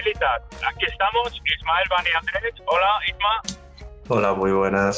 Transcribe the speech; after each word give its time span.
Ismailitas. 0.00 0.42
Aquí 0.64 0.86
estamos, 0.86 1.28
Ismael 1.44 1.88
Bani 1.90 2.10
Andrés. 2.16 2.54
Hola, 2.64 3.00
Isma. 3.06 3.42
Hola, 4.08 4.32
muy 4.32 4.50
buenas. 4.52 4.96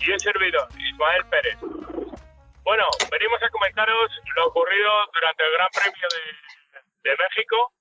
Y 0.00 0.12
un 0.12 0.20
servidor, 0.20 0.66
Ismael 0.78 1.24
Pérez. 1.28 1.58
Bueno, 2.64 2.86
venimos 3.10 3.42
a 3.42 3.48
comentaros 3.50 4.10
lo 4.36 4.46
ocurrido 4.46 4.90
durante 5.12 5.44
el 5.44 5.52
Gran 5.52 5.68
Premio 5.76 6.08
de, 6.08 7.10
de 7.10 7.16
México 7.16 7.72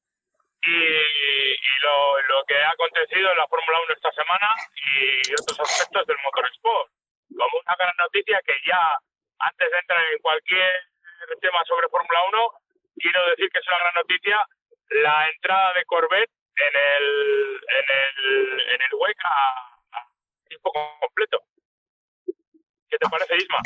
y, 0.64 0.76
y 0.76 1.73
lo, 1.82 2.22
lo 2.28 2.44
que 2.46 2.56
ha 2.56 2.72
acontecido 2.72 3.32
en 3.32 3.38
la 3.38 3.48
Fórmula 3.48 3.78
1 3.86 3.94
esta 3.94 4.12
semana 4.12 4.48
y 4.76 5.32
otros 5.32 5.59
aspectos 5.62 6.08
del 6.08 6.18
motorsport. 6.26 6.92
Como 7.30 7.58
una 7.64 7.76
gran 7.80 7.96
noticia 7.96 8.42
que 8.46 8.56
ya, 8.68 9.00
antes 9.40 9.72
de 9.72 9.78
entrar 9.80 10.04
en 10.12 10.20
cualquier 10.20 10.73
tema 11.40 11.64
sobre 11.64 11.88
Fórmula 11.88 12.20
1, 12.36 12.52
quiero 13.00 13.30
decir 13.30 13.50
que 13.50 13.59
es 13.59 13.68
una 13.68 13.80
gran 13.80 13.96
noticia 13.96 14.44
la 14.90 15.30
entrada 15.34 15.73
de 15.73 15.86
Corvette 15.86 16.32
en 16.56 16.73
el, 16.76 17.56
en 17.56 17.86
el, 18.00 18.59
en 18.59 18.82
el 18.82 19.00
WEC 19.00 19.18
a, 19.23 19.98
a 19.98 20.12
tiempo 20.48 20.72
completo. 21.00 21.40
¿Qué 22.90 22.98
te 22.98 23.09
parece, 23.09 23.38
Isma? 23.38 23.58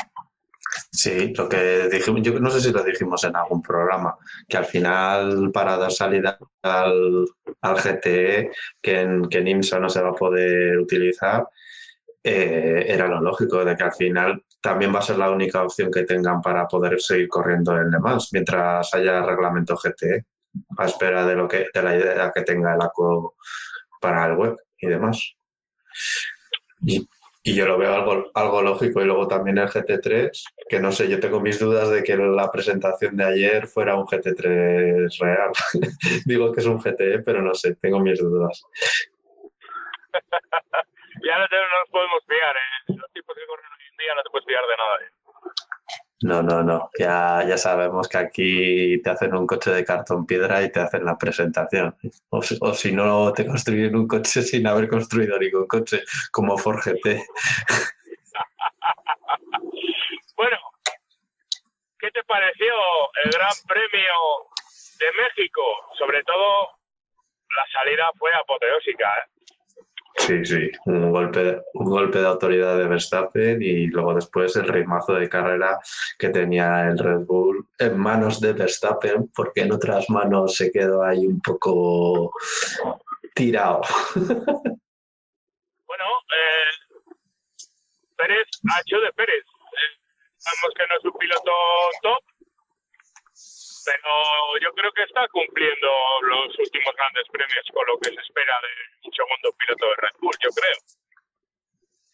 Sí, 0.90 1.32
lo 1.34 1.48
que 1.48 1.88
dijimos, 1.88 2.22
yo 2.22 2.38
no 2.40 2.50
sé 2.50 2.60
si 2.60 2.72
lo 2.72 2.82
dijimos 2.82 3.22
en 3.24 3.36
algún 3.36 3.62
programa, 3.62 4.16
que 4.48 4.56
al 4.56 4.64
final 4.64 5.50
para 5.52 5.76
dar 5.76 5.92
salida 5.92 6.38
al, 6.62 7.24
al 7.60 7.76
GTE, 7.76 8.50
que 8.80 9.00
en, 9.00 9.28
que 9.28 9.38
en 9.38 9.48
IMSA 9.48 9.78
no 9.78 9.88
se 9.88 10.02
va 10.02 10.10
a 10.10 10.14
poder 10.14 10.78
utilizar, 10.78 11.46
eh, 12.22 12.86
era 12.88 13.06
lo 13.06 13.20
lógico, 13.20 13.64
de 13.64 13.76
que 13.76 13.84
al 13.84 13.92
final 13.92 14.44
también 14.60 14.94
va 14.94 15.00
a 15.00 15.02
ser 15.02 15.18
la 15.18 15.30
única 15.30 15.62
opción 15.62 15.90
que 15.90 16.04
tengan 16.04 16.40
para 16.40 16.66
poder 16.66 17.00
seguir 17.00 17.28
corriendo 17.28 17.76
en 17.76 17.90
Le 17.90 17.98
Mans, 17.98 18.30
mientras 18.32 18.92
haya 18.94 19.22
reglamento 19.22 19.76
GTE, 19.76 20.24
a 20.78 20.86
espera 20.86 21.26
de, 21.26 21.34
lo 21.34 21.48
que, 21.48 21.66
de 21.72 21.82
la 21.82 21.96
idea 21.96 22.32
que 22.34 22.42
tenga 22.42 22.74
el 22.74 22.82
ACO 22.82 23.36
para 24.00 24.26
el 24.26 24.36
web 24.36 24.56
y 24.78 24.86
demás. 24.86 25.34
Y, 26.86 27.08
yo 27.44 27.66
lo 27.66 27.76
veo 27.76 27.94
algo, 27.94 28.30
algo 28.34 28.62
lógico. 28.62 29.02
Y 29.02 29.04
luego 29.04 29.28
también 29.28 29.58
el 29.58 29.68
GT3, 29.68 30.30
que 30.68 30.80
no 30.80 30.92
sé, 30.92 31.08
yo 31.08 31.20
tengo 31.20 31.40
mis 31.40 31.58
dudas 31.58 31.90
de 31.90 32.02
que 32.02 32.16
la 32.16 32.50
presentación 32.50 33.16
de 33.16 33.24
ayer 33.24 33.66
fuera 33.66 33.96
un 33.96 34.06
GT3 34.06 35.18
real. 35.20 35.50
Digo 36.24 36.52
que 36.52 36.60
es 36.60 36.66
un 36.66 36.78
GTE, 36.78 37.18
pero 37.20 37.42
no 37.42 37.54
sé, 37.54 37.76
tengo 37.76 38.00
mis 38.00 38.18
dudas. 38.18 38.64
ya 41.22 41.38
no 41.38 41.44
nos 41.44 41.90
podemos 41.90 42.24
fiar, 42.26 42.56
¿eh? 42.56 42.94
Los 42.96 43.12
tipos 43.12 43.36
que 43.36 43.46
corren 43.46 43.66
hoy 43.66 43.86
en 43.90 43.96
día 43.96 44.14
no 44.14 44.22
te 44.22 44.30
puedes 44.30 44.46
fiar 44.46 44.62
de 44.62 44.76
nada. 44.76 44.96
¿eh? 45.02 45.23
No, 46.28 46.42
no, 46.42 46.62
no. 46.62 46.90
Ya, 46.98 47.44
ya 47.46 47.58
sabemos 47.58 48.08
que 48.08 48.16
aquí 48.18 49.02
te 49.02 49.10
hacen 49.10 49.34
un 49.34 49.46
coche 49.46 49.70
de 49.70 49.84
cartón 49.84 50.24
piedra 50.24 50.62
y 50.62 50.72
te 50.72 50.80
hacen 50.80 51.04
la 51.04 51.18
presentación. 51.18 51.94
O, 52.30 52.40
si- 52.42 52.92
no, 52.92 53.30
te 53.32 53.46
construyen 53.46 53.94
un 53.94 54.08
coche 54.08 54.40
sin 54.42 54.66
haber 54.66 54.88
construido 54.88 55.38
ningún 55.38 55.66
coche, 55.66 56.02
como 56.32 56.56
Ford 56.56 56.80
GT. 56.82 57.22
Bueno, 60.36 60.56
¿qué 62.00 62.10
te 62.10 62.22
pareció 62.24 62.74
el 63.24 63.30
Gran 63.30 63.52
Premio 63.68 64.12
de 64.98 65.06
México? 65.22 65.62
Sobre 65.96 66.22
todo, 66.24 66.68
la 67.56 67.64
salida 67.72 68.10
fue 68.18 68.30
apoteósica, 68.34 69.06
¿eh? 69.08 69.53
Sí, 70.16 70.44
sí, 70.44 70.70
un 70.86 71.10
golpe, 71.10 71.62
un 71.74 71.86
golpe 71.86 72.18
de 72.18 72.26
autoridad 72.26 72.78
de 72.78 72.86
Verstappen 72.86 73.60
y 73.60 73.86
luego 73.88 74.14
después 74.14 74.54
el 74.56 74.68
ritmazo 74.68 75.14
de 75.14 75.28
carrera 75.28 75.78
que 76.18 76.28
tenía 76.28 76.88
el 76.88 76.98
Red 76.98 77.26
Bull 77.26 77.66
en 77.78 77.98
manos 77.98 78.40
de 78.40 78.52
Verstappen, 78.52 79.30
porque 79.34 79.62
en 79.62 79.72
otras 79.72 80.08
manos 80.08 80.54
se 80.54 80.70
quedó 80.70 81.02
ahí 81.02 81.26
un 81.26 81.40
poco 81.40 82.32
tirado. 83.34 83.82
Bueno, 85.86 86.04
eh, 86.30 86.72
Pérez 88.16 88.48
ha 88.72 88.80
hecho 88.80 89.00
de 89.00 89.12
Pérez. 89.12 89.44
Eh, 89.44 90.00
sabemos 90.36 90.74
que 90.76 90.86
no 90.88 90.96
es 90.98 91.04
un 91.04 91.18
piloto 91.18 91.52
top, 92.02 92.24
pero 93.84 94.10
yo 94.60 94.72
creo 94.74 94.92
que 94.92 95.02
está 95.02 95.28
cumpliendo 95.28 95.88
los 96.28 96.58
últimos 96.58 96.92
grandes 96.96 97.26
premios 97.30 97.66
con 97.72 97.84
lo 97.86 97.98
que 98.00 98.10
se 98.10 98.20
espera 98.20 98.54
de 98.64 99.08
un 99.08 99.12
segundo 99.12 99.56
piloto 99.58 99.84
de 99.86 99.96
Red 100.02 100.16
Bull, 100.20 100.36
yo 100.42 100.50
creo. 100.50 100.78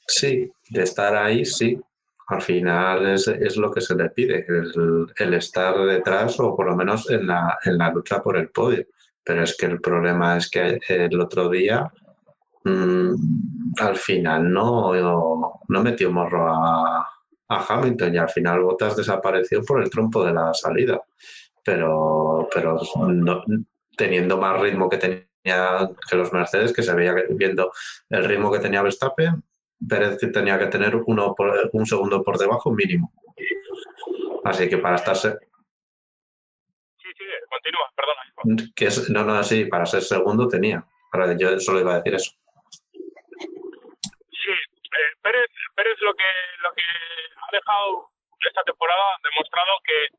Sí, 0.07 0.53
de 0.71 0.83
estar 0.83 1.15
ahí, 1.15 1.45
sí. 1.45 1.81
Al 2.29 2.43
final 2.43 3.07
es, 3.09 3.27
es 3.27 3.57
lo 3.57 3.73
que 3.73 3.81
se 3.81 3.95
le 3.95 4.11
pide, 4.11 4.47
el, 4.49 5.07
el 5.17 5.35
estar 5.35 5.77
detrás 5.85 6.39
o 6.39 6.55
por 6.55 6.67
lo 6.67 6.77
menos 6.77 7.11
en 7.11 7.27
la, 7.27 7.59
en 7.65 7.79
la 7.79 7.91
lucha 7.91 8.23
por 8.23 8.37
el 8.37 8.51
podio. 8.51 8.87
Pero 9.23 9.43
es 9.43 9.57
que 9.57 9.67
el 9.67 9.81
problema 9.81 10.37
es 10.37 10.49
que 10.49 10.79
el 10.89 11.21
otro 11.21 11.49
día 11.49 11.91
mm, 12.65 13.15
al 13.81 13.97
final 13.97 14.53
no, 14.53 14.93
no, 15.69 15.83
metió 15.83 16.11
morro 16.11 16.49
a, 16.49 17.09
a 17.49 17.67
Hamilton 17.69 18.15
y 18.15 18.19
al 18.19 18.31
final 18.31 18.61
Bottas 18.61 18.97
desapareció 18.97 19.63
por 19.63 19.83
el 19.83 19.91
trompo 19.91 20.25
de 20.25 20.33
la 20.33 20.55
salida. 20.55 21.03
Pero, 21.71 22.49
pero 22.53 22.79
no- 23.07 23.45
teniendo 23.97 24.37
más 24.39 24.61
ritmo 24.61 24.89
que 24.89 24.97
tenía 24.99 25.89
que 26.09 26.17
los 26.17 26.33
Mercedes, 26.33 26.73
que 26.73 26.83
se 26.83 26.93
veía 26.95 27.15
viendo 27.31 27.71
el 28.09 28.25
ritmo 28.25 28.51
que 28.51 28.59
tenía 28.59 28.83
Verstappen, 28.83 29.43
Pérez 29.89 30.19
tenía 30.33 30.59
que 30.59 30.67
tener 30.67 30.97
uno 30.97 31.33
por- 31.37 31.71
un 31.73 31.87
segundo 31.87 32.25
por 32.25 32.39
debajo 32.39 32.73
mínimo. 32.73 33.13
Así 34.45 34.69
que 34.69 34.79
para 34.79 34.97
estarse, 34.97 35.39
Sí, 36.99 37.09
sí, 37.17 37.25
continúa, 37.49 37.87
perdona. 37.97 38.73
que 38.75 38.87
es, 38.87 39.09
no, 39.11 39.23
no, 39.25 39.35
así, 39.35 39.65
para 39.67 39.87
ser 39.87 40.03
segundo 40.03 40.49
tenía. 40.49 40.85
Ahora, 41.13 41.37
yo 41.39 41.59
solo 41.61 41.81
iba 41.81 41.93
a 41.95 41.97
decir 41.99 42.15
eso. 42.15 42.33
Sí, 43.33 44.51
eh, 44.51 45.11
Pérez, 45.23 45.47
Pérez 45.77 45.97
lo 46.01 46.15
que 46.15 46.25
lo 46.63 46.73
que 46.75 46.83
ha 46.83 47.49
dejado 47.53 48.11
esta 48.49 48.63
temporada 48.65 49.03
ha 49.15 49.29
demostrado 49.31 49.71
que 49.85 50.19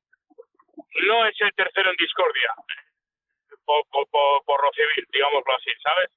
no 1.08 1.26
es 1.26 1.36
el 1.42 1.54
tercero 1.54 1.90
en 1.90 1.96
discordia 1.98 2.54
por, 3.66 3.86
por, 4.46 4.64
lo 4.64 4.72
civil, 4.74 5.08
digámoslo 5.12 5.56
así, 5.56 5.72
¿sabes? 5.82 6.10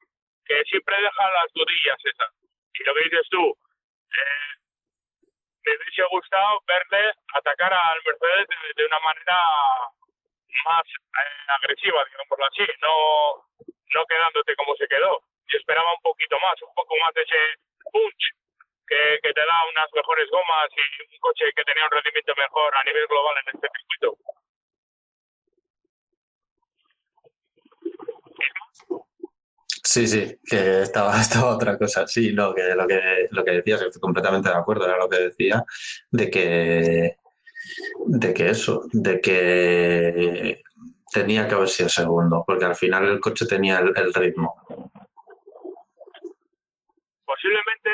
Que 0.44 0.62
siempre 0.64 0.96
deja 0.96 1.32
las 1.32 1.52
dudillas 1.52 1.98
esas. 2.04 2.32
Y 2.74 2.84
lo 2.84 2.94
que 2.94 3.04
dices 3.04 3.28
tú, 3.30 3.56
eh, 4.10 4.54
me 5.64 5.76
hubiese 5.76 6.02
gustado 6.10 6.60
verle 6.66 7.12
atacar 7.34 7.72
al 7.72 8.02
Mercedes 8.04 8.48
de, 8.76 8.84
una 8.86 8.98
manera 9.00 9.38
más 10.64 10.84
eh, 10.84 11.44
agresiva, 11.48 12.04
digámoslo 12.04 12.46
así, 12.46 12.66
no, 12.80 14.06
quedándote 14.08 14.56
como 14.56 14.76
se 14.76 14.88
quedó. 14.88 15.20
Yo 15.46 15.58
esperaba 15.58 15.94
un 15.94 16.02
poquito 16.02 16.38
más, 16.40 16.60
un 16.62 16.74
poco 16.74 16.94
más 17.02 17.14
de 17.14 17.22
ese 17.22 17.38
punch 17.92 18.24
que 18.86 19.32
te 19.32 19.40
da 19.40 19.68
unas 19.70 19.90
mejores 19.92 20.28
gomas 20.30 20.68
y 20.76 21.02
un 21.02 21.18
coche 21.18 21.50
que 21.56 21.64
tenía 21.64 21.84
un 21.84 21.90
rendimiento 21.90 22.34
mejor 22.36 22.76
a 22.76 22.84
nivel 22.84 23.06
global 23.06 23.36
en 23.38 23.54
este 23.54 23.68
circuito. 23.74 24.18
Sí, 29.86 30.06
sí, 30.08 30.38
que 30.42 30.80
estaba, 30.80 31.12
estaba 31.20 31.54
otra 31.54 31.76
cosa. 31.78 32.06
Sí, 32.06 32.32
no, 32.32 32.54
que 32.54 32.74
lo 32.74 32.86
que, 32.86 33.28
lo 33.30 33.44
que 33.44 33.50
decías, 33.50 33.82
estoy 33.82 34.00
completamente 34.00 34.48
de 34.48 34.56
acuerdo, 34.56 34.86
era 34.86 34.96
lo 34.96 35.08
que 35.08 35.18
decía, 35.18 35.62
de 36.10 36.30
que, 36.30 37.18
de 38.06 38.34
que 38.34 38.48
eso, 38.48 38.84
de 38.92 39.20
que 39.20 40.62
tenía 41.12 41.46
que 41.46 41.54
haber 41.54 41.68
sido 41.68 41.88
segundo, 41.88 42.44
porque 42.46 42.64
al 42.64 42.74
final 42.74 43.04
el 43.08 43.20
coche 43.20 43.46
tenía 43.46 43.78
el, 43.78 44.14
ritmo. 44.14 44.54
Posiblemente 47.26 47.90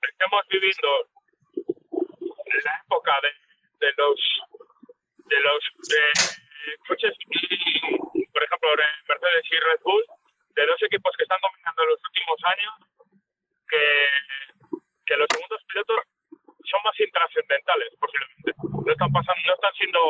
estemos 0.00 0.42
viviendo 0.48 0.88
la 2.64 2.72
época 2.84 3.12
de, 3.22 3.86
de 3.86 3.92
los 3.98 4.20
de 5.26 5.40
los 5.40 5.64
eh, 5.92 6.76
coches, 6.86 7.14
por 8.32 8.42
ejemplo, 8.44 8.68
de 8.76 8.84
Mercedes 9.08 9.44
y 9.50 9.56
Red 9.56 9.80
Bull, 9.82 10.04
de 10.54 10.66
dos 10.66 10.82
equipos 10.82 11.12
que 11.16 11.24
están 11.24 11.40
dominando 11.42 11.82
en 11.82 11.88
los 11.90 12.00
últimos 12.04 12.38
años, 12.44 12.72
que, 13.68 13.84
que 15.06 15.16
los 15.16 15.26
segundos 15.30 15.60
pilotos 15.68 15.98
son 16.64 16.80
más 16.84 16.98
intrascendentales, 16.98 17.90
posiblemente. 17.98 18.50
están 18.92 19.12
pasando, 19.12 19.40
no 19.46 19.54
están 19.54 19.74
siendo 19.74 20.00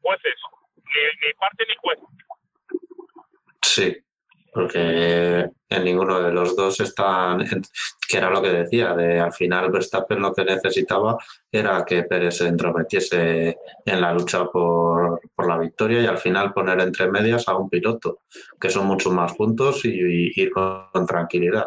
jueces, 0.00 0.38
ni, 0.76 1.26
ni 1.26 1.34
parte 1.34 1.66
ni 1.68 1.74
juez. 1.76 1.98
Sí, 3.62 4.04
porque 4.54 5.50
en 5.68 5.84
ninguno 5.84 6.20
de 6.20 6.30
los 6.30 6.54
dos 6.54 6.78
están, 6.78 7.38
que 8.08 8.16
era 8.16 8.30
lo 8.30 8.40
que 8.40 8.50
decía, 8.50 8.94
de 8.94 9.18
al 9.18 9.32
final 9.32 9.72
Verstappen 9.72 10.22
lo 10.22 10.32
que 10.32 10.44
necesitaba 10.44 11.18
era 11.50 11.84
que 11.84 12.04
Pérez 12.04 12.36
se 12.36 12.46
entrometiese 12.46 13.58
en 13.84 14.00
la 14.00 14.12
lucha 14.14 14.44
por, 14.46 15.20
la 15.44 15.58
victoria 15.58 16.00
y 16.00 16.06
al 16.06 16.18
final 16.18 16.52
poner 16.52 16.80
entre 16.80 17.10
medias 17.10 17.48
a 17.48 17.56
un 17.56 17.68
piloto, 17.68 18.20
que 18.60 18.70
son 18.70 18.86
muchos 18.86 19.12
más 19.12 19.34
puntos 19.34 19.84
y, 19.84 20.40
ir 20.40 20.52
con, 20.52 21.04
tranquilidad. 21.04 21.66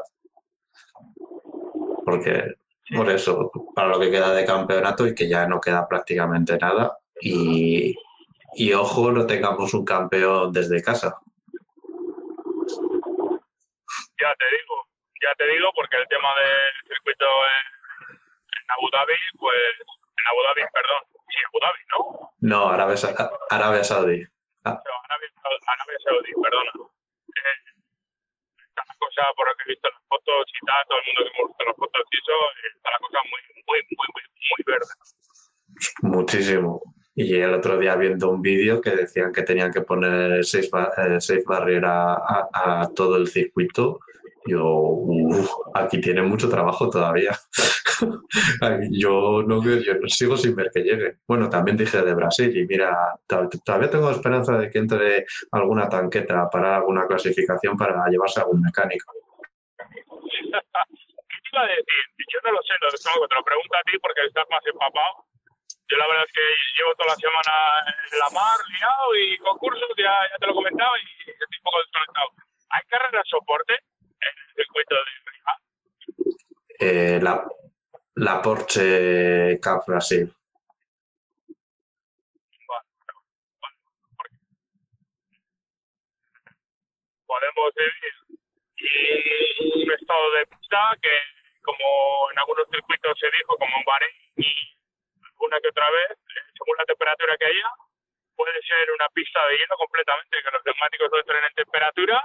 Porque 2.05 2.55
por 2.95 3.09
eso, 3.09 3.51
para 3.75 3.89
lo 3.89 3.99
que 3.99 4.09
queda 4.09 4.33
de 4.33 4.45
campeonato 4.45 5.05
y 5.05 5.13
que 5.13 5.27
ya 5.27 5.45
no 5.45 5.59
queda 5.59 5.85
prácticamente 5.89 6.57
nada, 6.57 6.97
y, 7.21 7.93
y 8.55 8.71
ojo, 8.71 9.11
no 9.11 9.25
tengamos 9.25 9.73
un 9.73 9.83
campeón 9.83 10.53
desde 10.53 10.81
casa. 10.81 11.17
Ya 14.19 14.33
te 14.35 14.45
digo, 14.49 14.75
ya 15.21 15.33
te 15.35 15.45
digo, 15.47 15.69
porque 15.75 15.97
el 15.97 16.07
tema 16.07 16.29
del 16.35 16.73
circuito 16.87 17.25
en, 17.25 17.65
Abu 18.69 18.89
Dhabi, 18.91 19.15
pues 19.39 19.73
en 19.87 20.25
Abu 20.27 20.41
Dhabi, 20.43 20.61
perdón, 20.73 21.01
sí, 21.29 21.39
Abu 21.45 21.59
Dhabi, 21.61 21.81
¿no? 21.91 21.99
No, 22.41 22.69
Arabia, 22.69 22.97
Arabia 23.49 23.83
Saudí. 23.83 24.25
Ah. 24.65 24.75
No, 24.75 24.93
Arabia, 25.05 25.29
Arabia, 25.43 25.97
Saudí, 26.03 26.31
perdona. 26.41 26.71
Eh, 27.29 27.57
está 28.57 28.81
la 28.87 28.95
cosa, 28.99 29.21
por 29.35 29.47
lo 29.47 29.55
que 29.55 29.63
he 29.63 29.71
visto 29.73 29.87
en 29.87 29.93
las 29.93 30.03
fotos 30.09 30.45
y 30.49 30.65
tal, 30.65 30.81
todo 30.87 30.97
el 30.97 31.05
mundo 31.05 31.21
que 31.23 31.37
hemos 31.37 31.47
visto 31.47 31.63
las 31.63 31.77
fotos 31.77 32.03
y 32.11 32.17
eso, 32.17 32.35
está 32.75 32.89
la 32.91 32.99
cosa 32.99 33.19
muy, 33.29 33.41
muy, 33.67 33.79
muy, 33.85 34.07
muy, 34.13 34.23
muy 34.49 34.61
verde. 34.65 34.93
Muchísimo. 36.01 36.81
Y 37.19 37.33
el 37.33 37.51
otro 37.51 37.79
día 37.79 37.95
viendo 37.95 38.29
un 38.29 38.43
vídeo 38.43 38.79
que 38.79 38.91
decían 38.91 39.33
que 39.33 39.41
tenían 39.41 39.71
que 39.71 39.81
poner 39.81 40.45
seis, 40.45 40.69
eh, 40.97 41.19
seis 41.19 41.43
barreras 41.43 42.19
a, 42.53 42.87
todo 42.95 43.17
el 43.17 43.27
circuito 43.27 43.99
yo, 44.45 45.03
aquí 45.73 45.99
tiene 45.99 46.21
mucho 46.21 46.47
trabajo 46.47 46.89
todavía. 46.89 47.31
yo 48.91 49.43
no 49.43 49.61
yo 49.63 49.93
sigo 50.07 50.37
sin 50.37 50.55
ver 50.55 50.71
que 50.73 50.83
llegue. 50.83 51.17
Bueno, 51.27 51.49
también 51.49 51.75
dije 51.75 52.01
de 52.01 52.13
Brasil 52.13 52.55
y 52.55 52.65
mira, 52.65 52.95
todavía 53.27 53.89
tengo 53.89 54.09
esperanza 54.09 54.57
de 54.57 54.69
que 54.69 54.77
entre 54.77 55.25
alguna 55.51 55.89
tanqueta 55.89 56.49
para 56.49 56.77
alguna 56.77 57.07
clasificación 57.07 57.75
para 57.75 58.07
llevarse 58.07 58.39
a 58.39 58.43
algún 58.43 58.61
mecánico. 58.61 59.11
¿Qué 59.77 61.37
te 61.43 61.49
iba 61.51 61.61
a 61.63 61.67
decir? 61.67 62.03
Yo 62.31 62.39
no 62.45 62.51
lo 62.53 62.61
sé, 62.61 62.73
lo, 62.79 63.27
te 63.27 63.35
lo 63.35 63.43
pregunto 63.43 63.75
a 63.75 63.83
ti 63.91 63.97
porque 63.99 64.25
estás 64.27 64.45
más 64.49 64.65
empapado. 64.65 65.25
Yo 65.89 65.97
la 65.97 66.07
verdad 66.07 66.25
es 66.27 66.33
que 66.33 66.41
llevo 66.77 66.95
toda 66.95 67.09
la 67.09 67.15
semana 67.15 67.53
en 68.11 68.19
la 68.19 68.29
mar, 68.31 68.59
liado 68.67 69.15
y 69.15 69.37
concursos, 69.37 69.89
ya, 69.97 70.11
ya 70.31 70.37
te 70.39 70.45
lo 70.47 70.51
he 70.51 70.55
comentado 70.55 70.91
y 70.97 71.31
estoy 71.31 71.57
un 71.57 71.63
poco 71.63 71.79
desconectado. 71.79 72.29
¿Hay 72.69 72.83
carreras 72.87 73.27
soporte? 73.27 73.79
circuito 74.55 74.95
de 74.95 75.01
eh, 76.79 77.19
la, 77.21 77.45
la 78.15 78.41
Porsche 78.41 79.59
Cup 79.61 79.83
Brasil. 79.85 80.33
podemos 87.27 87.73
vivir 87.75 88.13
un 89.75 89.91
estado 89.91 90.31
de 90.31 90.45
pista 90.47 90.77
que, 91.01 91.15
como 91.61 92.31
en 92.31 92.39
algunos 92.39 92.67
circuitos 92.71 93.19
se 93.19 93.27
dijo, 93.37 93.57
como 93.57 93.77
en 93.77 93.85
Bahrein 93.85 94.15
y 94.37 94.76
alguna 95.37 95.61
que 95.61 95.69
otra 95.69 95.85
vez, 95.91 96.17
según 96.57 96.75
la 96.77 96.85
temperatura 96.85 97.37
que 97.37 97.45
haya, 97.45 97.69
puede 98.35 98.57
ser 98.65 98.89
una 98.91 99.07
pista 99.13 99.39
de 99.47 99.57
hielo 99.57 99.77
completamente, 99.77 100.41
que 100.41 100.51
los 100.51 100.65
neumáticos 100.65 101.09
no 101.13 101.19
entren 101.19 101.43
en 101.45 101.53
temperatura 101.53 102.21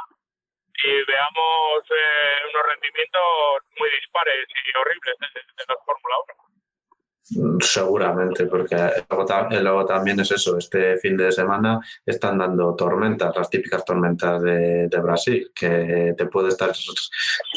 y 0.72 0.90
veamos 1.04 1.84
eh, 1.92 2.48
unos 2.48 2.64
rendimientos 2.72 3.68
muy 3.76 3.88
dispares 4.00 4.48
y 4.48 4.78
horribles 4.80 5.16
de, 5.20 5.64
la 5.68 5.76
Fórmula 5.84 6.16
1. 6.24 7.60
Seguramente, 7.60 8.46
porque 8.46 8.76
luego, 9.08 9.86
también 9.86 10.20
es 10.20 10.32
eso, 10.32 10.58
este 10.58 10.98
fin 10.98 11.16
de 11.16 11.30
semana 11.30 11.78
están 12.04 12.38
dando 12.38 12.74
tormentas, 12.74 13.34
las 13.36 13.48
típicas 13.48 13.84
tormentas 13.84 14.42
de, 14.42 14.88
Brasil, 15.00 15.52
que 15.54 16.14
te 16.16 16.26
puede 16.26 16.48
estar 16.48 16.72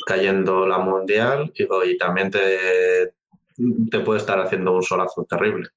cayendo 0.06 0.68
la 0.68 0.78
mundial 0.78 1.52
y, 1.56 1.98
también 1.98 2.30
te, 2.30 3.16
te 3.90 4.00
puede 4.00 4.20
estar 4.20 4.40
haciendo 4.40 4.74
un 4.74 4.84
solazo 4.84 5.26
terrible. 5.26 5.70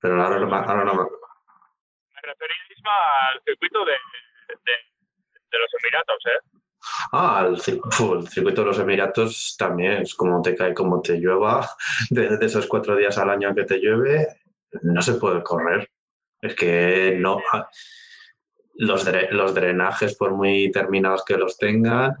Pero 0.00 0.22
ahora, 0.22 0.36
ahora 0.36 0.84
no 0.84 0.94
me... 0.94 1.02
Me 1.02 2.22
refería 2.22 2.56
al 3.32 3.42
circuito 3.44 3.84
de 3.84 3.92
de 5.50 5.58
los 5.58 5.70
Emiratos, 5.82 6.26
¿eh? 6.26 6.40
Ah, 7.12 7.46
el, 7.46 7.60
circuito 7.60 8.62
de 8.62 8.66
los 8.66 8.78
Emiratos 8.78 9.54
también 9.58 10.02
es 10.02 10.14
como 10.14 10.40
te 10.40 10.54
cae, 10.54 10.72
como 10.72 11.02
te 11.02 11.18
llueva, 11.18 11.68
de, 12.10 12.38
esos 12.40 12.66
cuatro 12.66 12.96
días 12.96 13.18
al 13.18 13.30
año 13.30 13.54
que 13.54 13.64
te 13.64 13.78
llueve, 13.78 14.28
no 14.82 15.02
se 15.02 15.14
puede 15.14 15.42
correr. 15.42 15.90
Es 16.40 16.54
que 16.54 17.16
no. 17.18 17.38
Ah, 17.52 17.68
los, 18.74 19.06
los 19.32 19.54
drenajes, 19.54 20.16
por 20.16 20.32
muy 20.32 20.70
terminados 20.70 21.22
que 21.24 21.36
los 21.36 21.58
tengan, 21.58 22.16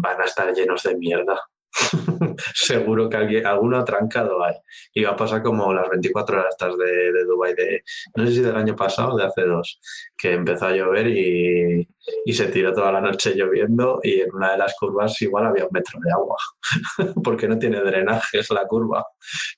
van 0.00 0.20
a 0.20 0.24
estar 0.24 0.54
llenos 0.54 0.84
de 0.84 0.96
mierda. 0.96 1.40
seguro 2.54 3.08
que 3.08 3.16
alguien, 3.16 3.46
alguno 3.46 3.78
atrancado 3.78 4.42
hay. 4.44 4.54
Y 4.92 5.04
va 5.04 5.10
a 5.10 5.16
pasar 5.16 5.42
como 5.42 5.72
las 5.72 5.88
24 5.88 6.40
horas 6.40 6.56
de, 6.58 7.12
de 7.12 7.24
Dubai 7.24 7.54
de, 7.54 7.82
no 8.14 8.26
sé 8.26 8.32
si 8.32 8.40
del 8.40 8.56
año 8.56 8.74
pasado 8.76 9.14
o 9.14 9.16
de 9.16 9.24
hace 9.24 9.42
dos, 9.42 9.80
que 10.16 10.32
empezó 10.32 10.66
a 10.66 10.72
llover 10.72 11.08
y, 11.08 11.88
y, 12.24 12.32
se 12.32 12.48
tiró 12.48 12.72
toda 12.72 12.92
la 12.92 13.00
noche 13.00 13.34
lloviendo 13.34 14.00
y 14.02 14.20
en 14.20 14.34
una 14.34 14.52
de 14.52 14.58
las 14.58 14.74
curvas 14.78 15.20
igual 15.22 15.46
había 15.46 15.64
un 15.64 15.72
metro 15.72 15.98
de 16.02 16.12
agua, 16.12 16.36
porque 17.24 17.48
no 17.48 17.58
tiene 17.58 17.80
drenajes 17.80 18.50
la 18.50 18.66
curva. 18.66 19.04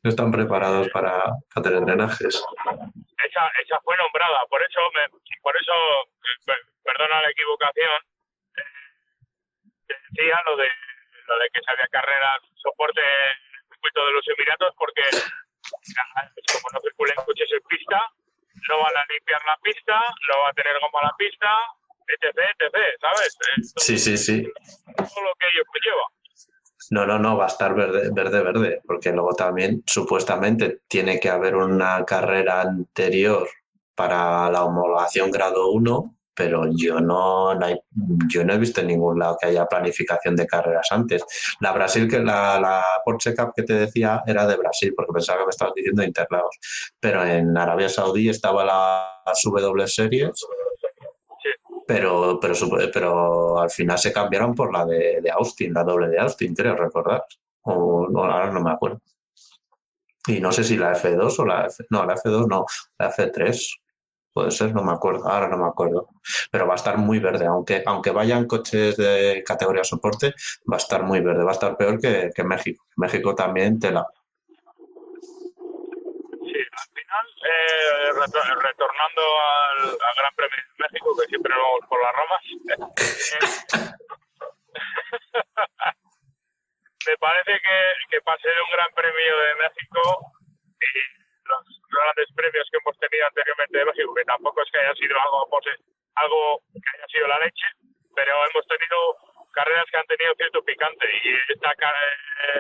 No 0.03 0.11
están 0.11 0.31
preparados 0.31 0.89
para, 0.91 1.23
para 1.55 1.63
tener 1.63 1.85
drenajes. 1.85 2.37
Esa, 2.37 3.43
esa 3.63 3.81
fue 3.83 3.97
nombrada, 3.97 4.39
por 4.49 4.61
eso, 4.63 4.81
por 5.43 5.55
eso 5.57 5.73
perdona 6.83 7.21
la 7.21 7.31
equivocación, 7.31 8.03
eh, 8.57 9.95
decía 10.15 10.37
lo 10.47 10.57
de 10.57 10.69
lo 11.27 11.39
de 11.39 11.51
que 11.53 11.61
se 11.63 11.71
había 11.71 11.89
carreras 11.89 12.41
soporte 12.55 13.01
en 13.01 13.37
el 13.37 13.69
circuito 13.69 14.07
de 14.07 14.13
los 14.13 14.29
Emiratos 14.29 14.75
porque 14.79 15.03
como 16.53 16.67
no 16.73 16.81
circulen 16.81 17.17
coches 17.27 17.51
en 17.53 17.63
pista, 17.69 18.01
no 18.69 18.77
van 18.79 18.97
a 18.97 19.05
limpiar 19.13 19.43
la 19.45 19.57
pista, 19.63 19.95
no 19.99 20.43
va 20.43 20.51
a 20.51 20.55
tener 20.55 20.75
goma 20.81 21.03
la 21.03 21.15
pista, 21.19 21.49
etc, 22.07 22.39
etc, 22.59 22.77
¿sabes? 23.01 23.39
sí, 23.77 23.99
sí, 23.99 24.17
sí. 24.17 24.43
Todo 24.97 25.23
lo 25.23 25.35
que 25.39 25.47
ello 25.53 25.63
lleva. 25.85 26.07
No, 26.91 27.05
no, 27.05 27.19
no, 27.19 27.37
va 27.37 27.45
a 27.45 27.49
estar 27.49 27.75
verde, 27.75 28.11
verde, 28.13 28.43
verde, 28.43 28.81
porque 28.87 29.11
luego 29.11 29.35
también 29.35 29.83
supuestamente 29.87 30.83
tiene 30.89 31.19
que 31.19 31.31
haber 31.31 31.57
una 31.57 32.05
carrera 32.05 32.61
anterior 32.61 33.49
para 33.95 34.51
la 34.51 34.65
homologación 34.65 35.31
grado 35.31 35.71
1 35.71 36.16
pero 36.37 36.67
yo 36.71 37.01
no, 37.01 37.59
yo 38.29 38.45
no 38.45 38.53
he 38.53 38.59
visto 38.59 38.83
en 38.83 38.89
ningún 38.89 39.19
lado 39.19 39.39
que 39.41 39.49
haya 39.49 39.67
planificación 39.67 40.37
de 40.37 40.47
carreras 40.47 40.89
antes. 40.93 41.25
La 41.61 41.73
Brasil, 41.73 42.07
que 42.07 42.21
la, 42.21 42.61
la 42.61 42.85
Porsche 43.05 43.35
Cup 43.35 43.53
que 43.57 43.63
te 43.63 43.73
decía 43.73 44.23
era 44.27 44.47
de 44.47 44.57
Brasil, 44.57 44.93
porque 44.95 45.15
pensaba 45.15 45.39
que 45.41 45.47
me 45.47 45.51
estabas 45.51 45.75
diciendo 45.75 46.05
Interlagos, 46.05 46.59
pero 47.01 47.25
en 47.25 47.57
Arabia 47.57 47.89
Saudí 47.89 48.29
estaba 48.29 48.65
la 48.65 49.23
W 49.25 49.87
Series, 49.89 50.47
pero, 51.87 52.39
pero, 52.39 52.55
pero 52.93 53.59
al 53.59 53.71
final 53.71 53.99
se 53.99 54.13
cambiaron 54.13 54.55
por 54.55 54.73
la 54.73 54.85
de, 54.85 55.21
de 55.23 55.31
Austin, 55.31 55.73
la 55.73 55.85
doble 55.85 56.09
de 56.09 56.19
Austin, 56.19 56.55
creo 56.55 56.77
recordar, 56.77 57.25
o 57.63 58.09
no, 58.09 58.25
ahora 58.25 58.51
no 58.51 58.61
me 58.61 58.73
acuerdo. 58.73 59.01
Y 60.27 60.41
no 60.41 60.53
sé 60.53 60.65
si 60.65 60.77
la 60.77 60.93
F2 60.93 61.39
o 61.39 61.47
la 61.47 61.67
F, 61.67 61.87
no, 61.91 62.05
la 62.05 62.15
F2 62.17 62.49
no, 62.49 62.67
la 62.99 63.13
F3 63.13 63.79
puede 64.37 64.51
ser, 64.51 64.75
no 64.75 64.83
me 64.83 64.93
acuerdo, 64.93 65.27
ahora 65.27 65.49
no 65.49 65.57
me 65.57 65.67
acuerdo, 65.67 66.11
pero 66.51 66.67
va 66.67 66.75
a 66.75 66.77
estar 66.77 66.99
muy 66.99 67.19
verde, 67.21 67.47
aunque, 67.47 67.83
aunque 67.87 68.11
vayan 68.11 68.47
coches 68.47 68.95
de 68.99 69.43
categoría 69.47 69.83
soporte, 69.83 70.35
va 70.71 70.77
a 70.77 70.85
estar 70.85 71.03
muy 71.05 71.21
verde, 71.21 71.43
va 71.43 71.53
a 71.53 71.55
estar 71.55 71.75
peor 71.75 71.99
que, 71.99 72.29
que 72.35 72.45
México. 72.45 72.85
México 72.97 73.35
también 73.35 73.81
tela. 73.81 74.07
Sí, 76.45 76.53
al 76.53 76.89
final, 76.93 77.27
eh, 77.49 78.13
retornando 78.61 79.23
al, 79.41 79.97
Gran 79.97 80.35
Premio 80.37 80.57
de 80.61 80.85
México, 80.85 81.17
que 81.19 81.29
siempre 81.29 81.55
vamos 81.57 81.81
por 81.89 81.99
las 82.05 82.13
ramas, 82.13 82.43
me 87.07 87.17
parece 87.17 87.53
que, 87.53 87.79
que 88.11 88.21
pasé 88.21 88.49
de 88.49 88.61
un 88.61 88.71
Gran 88.71 88.93
Premio 88.95 89.39
de 89.39 89.55
México 89.65 90.03
y 90.77 91.26
grandes 91.97 92.29
premios 92.35 92.69
que 92.71 92.79
hemos 92.79 92.99
tenido 92.99 93.27
anteriormente 93.27 93.79
de 93.79 93.85
México, 93.85 94.15
que 94.15 94.25
tampoco 94.25 94.63
es 94.63 94.71
que 94.71 94.81
haya 94.81 94.95
sido 94.95 95.21
algo, 95.21 95.49
pues, 95.51 95.77
algo 96.17 96.61
que 96.73 96.91
haya 96.97 97.07
sido 97.09 97.27
la 97.29 97.39
leche, 97.41 97.67
pero 98.15 98.33
hemos 98.47 98.67
tenido 98.67 98.99
carreras 99.53 99.87
que 99.91 99.97
han 99.97 100.07
tenido 100.07 100.35
cierto 100.35 100.63
picante 100.65 101.07
y 101.25 101.53
esta, 101.53 101.73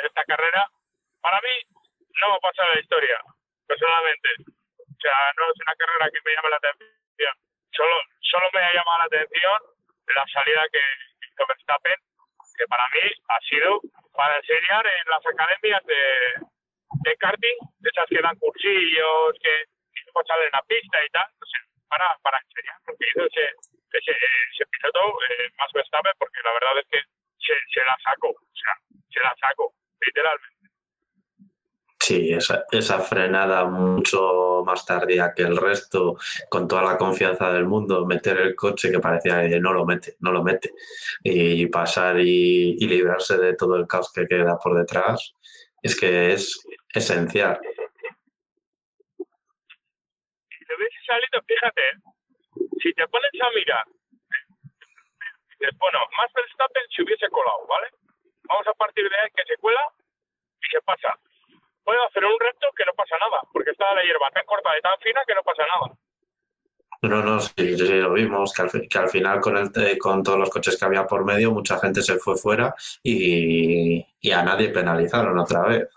esta 0.05 0.25
carrera 0.25 0.65
para 1.21 1.41
mí 1.41 1.55
no 2.21 2.29
me 2.29 2.35
ha 2.37 2.41
pasar 2.41 2.71
a 2.71 2.75
la 2.75 2.81
historia, 2.81 3.19
personalmente. 3.67 4.29
O 4.79 5.01
sea, 5.01 5.17
no 5.37 5.45
es 5.51 5.59
una 5.61 5.77
carrera 5.77 6.11
que 6.11 6.21
me 6.25 6.35
llame 6.35 6.51
la 6.51 6.57
atención. 6.57 7.35
Solo, 7.73 7.97
solo 8.21 8.47
me 8.55 8.61
ha 8.63 8.73
llamado 8.73 8.99
la 8.99 9.05
atención 9.05 9.59
la 10.15 10.25
salida 10.33 10.63
que 10.71 10.79
hizo 10.79 11.47
Verstappen, 11.47 11.99
que 12.57 12.67
para 12.69 12.85
mí 12.95 13.11
ha 13.29 13.41
sido 13.49 13.81
para 14.15 14.37
enseñar 14.39 14.87
en 14.87 15.09
las 15.11 15.27
academias 15.27 15.85
de, 15.85 16.47
de 17.03 17.17
karting, 17.17 17.59
de 17.79 17.91
esas 17.91 18.07
que 18.09 18.23
dan 18.23 18.37
cursillos, 18.37 19.35
que, 19.43 19.55
que 19.95 20.25
salen 20.27 20.55
a 20.55 20.63
pista 20.63 20.99
y 21.05 21.11
tal, 21.11 21.29
sea, 21.41 21.61
para, 21.89 22.07
para 22.23 22.39
enseñar 22.39 22.77
lo 22.87 22.95
que 22.97 23.07
hizo 23.07 23.27
ese, 23.27 23.47
ese, 23.93 24.13
ese 24.13 24.65
piloto 24.67 25.01
eh, 25.31 25.51
más 25.59 25.73
Verstappen, 25.73 26.13
porque 26.19 26.41
la 26.45 26.53
verdad 26.53 26.79
es 26.81 26.87
que 26.91 27.01
se, 27.39 27.55
se 27.73 27.81
la 27.85 27.97
sacó, 28.03 28.31
o 28.31 28.57
sea, 28.57 28.75
se 29.11 29.21
la 29.21 29.35
sacó, 29.41 29.75
literalmente. 30.05 30.57
Sí, 31.99 32.33
esa, 32.33 32.65
esa 32.71 33.01
frenada 33.01 33.65
mucho 33.65 34.63
más 34.65 34.87
tardía 34.87 35.33
que 35.35 35.43
el 35.43 35.57
resto, 35.57 36.17
con 36.49 36.69
toda 36.69 36.83
la 36.83 36.97
confianza 36.97 37.51
del 37.51 37.67
mundo, 37.67 38.07
meter 38.07 38.39
el 38.39 38.55
coche 38.55 38.93
que 38.93 39.01
parecía 39.01 39.49
que 39.49 39.59
no 39.59 39.73
lo 39.73 39.85
mete, 39.85 40.15
no 40.21 40.31
lo 40.31 40.45
mete, 40.45 40.73
y 41.25 41.67
pasar 41.67 42.21
y, 42.21 42.77
y 42.79 42.87
librarse 42.87 43.37
de 43.39 43.57
todo 43.57 43.75
el 43.75 43.89
caos 43.89 44.13
que 44.13 44.29
queda 44.29 44.57
por 44.57 44.79
detrás, 44.79 45.35
es 45.87 45.99
que 45.99 46.33
es 46.33 46.67
esencial. 46.95 47.59
Si 50.51 50.65
te 50.65 50.75
hubiese 50.75 51.01
salido, 51.07 51.43
fíjate, 51.47 51.83
si 52.83 52.93
te 52.93 53.09
pones 53.09 53.31
a 53.41 53.51
mirar, 53.51 53.85
bueno, 55.79 55.99
más 56.19 56.33
Verstappen 56.35 56.85
se 56.95 57.03
hubiese 57.03 57.29
colado, 57.31 57.67
¿vale? 57.67 57.89
Vamos 58.45 58.67
a 58.67 58.75
partir 58.75 59.09
de 59.09 59.17
ahí 59.17 59.31
que 59.35 59.45
se 59.45 59.57
cuela 59.59 59.81
y 60.63 60.67
se 60.71 60.81
pasa 60.83 61.19
puede 61.87 62.05
hacer 62.05 62.25
un 62.25 62.39
reto 62.41 62.67
que 62.77 62.85
no 62.85 62.93
pasa 62.95 63.17
nada, 63.19 63.41
porque 63.53 63.71
está 63.71 63.95
la 63.95 64.03
hierba 64.03 64.29
tan 64.33 64.45
corta 64.45 64.77
y 64.77 64.83
tan 64.83 64.99
fina 64.99 65.23
que 65.25 65.35
no 65.37 65.43
pasa 65.45 65.63
nada. 65.63 65.95
No, 67.03 67.23
no, 67.23 67.41
sí, 67.41 67.53
sí, 67.57 67.89
lo 67.89 68.13
vimos, 68.13 68.53
que 68.53 68.63
al, 68.63 68.71
que 68.89 68.99
al 68.99 69.09
final 69.09 69.41
con, 69.41 69.57
el, 69.57 69.71
eh, 69.77 69.99
con 69.99 70.23
todos 70.23 70.39
los 70.39 70.51
coches 70.51 70.77
que 70.77 70.85
había 70.85 71.07
por 71.07 71.25
medio, 71.25 71.53
mucha 71.53 71.79
gente 71.79 72.03
se 72.03 72.17
fue 72.17 72.37
fuera 72.37 72.75
y, 73.03 74.05
y 74.21 74.31
a 74.31 74.43
nadie 74.43 74.71
penalizaron 74.71 75.39
otra 75.39 75.63
vez. 75.63 75.89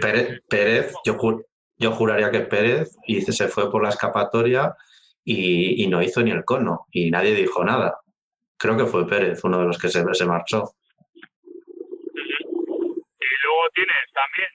Pérez, 0.00 0.42
Pérez 0.48 0.92
yo, 1.04 1.14
jur, 1.18 1.46
yo 1.76 1.92
juraría 1.92 2.30
que 2.30 2.40
Pérez 2.40 2.96
y 3.06 3.20
se 3.20 3.48
fue 3.48 3.70
por 3.70 3.82
la 3.82 3.90
escapatoria 3.90 4.74
y, 5.22 5.84
y, 5.84 5.86
no 5.86 6.02
hizo 6.02 6.22
ni 6.22 6.30
el 6.30 6.44
cono 6.44 6.86
y 6.90 7.10
nadie 7.10 7.34
dijo 7.34 7.64
nada. 7.64 8.00
Creo 8.56 8.76
que 8.76 8.86
fue 8.86 9.06
Pérez 9.06 9.44
uno 9.44 9.58
de 9.60 9.66
los 9.66 9.78
que 9.78 9.88
se, 9.88 10.02
se 10.14 10.24
marchó. 10.24 10.74
Y 11.44 13.34
luego 13.42 13.62
tienes 13.74 14.12
también 14.12 14.48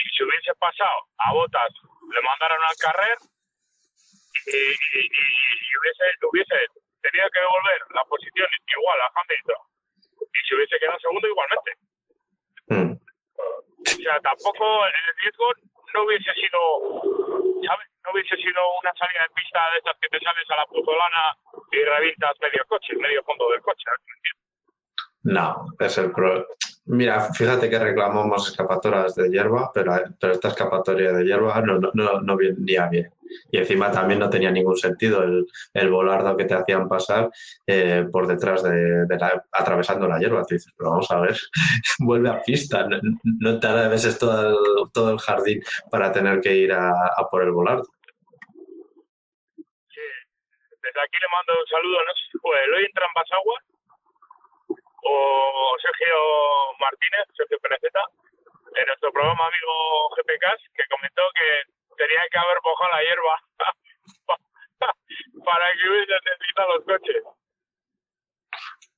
si 0.00 0.08
se 0.16 0.24
hubiese 0.24 0.54
pasado 0.58 1.06
a 1.18 1.32
Botas, 1.34 1.72
le 2.12 2.22
mandaron 2.22 2.58
al 2.68 2.76
carrer 2.76 3.18
y, 4.46 4.56
y, 4.56 5.00
y, 5.04 5.70
hubiese, 5.78 6.04
hubiese 6.22 6.56
tenido 7.02 7.26
que 7.30 7.40
devolver 7.40 7.80
la 7.94 8.04
posición 8.04 8.48
igual 8.66 8.98
a 9.00 9.12
Hamilton 9.14 9.62
y 10.20 10.48
se 10.48 10.54
hubiese 10.54 10.78
quedado 10.78 10.98
segundo 11.00 11.28
igualmente. 11.28 11.70
Mm. 12.68 12.92
O 12.94 14.02
sea, 14.02 14.20
tampoco 14.20 14.86
el 14.86 15.16
riesgo 15.16 15.52
no 15.94 16.04
hubiese 16.04 16.32
sido, 16.34 16.60
¿sabes? 17.66 17.88
No 18.04 18.12
hubiese 18.12 18.36
sido 18.36 18.60
una 18.80 18.92
salida 18.94 19.22
de 19.22 19.34
pista 19.34 19.60
de 19.72 19.78
estas 19.78 19.96
que 20.00 20.08
te 20.08 20.20
sales 20.20 20.50
a 20.50 20.56
la 20.56 20.66
puzolana 20.66 21.36
y 21.72 21.84
revientas 21.84 22.36
medio 22.40 22.64
coche, 22.68 22.94
medio 22.96 23.22
fondo 23.24 23.50
del 23.50 23.60
coche. 23.60 23.84
No, 25.22 25.66
es 25.78 25.98
el 25.98 26.12
pro. 26.12 26.46
Mira, 26.92 27.32
fíjate 27.32 27.70
que 27.70 27.78
reclamamos 27.78 28.48
escapatorias 28.48 29.14
de 29.14 29.30
hierba, 29.30 29.70
pero, 29.72 29.92
pero 30.18 30.32
esta 30.32 30.48
escapatoria 30.48 31.12
de 31.12 31.24
hierba 31.24 31.60
no, 31.60 31.78
no, 31.78 31.92
no, 31.94 32.20
no 32.20 32.36
venía 32.36 32.88
bien. 32.88 33.12
Y 33.52 33.58
encima 33.58 33.92
también 33.92 34.18
no 34.18 34.28
tenía 34.28 34.50
ningún 34.50 34.76
sentido 34.76 35.22
el, 35.22 35.46
el 35.72 35.88
volardo 35.88 36.36
que 36.36 36.46
te 36.46 36.54
hacían 36.54 36.88
pasar 36.88 37.30
eh, 37.64 38.06
por 38.10 38.26
detrás 38.26 38.64
de, 38.64 39.06
la, 39.08 39.44
atravesando 39.52 40.08
la 40.08 40.18
hierba. 40.18 40.42
Te 40.42 40.56
dices, 40.56 40.72
pero 40.76 40.90
vamos 40.90 41.08
a 41.12 41.20
ver, 41.20 41.36
vuelve 42.00 42.28
a 42.28 42.42
pista, 42.42 42.84
no, 42.88 42.98
no 43.22 43.60
te 43.60 43.68
veces 43.68 44.18
todo 44.18 44.48
el, 44.48 44.90
todo 44.92 45.12
el 45.12 45.20
jardín 45.20 45.62
para 45.92 46.10
tener 46.10 46.40
que 46.40 46.56
ir 46.56 46.72
a, 46.72 46.92
por 47.30 47.44
el 47.44 47.52
volardo. 47.52 47.84
Sí, 49.54 50.02
desde 50.82 51.00
aquí 51.00 51.18
le 51.20 51.28
mando 51.30 51.52
un 51.52 51.68
saludo, 51.70 51.98
no 51.98 52.12
sé 52.16 52.22
si 52.32 52.38
fue 52.38 52.64
Eloy 52.64 52.84
en 52.84 52.92
Trambasaguas 52.92 53.70
o 55.02 55.76
Sergio 55.80 56.16
Martínez, 56.78 57.26
Sergio 57.36 57.58
Pereceta, 57.60 58.00
en 58.74 58.86
nuestro 58.86 59.12
programa 59.12 59.46
amigo 59.46 60.10
GPCAS, 60.16 60.60
que 60.74 60.84
comentó 60.90 61.22
que 61.34 61.64
tenía 61.96 62.22
que 62.30 62.38
haber 62.38 62.58
mojado 62.62 62.90
la 62.92 63.02
hierba 63.02 63.36
para 65.44 65.72
que 65.72 65.88
hubiese 65.88 66.14
deslizado 66.24 66.74
los 66.76 66.84
coches. 66.84 67.22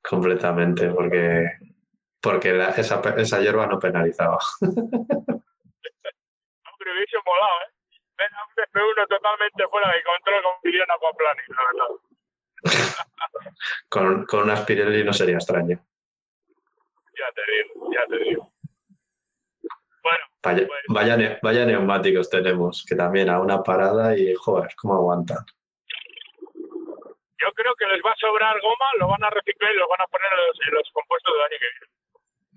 Completamente, 0.02 0.88
porque 0.88 1.46
porque 2.22 2.52
la, 2.52 2.70
esa, 2.70 3.00
esa 3.16 3.40
hierba 3.40 3.66
no 3.66 3.78
penalizaba. 3.80 4.38
Hombre, 4.60 4.86
hubiese 6.94 7.16
molado, 7.26 7.60
¿eh? 7.62 7.72
Un 8.22 8.26
F1 8.72 9.08
totalmente 9.08 9.66
fuera 9.68 9.92
de 9.92 10.02
control 10.04 10.42
con 10.44 10.60
Pirion 10.62 10.86
Aquaplaning, 10.88 11.56
la 11.56 11.62
verdad. 11.72 11.88
con, 13.88 14.24
con 14.26 14.42
una 14.44 14.56
Spirelli 14.56 15.02
no 15.02 15.12
sería 15.12 15.34
extraño. 15.34 15.84
Ya 17.14 17.28
te 17.34 17.42
digo, 17.52 17.90
ya 17.92 18.06
te 18.06 18.24
digo. 18.24 18.52
Bueno, 20.02 20.24
vaya, 20.42 20.66
pues, 20.66 20.80
vaya, 20.88 21.16
ne 21.16 21.38
vaya, 21.42 21.64
neumáticos 21.64 22.28
tenemos, 22.28 22.84
que 22.88 22.96
también 22.96 23.28
a 23.28 23.40
una 23.40 23.62
parada 23.62 24.16
y 24.16 24.34
joder, 24.34 24.70
cómo 24.76 24.94
aguantan. 24.94 25.44
Yo 26.54 27.52
creo 27.54 27.74
que 27.76 27.86
les 27.86 28.02
va 28.04 28.12
a 28.12 28.16
sobrar 28.16 28.60
goma, 28.60 28.86
lo 28.98 29.08
van 29.08 29.24
a 29.24 29.30
reciclar 29.30 29.72
y 29.72 29.78
lo 29.78 29.88
van 29.88 30.00
a 30.00 30.06
poner 30.06 30.28
en 30.32 30.46
los, 30.46 30.58
en 30.66 30.74
los 30.74 30.90
compuestos 30.92 31.34
del 31.34 31.42
año 31.42 31.56
que 31.58 31.66
viene. 31.70 31.92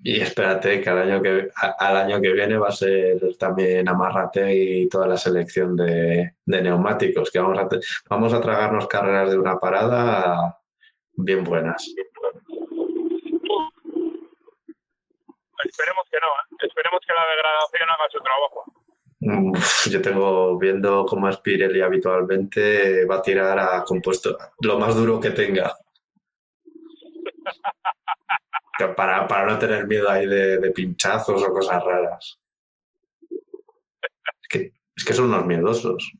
Y 0.08 0.22
espérate 0.22 0.82
que 0.82 0.90
al 0.90 1.00
año 1.00 1.22
que, 1.22 1.50
al 1.80 1.98
año 1.98 2.22
que 2.22 2.32
viene 2.32 2.60
va 2.60 2.68
a 2.68 2.72
ser 2.72 3.20
también 3.40 3.90
Amarrate 3.90 4.54
y 4.54 4.88
toda 4.88 5.08
la 5.08 5.18
selección 5.18 5.76
de, 5.76 6.36
de 6.46 6.62
neumáticos, 6.62 7.32
que 7.32 7.40
vamos 7.40 7.58
a, 7.58 7.68
vamos 8.08 8.34
a 8.34 8.42
tragarnos 8.42 8.88
carreras 8.88 9.32
de 9.32 9.40
una 9.40 9.60
parada 9.60 10.60
bien 11.14 11.44
buenas. 11.44 11.92
Esperemos 15.66 16.06
que 16.12 16.18
no, 16.20 16.28
¿eh? 16.28 16.68
esperemos 16.68 17.00
que 17.06 17.14
la 17.14 17.26
degradación 17.28 17.90
haga 17.90 18.10
su 18.12 18.20
trabajo. 18.20 18.64
Yo 19.90 20.02
tengo 20.02 20.58
viendo 20.60 21.06
cómo 21.06 21.28
es 21.30 21.38
Pirelli 21.38 21.82
habitualmente, 21.82 23.06
va 23.06 23.16
a 23.16 23.22
tirar 23.22 23.58
a 23.58 23.84
compuesto 23.84 24.38
lo 24.62 24.78
más 24.78 24.96
duro 24.96 25.20
que 25.20 25.32
tenga. 25.32 25.76
para, 28.96 29.28
para 29.28 29.46
no 29.46 29.58
tener 29.58 29.88
miedo 29.88 30.10
ahí 30.10 30.26
de, 30.28 30.60
de, 30.60 30.72
pinchazos 30.72 31.42
o 31.42 31.54
cosas 31.54 31.84
raras. 31.84 32.40
Es 33.30 34.48
que, 34.50 34.72
es 34.96 35.06
que 35.06 35.14
son 35.14 35.26
unos 35.26 35.46
miedosos. 35.46 36.12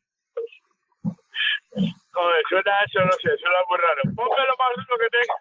Joder, 2.16 2.44
suena 2.48 2.72
eso, 2.88 3.00
no 3.04 3.12
sé, 3.12 3.38
suena 3.38 3.58
muy 3.68 3.78
raro. 3.78 4.02
Ponme 4.16 4.48
lo 4.48 4.56
más 4.58 4.72
duro 4.78 4.98
que 4.98 5.10
tenga. 5.12 5.38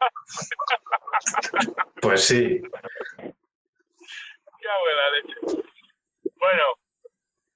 Pues 2.02 2.26
sí. 2.26 2.60
Leche. 4.64 5.36
Bueno, 6.36 6.64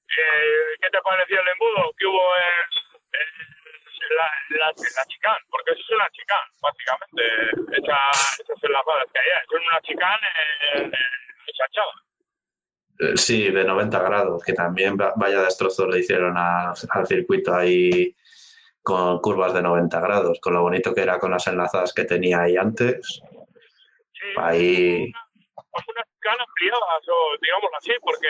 eh, 0.09 0.77
¿qué 0.81 0.91
te 0.91 1.01
pareció 1.03 1.41
el 1.41 1.49
embudo 1.49 1.93
que 1.97 2.07
hubo 2.07 2.23
en, 2.37 2.69
en 3.13 4.17
la, 4.17 4.59
la, 4.59 4.67
la 4.69 5.05
chicán? 5.07 5.37
Porque 5.51 5.73
eso 5.73 5.81
es 5.81 5.91
una 5.91 6.11
chicán, 6.11 6.45
básicamente. 6.61 7.81
Esa, 7.81 7.99
esas 8.43 8.63
enlazadas 8.63 9.07
que 9.13 9.19
hay, 9.21 9.47
son 9.49 9.63
una 9.63 9.81
chicán 9.81 10.21
en, 10.75 10.85
en 10.85 11.55
chachada. 11.55 13.17
Sí, 13.17 13.51
de 13.51 13.65
90 13.65 14.03
grados, 14.03 14.43
que 14.43 14.53
también 14.53 14.97
vaya 14.97 15.43
destrozos 15.43 15.89
le 15.89 16.01
hicieron 16.01 16.37
a, 16.37 16.73
al 16.91 17.07
circuito 17.07 17.55
ahí 17.55 18.15
con 18.83 19.21
curvas 19.21 19.55
de 19.55 19.63
90 19.63 20.01
grados, 20.01 20.41
con 20.41 20.55
lo 20.55 20.63
bonito 20.63 20.93
que 20.95 21.03
era 21.03 21.19
con 21.19 21.31
las 21.31 21.47
enlazadas 21.47 21.93
que 21.93 22.05
tenía 22.05 22.43
ahí 22.43 22.57
antes. 22.57 23.21
Sí, 24.13 24.27
ahí. 24.37 25.13
Una, 25.13 25.85
una 25.87 26.08
o 27.09 27.37
digámoslo 27.41 27.77
así, 27.77 27.93
porque 28.01 28.29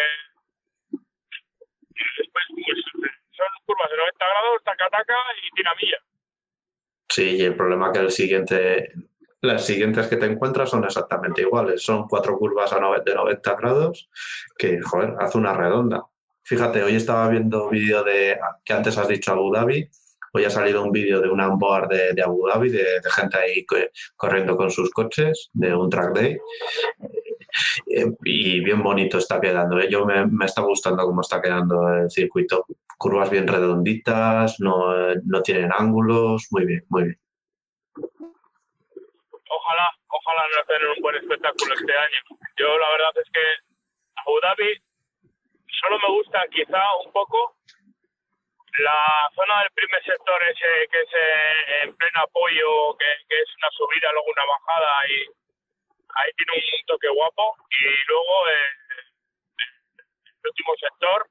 pues, 2.33 2.45
son 3.33 3.47
curvas 3.67 3.91
de 3.91 3.97
90 3.97 4.27
grados, 4.27 4.65
taca 4.65 4.89
taca 4.91 5.17
y 5.43 5.55
tiramilla. 5.55 5.99
Sí, 7.09 7.37
y 7.37 7.43
el 7.43 7.57
problema 7.57 7.93
que 7.93 8.01
el 8.01 8.11
siguiente, 8.11 8.93
las 9.41 9.65
siguientes 9.65 10.07
que 10.09 10.17
te 10.17 10.27
encuentras 10.27 10.71
son 10.71 10.85
exactamente 10.85 11.43
iguales. 11.43 11.83
Son 11.83 12.07
cuatro 12.07 12.37
curvas 12.37 12.71
de 13.05 13.15
90 13.15 13.55
grados 13.55 14.09
que, 14.57 14.81
joder, 14.83 15.15
hace 15.19 15.39
una 15.39 15.55
redonda. 15.55 16.05
Fíjate, 16.43 16.83
hoy 16.83 16.97
estaba 16.97 17.29
viendo 17.29 17.69
vídeo 17.69 18.03
de, 18.03 18.39
que 18.65 18.73
antes 18.73 18.97
has 18.99 19.09
dicho 19.09 19.33
Abu 19.33 19.53
Dhabi, 19.53 19.89
hoy 20.33 20.45
ha 20.45 20.51
salido 20.51 20.83
un 20.83 20.91
vídeo 20.91 21.21
de 21.21 21.29
un 21.29 21.41
onboard 21.41 21.89
de, 21.89 22.23
Abu 22.23 22.47
Dhabi, 22.47 22.71
de 22.71 23.01
gente 23.15 23.39
ahí 23.39 23.67
corriendo 24.17 24.57
con 24.57 24.71
sus 24.71 24.91
coches, 24.91 25.51
de 25.53 25.75
un 25.75 25.91
track 25.91 26.15
day. 26.15 26.39
Y 28.25 28.61
bien 28.61 28.83
bonito 28.83 29.19
está 29.19 29.41
quedando. 29.41 29.79
¿eh? 29.79 29.89
Yo 29.91 30.05
me, 30.05 30.45
está 30.45 30.63
gustando 30.63 31.05
cómo 31.05 31.21
está 31.21 31.41
quedando 31.41 31.89
el 31.89 32.11
circuito. 32.11 32.67
Curvas 32.97 33.31
bien 33.31 33.47
redonditas, 33.47 34.61
no, 34.61 35.15
no 35.25 35.43
tienen 35.43 35.71
ángulos, 35.73 36.49
muy 36.51 36.67
bien, 36.67 36.85
muy 36.89 37.05
bien. 37.05 37.21
Ojalá, 37.95 39.91
ojalá 40.09 40.43
nos 40.57 40.67
den 40.67 40.89
un 40.97 41.03
buen 41.03 41.17
espectáculo 41.17 41.75
este 41.75 41.93
año. 41.93 42.21
Yo 42.57 42.67
la 42.79 42.91
verdad 42.91 43.13
es 43.23 43.31
que 43.33 43.41
Abu 44.17 44.41
Dhabi 44.43 44.89
solo 45.81 45.99
me 45.99 46.19
gusta 46.19 46.43
quizá 46.51 46.83
un 47.05 47.13
poco 47.13 47.59
la 48.79 49.31
zona 49.35 49.61
del 49.61 49.71
primer 49.75 50.03
sector 50.05 50.43
ese 50.45 50.89
que 50.91 51.01
es 51.01 51.13
eh, 51.13 51.83
en 51.83 51.97
pleno 51.97 52.21
apoyo, 52.23 52.97
que, 52.99 53.07
es 53.29 53.49
una 53.57 53.71
subida, 53.71 54.13
luego 54.13 54.29
una 54.31 54.45
bajada 54.45 54.93
y 55.09 55.38
ahí 56.19 56.31
tiene 56.37 56.53
un 56.59 56.87
toque 56.87 57.09
guapo. 57.09 57.57
Y 57.71 57.85
luego 58.09 58.35
eh, 58.49 58.71
el 60.27 60.51
último 60.51 60.73
sector 60.79 61.27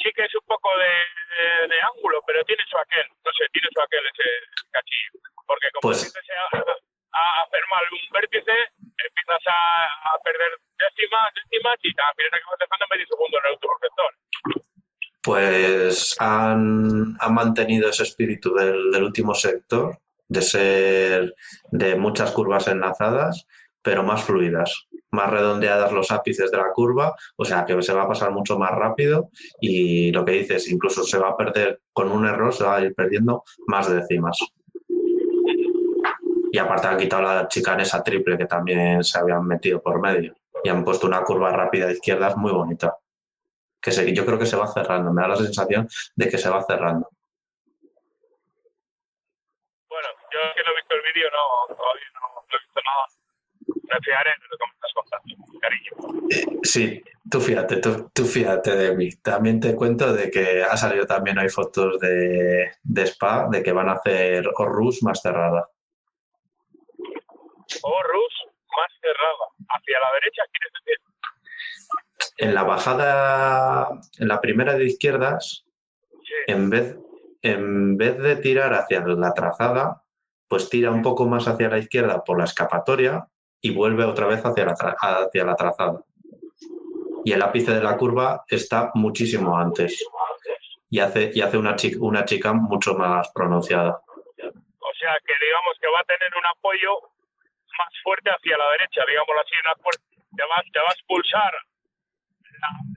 sí 0.00 0.08
que 0.14 0.24
es 0.24 0.34
un 0.34 0.46
poco 0.46 0.70
de, 0.78 0.88
de, 0.88 1.68
de, 1.68 1.78
ángulo, 1.82 2.22
pero 2.26 2.44
tiene 2.44 2.64
su 2.68 2.76
aquel, 2.78 3.06
no 3.24 3.30
sé, 3.36 3.44
tiene 3.52 3.68
su 3.72 3.80
aquel 3.80 4.04
ese 4.06 4.26
cachillo. 4.72 5.12
Porque 5.46 5.68
como 5.74 5.92
pues... 5.92 6.06
empiezas 6.06 6.36
a, 6.40 6.58
a, 6.58 7.22
hacer 7.44 7.62
mal 7.68 7.84
un 7.92 8.04
vértice, 8.12 8.56
empiezas 8.80 9.42
a, 9.46 9.60
a 10.10 10.18
perder 10.24 10.56
décimas, 10.78 11.28
décimas 11.36 11.76
y 11.82 11.88
al 11.92 12.14
final 12.16 12.32
acabas 12.34 12.60
dejando 12.60 12.86
medio 12.90 13.06
segundo 13.06 13.38
en 13.38 13.44
el 13.46 13.52
último 13.52 13.76
sector 13.80 14.10
pues 15.22 16.16
han, 16.18 17.16
han, 17.18 17.34
mantenido 17.34 17.90
ese 17.90 18.04
espíritu 18.04 18.54
del, 18.54 18.90
del, 18.90 19.04
último 19.04 19.34
sector, 19.34 19.98
de 20.28 20.42
ser 20.42 21.34
de 21.70 21.96
muchas 21.96 22.30
curvas 22.32 22.68
enlazadas, 22.68 23.46
pero 23.82 24.02
más 24.02 24.24
fluidas, 24.24 24.88
más 25.10 25.30
redondeadas 25.30 25.92
los 25.92 26.10
ápices 26.10 26.50
de 26.50 26.56
la 26.58 26.72
curva, 26.72 27.14
o 27.36 27.44
sea 27.44 27.64
que 27.64 27.80
se 27.82 27.92
va 27.92 28.02
a 28.02 28.08
pasar 28.08 28.30
mucho 28.30 28.58
más 28.58 28.70
rápido 28.72 29.30
y 29.60 30.12
lo 30.12 30.24
que 30.24 30.32
dices, 30.32 30.70
incluso 30.70 31.02
se 31.02 31.18
va 31.18 31.30
a 31.30 31.36
perder 31.36 31.80
con 31.92 32.10
un 32.10 32.26
error, 32.26 32.52
se 32.52 32.64
va 32.64 32.76
a 32.76 32.80
ir 32.82 32.94
perdiendo 32.94 33.44
más 33.66 33.90
décimas. 33.90 34.38
Y 36.52 36.58
aparte 36.58 36.88
han 36.88 36.98
quitado 36.98 37.22
la 37.22 37.48
chicanesa 37.48 38.02
triple 38.02 38.36
que 38.36 38.46
también 38.46 39.04
se 39.04 39.18
habían 39.18 39.46
metido 39.46 39.80
por 39.80 40.00
medio 40.00 40.34
y 40.62 40.68
han 40.68 40.84
puesto 40.84 41.06
una 41.06 41.22
curva 41.22 41.50
rápida 41.50 41.86
de 41.86 41.92
izquierdas 41.92 42.36
muy 42.36 42.52
bonita 42.52 42.96
que 43.80 43.90
se, 43.92 44.12
yo 44.12 44.26
creo 44.26 44.38
que 44.38 44.46
se 44.46 44.56
va 44.56 44.66
cerrando, 44.66 45.12
me 45.12 45.22
da 45.22 45.28
la 45.28 45.36
sensación 45.36 45.88
de 46.14 46.28
que 46.28 46.38
se 46.38 46.50
va 46.50 46.62
cerrando. 46.62 47.08
Bueno, 49.88 50.08
yo 50.30 50.38
que 50.54 50.62
no 50.62 50.70
he 50.70 50.76
visto 50.76 50.94
el 50.94 51.02
vídeo, 51.02 51.28
no. 51.30 51.76
Fiaré 54.02 54.30
de 54.30 54.46
lo 54.50 54.56
que 54.58 54.64
me 54.66 54.72
estás 54.74 54.92
contando, 54.94 55.58
cariño. 55.60 55.90
Eh, 56.30 56.58
sí, 56.62 57.02
tú 57.30 57.40
fíjate, 57.40 57.76
tú, 57.78 58.10
tú, 58.14 58.24
fíjate 58.24 58.76
de 58.76 58.96
mí. 58.96 59.10
También 59.16 59.60
te 59.60 59.74
cuento 59.74 60.12
de 60.12 60.30
que 60.30 60.62
ha 60.62 60.76
salido 60.76 61.06
también 61.06 61.38
hay 61.38 61.48
fotos 61.48 61.98
de, 62.00 62.72
de 62.82 63.02
Spa 63.02 63.48
de 63.50 63.62
que 63.62 63.72
van 63.72 63.88
a 63.88 63.94
hacer 63.94 64.48
Orrus 64.56 65.02
más 65.02 65.20
cerrada. 65.20 65.68
Orrus 67.82 68.34
más 68.76 68.92
cerrada. 69.00 69.46
Hacia 69.68 69.98
la 70.00 70.12
derecha, 70.14 70.42
¿quieres 70.50 70.72
decir? 70.84 71.10
en 72.40 72.54
la 72.54 72.62
bajada, 72.62 74.00
en 74.18 74.28
la 74.28 74.40
primera 74.40 74.74
de 74.74 74.86
izquierdas, 74.86 75.66
en 76.46 76.70
vez, 76.70 76.96
en 77.42 77.96
vez 77.96 78.18
de 78.18 78.36
tirar 78.36 78.72
hacia 78.74 79.00
la 79.00 79.34
trazada, 79.34 80.04
pues 80.48 80.70
tira 80.70 80.90
un 80.90 81.02
poco 81.02 81.26
más 81.26 81.46
hacia 81.48 81.68
la 81.68 81.78
izquierda 81.78 82.24
por 82.24 82.38
la 82.38 82.44
escapatoria 82.44 83.28
y 83.60 83.74
vuelve 83.74 84.04
otra 84.04 84.26
vez 84.26 84.40
hacia 84.44 84.64
la, 84.64 84.72
hacia 84.72 85.44
la 85.44 85.56
trazada. 85.56 86.02
Y 87.24 87.32
el 87.32 87.42
ápice 87.42 87.72
de 87.72 87.82
la 87.82 87.96
curva 87.96 88.44
está 88.48 88.90
muchísimo 88.94 89.56
antes 89.56 90.02
y 90.88 90.98
hace, 90.98 91.30
y 91.34 91.40
hace 91.40 91.58
una, 91.58 91.76
chica, 91.76 91.98
una 92.00 92.24
chica 92.24 92.52
mucho 92.52 92.94
más 92.94 93.30
pronunciada. 93.32 93.90
O 93.90 94.92
sea 94.98 95.14
que 95.24 95.34
digamos 95.44 95.74
que 95.80 95.88
va 95.88 96.00
a 96.00 96.04
tener 96.04 96.32
un 96.36 96.46
apoyo 96.46 96.90
más 97.78 97.92
fuerte 98.02 98.30
hacia 98.30 98.56
la 98.58 98.70
derecha, 98.72 99.02
digámoslo 99.06 99.40
así, 99.40 99.54
una 99.62 99.74
te, 100.36 100.42
va, 100.42 100.62
te 100.72 100.78
va 100.80 100.88
a 100.88 100.92
expulsar 100.92 101.52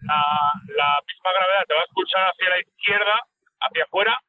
la, 0.03 0.19
la, 0.75 0.99
misma 1.07 1.31
gravedad 1.31 1.65
te 1.67 1.73
va 1.73 1.81
a 1.81 1.83
expulsar 1.83 2.23
hacia 2.27 2.49
la 2.49 2.59
izquierda, 2.59 3.15
hacia 3.61 3.83
afuera, 3.83 4.19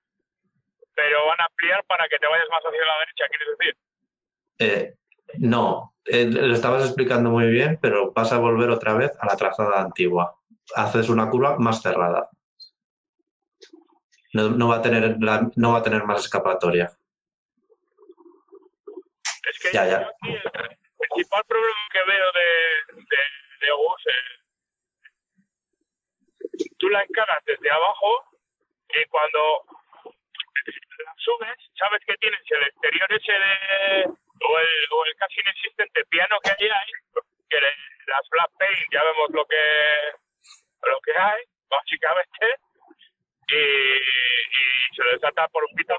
pero 0.94 1.26
van 1.26 1.40
a 1.40 1.46
ampliar 1.46 1.84
para 1.84 2.06
que 2.08 2.18
te 2.18 2.26
vayas 2.26 2.48
más 2.50 2.62
hacia 2.62 2.86
la 2.86 2.98
derecha, 2.98 3.24
¿quieres 3.28 3.48
decir? 3.58 3.74
Eh, 4.58 4.94
no, 5.38 5.94
eh, 6.04 6.26
lo 6.26 6.54
estabas 6.54 6.84
explicando 6.84 7.30
muy 7.30 7.46
bien, 7.46 7.78
pero 7.80 8.12
vas 8.12 8.32
a 8.32 8.38
volver 8.38 8.70
otra 8.70 8.94
vez 8.94 9.12
a 9.18 9.26
la 9.26 9.36
trazada 9.36 9.80
antigua. 9.80 10.38
Haces 10.74 11.08
una 11.08 11.30
curva 11.30 11.56
más 11.58 11.80
cerrada. 11.82 12.28
No, 14.32 14.50
no 14.50 14.68
va, 14.68 14.76
a 14.76 14.82
tener 14.82 15.16
la, 15.20 15.48
no 15.56 15.72
va 15.72 15.78
a 15.78 15.82
tener 15.82 16.04
más 16.04 16.24
escapatoria. 16.24 16.90
Es 19.50 19.58
que 19.60 19.72
ya, 19.72 19.86
ya. 19.86 19.96
Aquí 19.98 20.32
el, 20.32 20.42
principal 20.98 21.44
problema 21.46 21.88
que 21.92 21.98
veo 21.98 22.32
de, 22.32 22.94
de, 22.96 23.66
de 23.66 23.72
Ogus, 23.72 24.06
eh, 24.06 24.34
tú 26.78 26.88
la 26.88 27.02
encaras 27.02 27.44
desde 27.44 27.70
abajo 27.70 28.24
y 28.88 29.08
cuando 29.08 29.64
la 31.04 31.14
subes, 31.18 31.58
sabes 31.78 32.00
que 32.06 32.16
tienes 32.16 32.40
el 32.50 32.62
exterior 32.64 33.12
ese 33.12 33.32
de, 33.32 34.14
o, 34.40 34.58
el, 34.58 34.72
o 34.90 35.04
el 35.04 35.14
casi 35.16 35.40
inexistente 35.40 36.04
piano 36.06 36.36
que 36.42 36.50
hay 36.50 36.68
ahí, 36.70 36.92
que 37.48 37.56
las 37.60 38.28
black 38.30 38.50
paint 38.58 38.92
ya 38.92 39.02
vemos 39.02 39.30
lo 39.30 39.44
que 39.46 39.64
lo 40.84 41.00
que 41.00 41.12
hay, 41.16 41.42
básicamente, 41.70 42.60
y, 43.48 43.56
y 43.56 44.96
se 44.96 45.02
desata 45.12 45.48
por 45.48 45.64
un 45.64 45.74
pito 45.74 45.94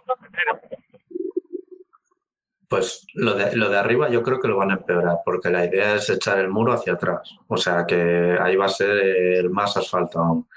pues 2.68 3.06
lo 3.14 3.36
de, 3.36 3.56
lo 3.56 3.70
de 3.70 3.78
arriba 3.78 4.10
yo 4.10 4.24
creo 4.24 4.40
que 4.40 4.48
lo 4.48 4.58
van 4.58 4.72
a 4.72 4.76
empeorar, 4.76 5.20
porque 5.24 5.50
la 5.50 5.66
idea 5.66 5.96
es 5.96 6.10
echar 6.10 6.40
el 6.40 6.50
muro 6.50 6.74
hacia 6.74 6.94
atrás. 6.94 7.38
O 7.48 7.58
sea 7.58 7.86
que 7.88 8.38
ahí 8.42 8.56
va 8.56 8.66
a 8.66 8.70
ser 8.70 8.90
el 8.90 9.50
más 9.50 9.78
asfalto 9.78 10.20
aún. 10.20 10.50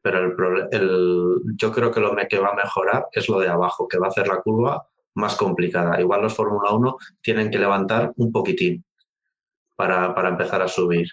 Pero 0.00 0.18
el, 0.20 0.68
el, 0.70 1.40
yo 1.56 1.72
creo 1.72 1.90
que 1.90 2.00
lo 2.00 2.14
que 2.28 2.38
va 2.38 2.50
a 2.50 2.54
mejorar 2.54 3.08
es 3.12 3.28
lo 3.28 3.40
de 3.40 3.48
abajo, 3.48 3.88
que 3.88 3.98
va 3.98 4.06
a 4.06 4.10
hacer 4.10 4.28
la 4.28 4.40
curva 4.40 4.86
más 5.16 5.36
complicada. 5.36 6.00
Igual 6.00 6.22
los 6.22 6.34
Fórmula 6.34 6.70
1 6.70 6.96
tienen 7.20 7.50
que 7.50 7.58
levantar 7.58 8.12
un 8.16 8.30
poquitín 8.30 8.84
para, 9.74 10.14
para 10.14 10.28
empezar 10.28 10.62
a 10.62 10.68
subir. 10.68 11.08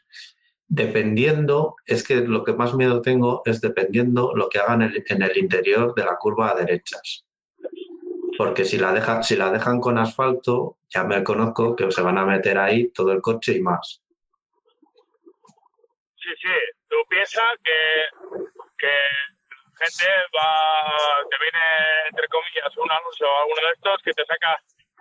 Dependiendo, 0.68 1.76
es 1.86 2.04
que 2.08 2.18
lo 2.18 2.44
que 2.44 2.54
más 2.54 2.74
miedo 2.74 3.02
tengo 3.02 3.42
es 3.46 3.60
dependiendo 3.62 4.34
lo 4.36 4.48
que 4.50 4.60
hagan 4.60 4.84
en 4.84 4.92
el, 4.92 5.04
en 5.08 5.22
el 5.22 5.38
interior 5.38 5.94
de 5.96 6.06
la 6.06 6.18
curva 6.18 6.52
a 6.52 6.56
derechas 6.56 7.26
porque 8.38 8.66
si 8.66 8.78
la, 8.78 8.92
dejan, 8.92 9.24
si 9.24 9.36
la 9.36 9.52
dejan 9.52 9.80
con 9.80 9.98
asfalto, 9.98 10.78
ya 10.90 11.04
me 11.04 11.24
conozco 11.24 11.76
que 11.76 11.92
se 11.92 12.02
van 12.02 12.18
a 12.18 12.26
meter 12.26 12.58
ahí 12.58 12.90
todo 12.90 13.12
el 13.12 13.22
coche 13.22 13.54
y 13.54 13.62
más. 13.62 14.02
Sí, 16.18 16.30
sí, 16.42 16.50
tú 16.88 16.96
piensas 17.10 17.54
que, 17.64 18.40
que 18.78 18.94
gente 19.84 20.06
va, 20.32 21.28
te 21.30 21.38
viene, 21.40 21.66
entre 22.10 22.28
comillas, 22.28 22.72
un 22.78 22.92
anuncio 22.92 23.28
o 23.28 23.42
alguno 23.44 23.68
de 23.68 23.74
estos 23.74 24.02
que 24.04 24.14
te 24.14 24.26
saca 24.26 24.56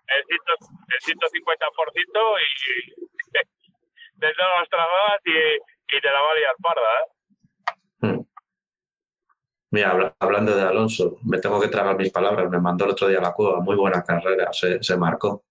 el, 0.08 0.24
el 0.28 1.00
150% 1.00 2.38
y 2.42 2.92
de 4.14 4.34
todas 4.34 4.60
las 4.60 4.68
trabadas 4.68 5.20
y, 5.24 5.96
y, 5.96 6.00
te 6.00 6.10
la 6.10 6.20
va 6.20 6.30
a 6.30 6.34
liar 6.34 6.56
parda, 6.62 6.82
¿eh? 6.82 7.06
Hmm. 8.00 8.22
Mira, 9.70 10.14
hablando 10.18 10.56
de 10.56 10.62
Alonso, 10.62 11.18
me 11.24 11.38
tengo 11.38 11.60
que 11.60 11.68
tragar 11.68 11.96
mis 11.96 12.12
palabras. 12.12 12.50
Me 12.50 12.60
mandó 12.60 12.84
el 12.84 12.90
otro 12.90 13.08
día 13.08 13.18
a 13.18 13.22
la 13.22 13.32
cueva, 13.32 13.60
muy 13.60 13.76
buena 13.76 14.02
carrera, 14.02 14.52
se, 14.52 14.82
se 14.82 14.96
marcó. 14.96 15.44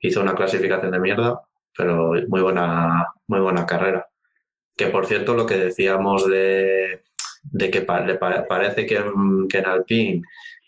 Hizo 0.00 0.20
una 0.20 0.34
clasificación 0.34 0.90
de 0.90 0.98
mierda, 0.98 1.40
pero 1.76 2.12
muy 2.28 2.40
buena, 2.40 3.06
muy 3.28 3.40
buena 3.40 3.64
carrera. 3.64 4.08
Que 4.76 4.88
por 4.88 5.06
cierto, 5.06 5.34
lo 5.34 5.46
que 5.46 5.56
decíamos 5.56 6.28
de, 6.28 7.04
de 7.54 7.70
que 7.70 7.82
pa, 7.82 8.00
le 8.00 8.16
pa, 8.16 8.44
parece 8.46 8.84
que, 8.84 9.02
que 9.48 9.58
en 9.58 9.66
Alpine 9.66 10.22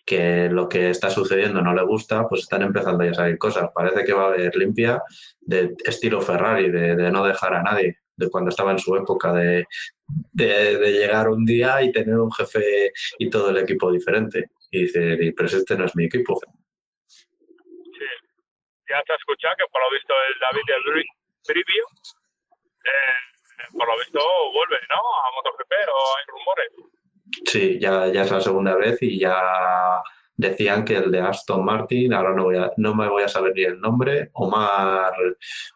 que 0.05 0.49
lo 0.49 0.69
que 0.69 0.91
está 0.91 1.11
sucediendo 1.11 1.61
no 1.61 1.75
le 1.75 1.83
gusta, 1.83 2.29
pues 2.29 2.43
están 2.43 2.63
empezando 2.63 3.05
ya 3.05 3.11
a 3.11 3.15
salir 3.15 3.39
cosas. 3.39 3.71
Parece 3.75 4.05
que 4.05 4.13
va 4.13 4.27
a 4.27 4.29
haber 4.29 4.55
limpia 4.55 5.03
de 5.41 5.75
estilo 5.85 6.21
Ferrari, 6.21 6.71
de, 6.71 6.95
de 6.95 7.11
no 7.11 7.25
dejar 7.25 7.55
a 7.55 7.63
nadie 7.63 7.99
de 8.17 8.31
cuando 8.31 8.51
estaba 8.51 8.73
en 8.73 8.79
su 8.79 8.97
época 8.97 9.33
de, 9.33 9.67
de, 10.33 10.79
de, 10.79 10.93
llegar 10.93 11.29
un 11.29 11.45
día 11.45 11.83
y 11.83 11.93
tener 11.93 12.17
un 12.17 12.33
jefe 12.33 12.93
y 13.19 13.29
todo 13.29 13.51
el 13.51 13.59
equipo 13.59 13.93
diferente. 13.93 14.51
Y 14.71 14.85
dice, 14.85 15.19
pero 15.37 15.49
este 15.49 15.77
no 15.77 15.85
es 15.85 15.95
mi 15.95 16.05
equipo. 16.05 16.41
Sí, 17.07 17.21
ya 18.89 19.03
se 19.05 19.13
ha 19.13 19.17
escuchado 19.17 19.55
que 19.59 19.65
por 19.71 19.83
lo 19.83 19.91
visto 19.91 20.15
el 20.29 20.39
David 20.41 20.63
del 20.67 20.83
Brivio, 21.47 21.85
eh, 22.85 23.26
por 23.73 23.87
lo 23.89 23.97
visto 23.99 24.21
vuelve, 24.53 24.77
¿no? 24.89 24.97
A 24.97 25.31
MotoGP 25.35 25.73
o 25.89 26.17
hay 26.17 26.25
rumores. 26.29 26.73
Sí, 27.47 27.79
ya, 27.81 28.07
ya 28.09 28.23
es 28.23 28.31
la 28.31 28.41
segunda 28.41 28.75
vez 28.77 28.99
y 29.03 29.19
ya 29.19 30.03
decían 30.37 30.85
que 30.85 30.97
el 30.97 31.11
de 31.11 31.21
Aston 31.21 31.65
Martin, 31.65 32.13
ahora 32.15 32.33
no, 32.35 32.45
voy 32.45 32.57
a, 32.59 32.71
no 32.77 32.95
me 32.95 33.09
voy 33.09 33.23
a 33.25 33.29
saber 33.29 33.53
ni 33.55 33.65
el 33.65 33.81
nombre, 33.81 34.31
Omar 34.35 35.13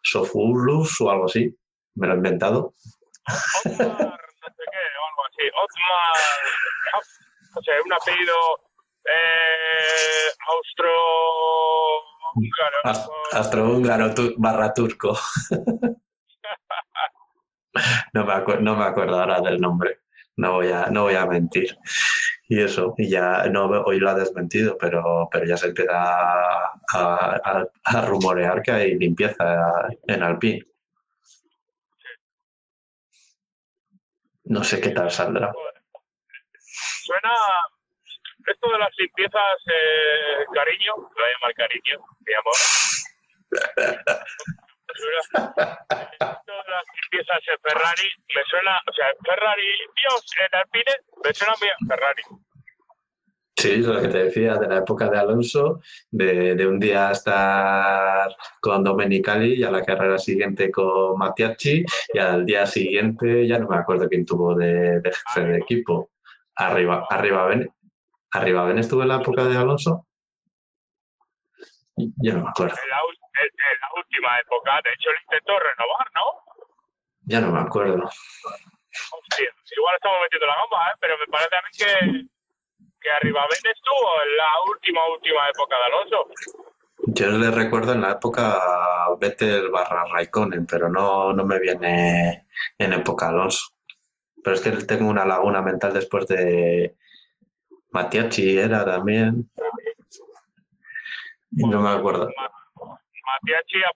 Sofulus 0.02 1.00
o 1.00 1.10
algo 1.10 1.24
así, 1.26 1.52
me 1.94 2.06
lo 2.06 2.12
he 2.14 2.16
inventado. 2.16 2.74
Otmar, 3.66 3.98
no 3.98 4.48
sé 4.48 4.64
qué, 4.70 4.78
o 4.96 5.02
algo 5.08 5.22
así. 5.28 5.44
Otmar, 5.48 6.16
no 7.54 7.60
sé, 7.62 7.72
un 7.84 7.92
apellido 7.92 8.36
eh, 9.04 10.28
austro-húngaro. 10.46 12.78
Astrohúngaro 13.32 14.14
tu- 14.14 14.34
barra 14.36 14.72
turco. 14.72 15.18
No, 18.12 18.24
me 18.24 18.60
no 18.60 18.76
me 18.76 18.84
acuerdo 18.84 19.20
ahora 19.20 19.40
del 19.40 19.60
nombre. 19.60 20.00
No 20.36 20.52
voy 20.54 20.70
a, 20.72 20.86
no 20.86 21.02
voy 21.04 21.14
a 21.14 21.26
mentir. 21.26 21.76
Y 22.48 22.60
eso, 22.60 22.94
y 22.98 23.08
ya 23.08 23.44
no 23.46 23.66
hoy 23.66 23.98
lo 24.00 24.10
ha 24.10 24.14
desmentido, 24.14 24.76
pero, 24.78 25.28
pero 25.30 25.44
ya 25.46 25.56
se 25.56 25.68
empieza 25.68 25.92
a, 25.94 26.72
a- 26.94 27.64
a 27.84 28.00
rumorear 28.06 28.62
que 28.62 28.72
hay 28.72 28.94
limpieza 28.98 29.88
en 30.06 30.22
Alpine. 30.22 30.64
No 34.44 34.64
sé 34.64 34.80
qué 34.80 34.90
tal 34.90 35.10
saldrá. 35.10 35.52
Suena 37.04 37.32
esto 38.46 38.72
de 38.72 38.78
las 38.78 38.90
limpiezas, 38.98 39.56
eh, 39.66 40.44
cariño, 40.54 40.92
lo 40.96 41.02
voy 41.02 41.24
a 41.24 41.32
llamar 41.34 41.54
cariño, 41.54 42.04
mi 42.26 42.34
amor. 42.34 42.54
Las 46.70 46.84
limpiezas 47.02 47.40
en 47.46 47.58
Ferrari 47.62 48.08
me 48.34 48.42
suena, 48.48 48.72
o 48.88 48.92
sea, 48.92 49.06
Ferrari, 49.24 49.70
Dios, 49.96 50.24
en 50.38 50.58
Alpine, 50.58 50.94
me 51.24 51.34
suena 51.34 51.54
muy 51.60 51.68
a 51.68 51.76
Ferrari. 51.88 52.22
Sí, 53.56 53.72
es 53.72 53.86
lo 53.86 54.00
que 54.00 54.08
te 54.08 54.24
decía 54.24 54.54
de 54.54 54.68
la 54.68 54.78
época 54.78 55.10
de 55.10 55.18
Alonso, 55.18 55.80
de, 56.10 56.54
de 56.54 56.66
un 56.66 56.80
día 56.80 57.10
estar 57.10 58.34
con 58.58 58.82
Domenicali 58.82 59.54
y 59.54 59.64
a 59.64 59.70
la 59.70 59.84
carrera 59.84 60.16
siguiente 60.18 60.70
con 60.70 61.18
Mattiacci 61.18 61.84
y 62.14 62.18
al 62.18 62.46
día 62.46 62.64
siguiente 62.64 63.46
ya 63.46 63.58
no 63.58 63.68
me 63.68 63.76
acuerdo 63.76 64.08
quién 64.08 64.24
tuvo 64.24 64.54
de, 64.54 65.00
de 65.00 65.12
jefe 65.12 65.46
de 65.46 65.58
equipo. 65.58 66.10
Arriba, 66.54 67.06
arriba 67.10 67.46
Ben, 67.48 67.70
arriba 68.32 68.64
Ben 68.64 68.78
estuvo 68.78 69.02
en 69.02 69.08
la 69.08 69.16
época 69.16 69.44
de 69.44 69.56
Alonso. 69.58 70.06
Yo 71.96 72.32
no 72.32 72.44
me 72.44 72.48
acuerdo, 72.48 72.76
la 72.76 73.02
última 74.10 74.38
época, 74.40 74.80
de 74.82 74.90
hecho, 74.90 75.10
lo 75.12 75.20
intentó 75.22 75.52
renovar, 75.58 76.06
¿no? 76.14 76.50
ya 77.30 77.40
no 77.40 77.52
me 77.52 77.60
acuerdo. 77.60 77.94
Hostia, 78.04 79.52
igual 79.76 79.94
estamos 79.94 80.18
metiendo 80.22 80.46
la 80.46 80.56
gamba, 80.56 80.90
¿eh? 80.90 80.96
pero 81.00 81.14
me 81.18 81.26
parece 81.26 81.54
a 81.54 81.62
mí 81.62 81.70
que, 81.78 82.26
que 83.00 83.10
Arribavén 83.10 83.58
estuvo 83.72 84.22
en 84.26 84.36
la 84.36 84.50
última, 84.68 85.00
última 85.14 85.48
época 85.48 85.76
de 85.76 85.84
Alonso. 85.84 86.28
Yo 87.06 87.28
le 87.28 87.50
recuerdo 87.52 87.92
en 87.92 88.00
la 88.02 88.12
época 88.12 88.60
Vettel 89.20 89.70
barra 89.70 90.04
Raikkonen, 90.12 90.66
pero 90.66 90.88
no, 90.88 91.32
no 91.32 91.44
me 91.44 91.60
viene 91.60 92.46
en 92.78 92.92
época 92.92 93.28
Alonso. 93.28 93.74
Pero 94.42 94.56
es 94.56 94.62
que 94.62 94.70
tengo 94.70 95.08
una 95.08 95.24
laguna 95.24 95.62
mental 95.62 95.92
después 95.92 96.26
de 96.26 96.96
Matiachi 97.92 98.58
era 98.58 98.84
también. 98.84 99.50
Y 101.52 101.66
no 101.66 101.80
me 101.80 101.90
acuerdo. 101.90 102.28
Ma- 103.30 103.38
Matiachi, 103.42 103.82
a- 103.82 103.92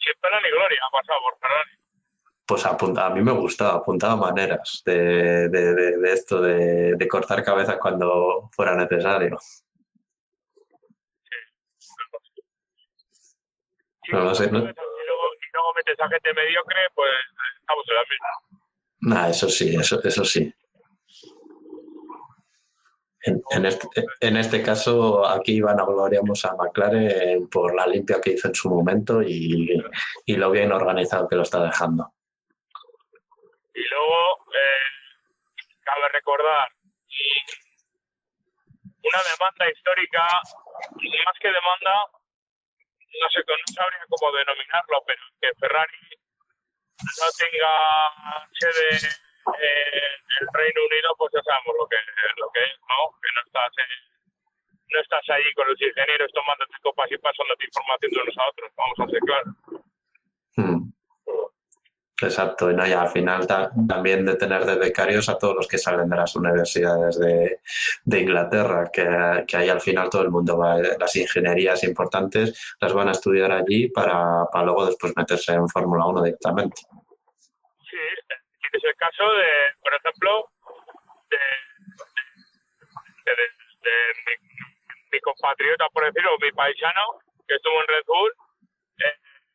sin 0.00 0.14
pena 0.20 0.40
ni 0.40 0.50
gloria, 0.50 0.80
ha 0.86 0.90
pasado 0.90 1.20
por 1.20 1.38
Ferrari. 1.38 1.70
Pues 2.46 2.66
apunta, 2.66 3.06
a 3.06 3.10
mí 3.10 3.22
me 3.22 3.32
gustaba, 3.32 3.74
apuntaba 3.78 4.16
maneras 4.16 4.82
de, 4.84 5.48
de- 5.48 5.74
de- 5.74 5.96
de 5.98 6.12
esto, 6.12 6.40
de, 6.42 6.94
cortar 7.08 7.42
cabezas 7.42 7.78
cuando 7.78 8.50
fuera 8.52 8.74
necesario. 8.74 9.38
Si 14.04 14.12
No 14.12 14.24
lo 14.24 14.34
sé, 14.34 14.50
¿no? 14.50 14.58
Y 14.58 14.62
luego, 14.62 14.74
y 14.74 15.52
luego 15.52 15.72
metes 15.76 15.98
a 16.00 16.08
gente 16.08 16.34
mediocre, 16.34 16.80
pues 16.94 17.10
estamos 17.60 17.84
en 17.88 17.94
la 17.94 18.02
misma. 18.02 18.28
Nah, 19.00 19.28
eso 19.30 19.48
sí, 19.48 19.74
eso, 19.74 20.02
eso 20.02 20.24
sí. 20.24 20.52
En, 23.26 23.64
este, 23.64 23.88
en 24.20 24.36
este 24.36 24.62
caso, 24.62 25.26
aquí 25.26 25.60
vanagloriamos 25.60 26.44
a 26.44 26.54
McLaren 26.56 27.48
por 27.48 27.74
la 27.74 27.86
limpia 27.86 28.20
que 28.20 28.32
hizo 28.32 28.48
en 28.48 28.54
su 28.54 28.68
momento 28.68 29.22
y, 29.22 29.82
y 30.26 30.36
lo 30.36 30.50
bien 30.50 30.72
organizado 30.72 31.26
que 31.26 31.36
lo 31.36 31.42
está 31.42 31.62
dejando. 31.64 32.12
Y 33.74 33.80
luego, 33.88 34.44
eh, 34.52 34.84
cabe 35.82 36.08
recordar 36.12 36.68
una 39.04 39.20
demanda 39.30 39.70
histórica, 39.70 40.22
más 40.22 41.38
que 41.40 41.48
demanda, 41.48 41.92
no 43.20 43.28
sé, 43.30 43.40
no 43.40 43.74
sabría 43.74 44.04
cómo 44.08 44.32
denominarlo, 44.32 45.02
pero 45.06 45.22
que 45.40 45.48
Ferrari 45.60 45.98
no 46.98 47.26
tenga 47.38 47.74
sede 48.52 49.08
en 49.46 50.20
el 50.40 50.46
Reino 50.52 50.80
Unido, 50.88 51.08
pues 51.18 51.30
ya 51.34 51.42
sabemos 51.44 51.74
lo 51.78 51.86
que, 51.88 51.96
lo 52.40 52.46
que 52.52 52.60
es, 52.64 52.74
¿no? 52.80 52.98
Que 53.20 53.30
no 53.34 53.40
estás, 53.46 53.72
en- 53.78 54.04
no 54.94 55.00
estás 55.00 55.24
allí 55.30 55.50
con 55.54 55.66
los 55.68 55.80
ingenieros 55.80 56.30
tomándote 56.32 56.74
copas 56.82 57.10
y 57.10 57.18
pasándote 57.18 57.66
información 57.66 58.10
de 58.12 58.20
unos 58.22 58.38
a 58.38 58.44
otros, 58.50 58.70
vamos 58.76 58.98
a 59.00 59.06
ser 59.10 59.20
claros. 59.26 59.54
Hmm. 60.56 60.80
Exacto, 62.22 62.70
y, 62.70 62.74
no, 62.74 62.86
y 62.86 62.92
al 62.92 63.08
final 63.08 63.44
ta- 63.46 63.70
también 63.88 64.24
de 64.24 64.36
tener 64.36 64.64
de 64.64 64.76
becarios 64.76 65.28
a 65.28 65.36
todos 65.36 65.56
los 65.56 65.66
que 65.66 65.78
salen 65.78 66.08
de 66.08 66.16
las 66.16 66.34
universidades 66.36 67.18
de, 67.18 67.58
de 68.04 68.20
Inglaterra, 68.20 68.88
que, 68.92 69.44
que 69.48 69.56
ahí 69.56 69.68
al 69.68 69.80
final 69.80 70.08
todo 70.08 70.22
el 70.22 70.30
mundo 70.30 70.56
va, 70.56 70.76
las 70.78 71.16
ingenierías 71.16 71.82
importantes 71.82 72.76
las 72.80 72.92
van 72.92 73.08
a 73.08 73.12
estudiar 73.12 73.50
allí 73.50 73.88
para, 73.88 74.46
para 74.50 74.64
luego 74.64 74.86
después 74.86 75.12
meterse 75.16 75.52
en 75.54 75.68
Fórmula 75.68 76.06
1 76.06 76.22
directamente. 76.22 76.82
Tienes 78.74 78.90
el 78.90 78.98
caso 78.98 79.22
de, 79.22 79.50
por 79.86 79.94
ejemplo, 79.94 80.50
de, 81.30 81.38
mi, 85.12 85.20
compatriota, 85.20 85.86
por 85.90 86.04
decirlo, 86.04 86.36
mi 86.42 86.50
paisano, 86.50 87.22
que 87.46 87.54
estuvo 87.54 87.80
en 87.80 87.86
Red 87.86 88.02
Bull, 88.04 88.34
eh, 88.98 89.14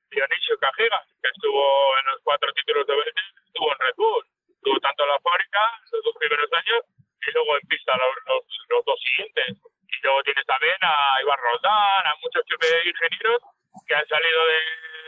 Dionisio 0.10 0.58
Cajigas, 0.60 1.06
que 1.22 1.28
estuvo 1.36 1.98
en 2.00 2.06
los 2.16 2.24
cuatro 2.24 2.48
títulos 2.54 2.88
de 2.88 2.96
Vettel, 2.96 3.34
estuvo 3.44 3.74
en 3.74 3.80
Red 3.80 3.96
Bull. 3.98 4.26
Estuvo 4.56 4.80
tanto 4.80 5.04
en 5.04 5.10
la 5.10 5.20
fábrica, 5.20 5.60
los 5.92 6.02
dos 6.02 6.16
primeros 6.16 6.48
años, 6.54 6.80
y 7.20 7.32
luego 7.32 7.58
en 7.60 7.68
pista 7.68 7.98
los, 7.98 8.16
los, 8.24 8.44
los 8.70 8.86
dos 8.86 9.00
siguientes. 9.04 9.52
Y 9.84 10.00
luego 10.02 10.24
tienes 10.24 10.46
también 10.46 10.80
a 10.80 11.20
Iván 11.24 11.40
Roldán, 11.44 12.08
a 12.08 12.16
muchos 12.24 12.46
ingenieros 12.48 13.44
que 13.86 13.96
han 13.96 14.08
salido 14.08 14.48
de, 14.48 14.99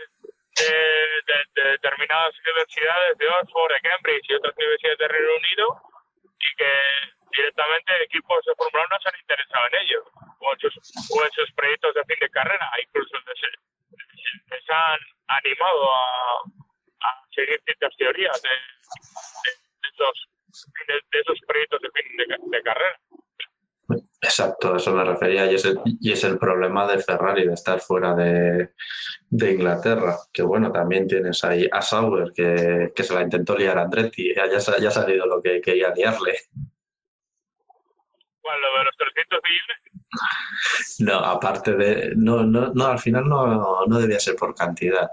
de, 0.58 0.74
de- 1.28 1.48
de 1.64 1.70
determinadas 1.72 2.34
universidades 2.40 3.18
de 3.18 3.28
Oxford, 3.28 3.72
de 3.74 3.82
Cambridge 3.90 4.26
y 4.30 4.34
otras 4.36 4.56
universidades 4.58 4.98
de 5.00 5.08
Reino 5.08 5.36
Unido 5.38 5.68
y 6.40 6.56
que 6.56 6.72
directamente 7.38 8.04
equipos 8.04 8.44
de 8.46 8.56
Fórmula 8.56 8.86
1 8.92 9.00
se 9.02 9.10
han 9.10 9.20
interesado 9.22 9.68
en 9.68 9.76
ellos 9.82 10.04
o 10.40 10.54
en 10.54 10.60
sus, 10.60 10.74
o 11.12 11.24
en 11.26 11.32
sus 11.32 11.52
proyectos 11.54 11.94
de 11.96 12.04
fin 12.06 12.18
de 12.20 12.30
carrera, 12.30 12.70
incluso 12.84 13.16
les, 13.26 13.42
les 14.52 14.70
han 14.70 15.00
animado 15.28 15.94
a, 15.94 16.42
seguir 17.34 17.60
ciertas 17.64 17.96
teorías 17.98 18.42
de, 18.42 18.50
de- 18.50 19.58
de 19.82 19.88
esos, 19.90 20.28
de, 20.88 21.20
esos 21.20 21.40
proyectos 21.48 21.82
de 21.82 21.90
fin 21.92 22.52
de 22.52 22.62
carrera. 22.64 23.00
Exacto, 24.22 24.74
a 24.74 24.78
eso 24.78 24.94
me 24.94 25.04
refería 25.04 25.52
y 25.52 25.56
es 25.56 25.66
el, 25.66 25.80
y 26.00 26.12
es 26.12 26.24
el 26.24 26.38
problema 26.38 26.86
de 26.88 27.00
Ferrari 27.00 27.48
de 27.48 27.54
estar 27.54 27.80
fuera 27.80 28.14
de, 28.14 28.72
de 29.30 29.52
Inglaterra, 29.52 30.16
que 30.32 30.44
bueno, 30.44 30.72
también 30.72 31.08
tienes 31.08 31.44
ahí 31.44 31.68
a 31.72 31.82
Sauber 31.82 32.32
que, 32.34 32.92
que 32.96 33.04
se 33.04 33.14
la 33.14 33.24
intentó 33.24 33.58
liar 33.58 33.78
a 33.78 33.84
Andretti, 33.84 34.34
ya 34.36 34.44
ha 34.44 34.92
salido 34.92 35.26
lo 35.26 35.42
que 35.42 35.60
quería 35.60 35.94
liarle. 35.94 36.36
Bueno, 38.44 38.60
lo 38.62 38.80
de 38.80 38.86
los 38.86 38.98
300 38.98 39.40
millones, 39.44 41.00
No, 41.00 41.16
aparte 41.26 41.76
de, 41.76 42.14
no, 42.16 42.44
no, 42.44 42.72
no 42.74 42.86
al 42.86 43.00
final 43.00 43.28
no, 43.28 43.86
no 43.86 44.00
debía 44.00 44.20
ser 44.20 44.36
por 44.36 44.54
cantidad. 44.56 45.10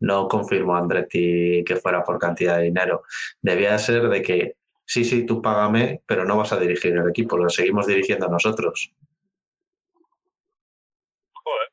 No 0.00 0.26
confirmó 0.26 0.76
Andretti 0.76 1.62
que 1.64 1.76
fuera 1.76 2.02
por 2.02 2.18
cantidad 2.18 2.56
de 2.56 2.64
dinero. 2.64 3.04
Debía 3.40 3.78
ser 3.78 4.08
de 4.08 4.22
que, 4.22 4.56
sí, 4.92 5.04
sí, 5.04 5.24
tú 5.26 5.40
págame, 5.40 6.02
pero 6.06 6.24
no 6.24 6.36
vas 6.36 6.52
a 6.52 6.58
dirigir 6.60 6.92
el 6.96 7.08
equipo, 7.08 7.36
lo 7.38 7.48
seguimos 7.48 7.86
dirigiendo 7.86 8.28
nosotros. 8.28 8.92
joder. 11.32 11.68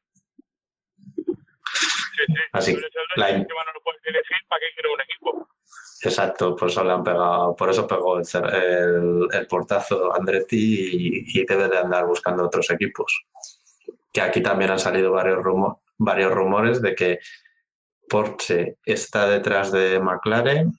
Sí, 1.26 2.24
sí. 2.28 2.34
Así, 2.52 2.72
Tú 2.74 2.80
eres 2.80 2.92
el 2.96 3.20
la- 3.22 3.28
dueño, 3.28 3.42
encima 3.44 3.64
no 3.66 3.74
lo 3.74 3.82
puedes 3.82 4.02
elegir, 4.06 4.38
¿para 4.48 4.60
qué 4.60 4.66
quiere 4.74 4.94
un 4.94 5.02
equipo? 5.02 5.48
Exacto, 6.02 6.56
por 6.56 6.70
eso 6.70 6.84
le 6.84 6.92
han 6.94 7.04
pegado, 7.04 7.56
por 7.56 7.70
eso 7.70 7.86
pegó 7.86 8.18
el, 8.20 8.26
el, 8.54 9.28
el 9.34 9.48
portazo 9.48 10.14
Andretti 10.16 10.56
y, 10.58 11.40
y 11.42 11.46
debe 11.46 11.68
de 11.68 11.78
andar 11.78 12.06
buscando 12.06 12.46
otros 12.46 12.70
equipos. 12.72 13.26
Que 14.14 14.22
aquí 14.22 14.42
también 14.42 14.72
han 14.72 14.80
salido 14.80 15.12
varios, 15.12 15.40
rumo- 15.44 15.82
varios 15.98 16.32
rumores 16.34 16.82
de 16.82 16.96
que 16.96 17.20
Porsche 18.08 18.78
está 18.86 19.28
detrás 19.30 19.72
de 19.72 20.00
McLaren 20.00 20.72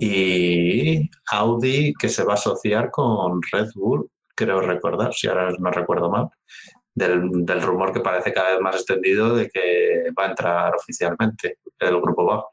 y 0.00 1.10
Audi 1.30 1.92
que 1.92 2.08
se 2.08 2.24
va 2.24 2.32
a 2.32 2.34
asociar 2.34 2.90
con 2.90 3.40
Red 3.52 3.68
Bull, 3.74 4.10
creo 4.34 4.60
recordar, 4.62 5.12
si 5.12 5.28
ahora 5.28 5.52
no 5.58 5.70
recuerdo 5.70 6.08
mal, 6.08 6.28
del, 6.94 7.44
del 7.44 7.62
rumor 7.62 7.92
que 7.92 8.00
parece 8.00 8.32
cada 8.32 8.52
vez 8.52 8.60
más 8.60 8.76
extendido 8.76 9.36
de 9.36 9.48
que 9.50 10.10
va 10.18 10.24
a 10.24 10.30
entrar 10.30 10.74
oficialmente 10.74 11.58
el 11.78 12.00
grupo 12.00 12.24
BAF. 12.24 12.44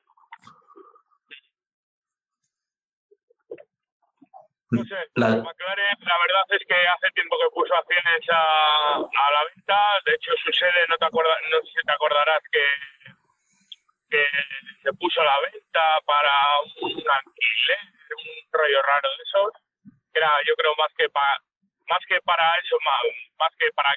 No 4.70 4.84
sé, 4.84 4.96
la... 5.16 5.28
Verdad 5.28 6.48
es 6.50 6.64
que 6.68 6.76
hace 6.76 7.14
tiempo 7.16 7.38
que 7.40 7.56
puso 7.56 7.74
acciones 7.74 8.28
a, 8.30 8.96
a 9.00 9.32
la 9.32 9.42
venta. 9.56 9.80
De 10.06 10.14
hecho, 10.14 10.32
su 10.44 10.52
sede, 10.52 10.84
no, 10.90 10.98
te 10.98 11.06
acuerdas, 11.06 11.38
no 11.50 11.58
sé 11.64 11.72
si 11.72 11.86
te 11.86 11.94
acordarás 11.94 12.42
que 12.52 12.60
que 14.10 14.26
se 14.84 14.94
puso 14.94 15.22
a 15.22 15.26
la 15.26 15.40
venta 15.52 15.82
para 16.06 16.32
un 16.82 16.92
alquiler, 16.92 17.84
un 18.16 18.52
rollo 18.52 18.82
raro 18.82 19.10
de 19.10 19.24
esos. 19.24 19.52
Era, 20.14 20.32
yo 20.48 20.56
creo, 20.56 20.74
más 20.76 20.92
que 20.98 21.10
para 21.10 21.38
más 21.90 22.00
que 22.08 22.20
para 22.22 22.44
eso, 22.60 22.76
más, 22.84 23.02
más 23.40 23.50
que 23.58 23.72
para 23.74 23.90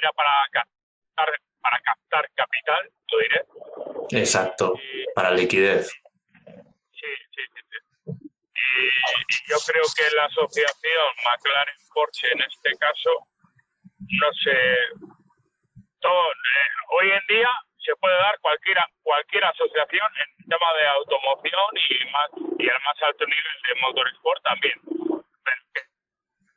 era 0.00 0.12
para 0.12 0.30
captar, 0.50 1.40
para 1.60 1.80
captar 1.80 2.30
capital, 2.34 2.90
lo 3.12 3.18
diré. 3.18 3.44
Exacto, 4.22 4.74
para 5.14 5.30
liquidez. 5.30 5.92
Sí, 6.92 7.12
sí, 7.34 7.42
sí. 7.54 8.12
Y 8.12 9.50
yo 9.50 9.56
creo 9.66 9.84
que 9.96 10.16
la 10.16 10.24
asociación 10.24 11.08
McLaren-Porsche 11.24 12.32
en 12.32 12.42
este 12.42 12.76
caso, 12.78 13.10
no 13.98 14.32
sé, 14.42 14.58
todo, 16.00 16.32
eh, 16.32 16.68
hoy 16.90 17.10
en 17.10 17.36
día 17.36 17.50
se 17.86 17.94
puede 17.96 18.16
dar 18.18 18.34
cualquiera, 18.40 18.84
cualquier 19.02 19.44
asociación 19.44 20.08
en 20.18 20.48
tema 20.50 20.66
de 20.74 20.86
automoción 20.98 21.70
y 21.78 22.10
más 22.10 22.28
el 22.58 22.78
más 22.82 22.98
alto 23.02 23.24
nivel 23.24 23.56
de 23.62 23.80
motorsport 23.80 24.42
también. 24.42 24.78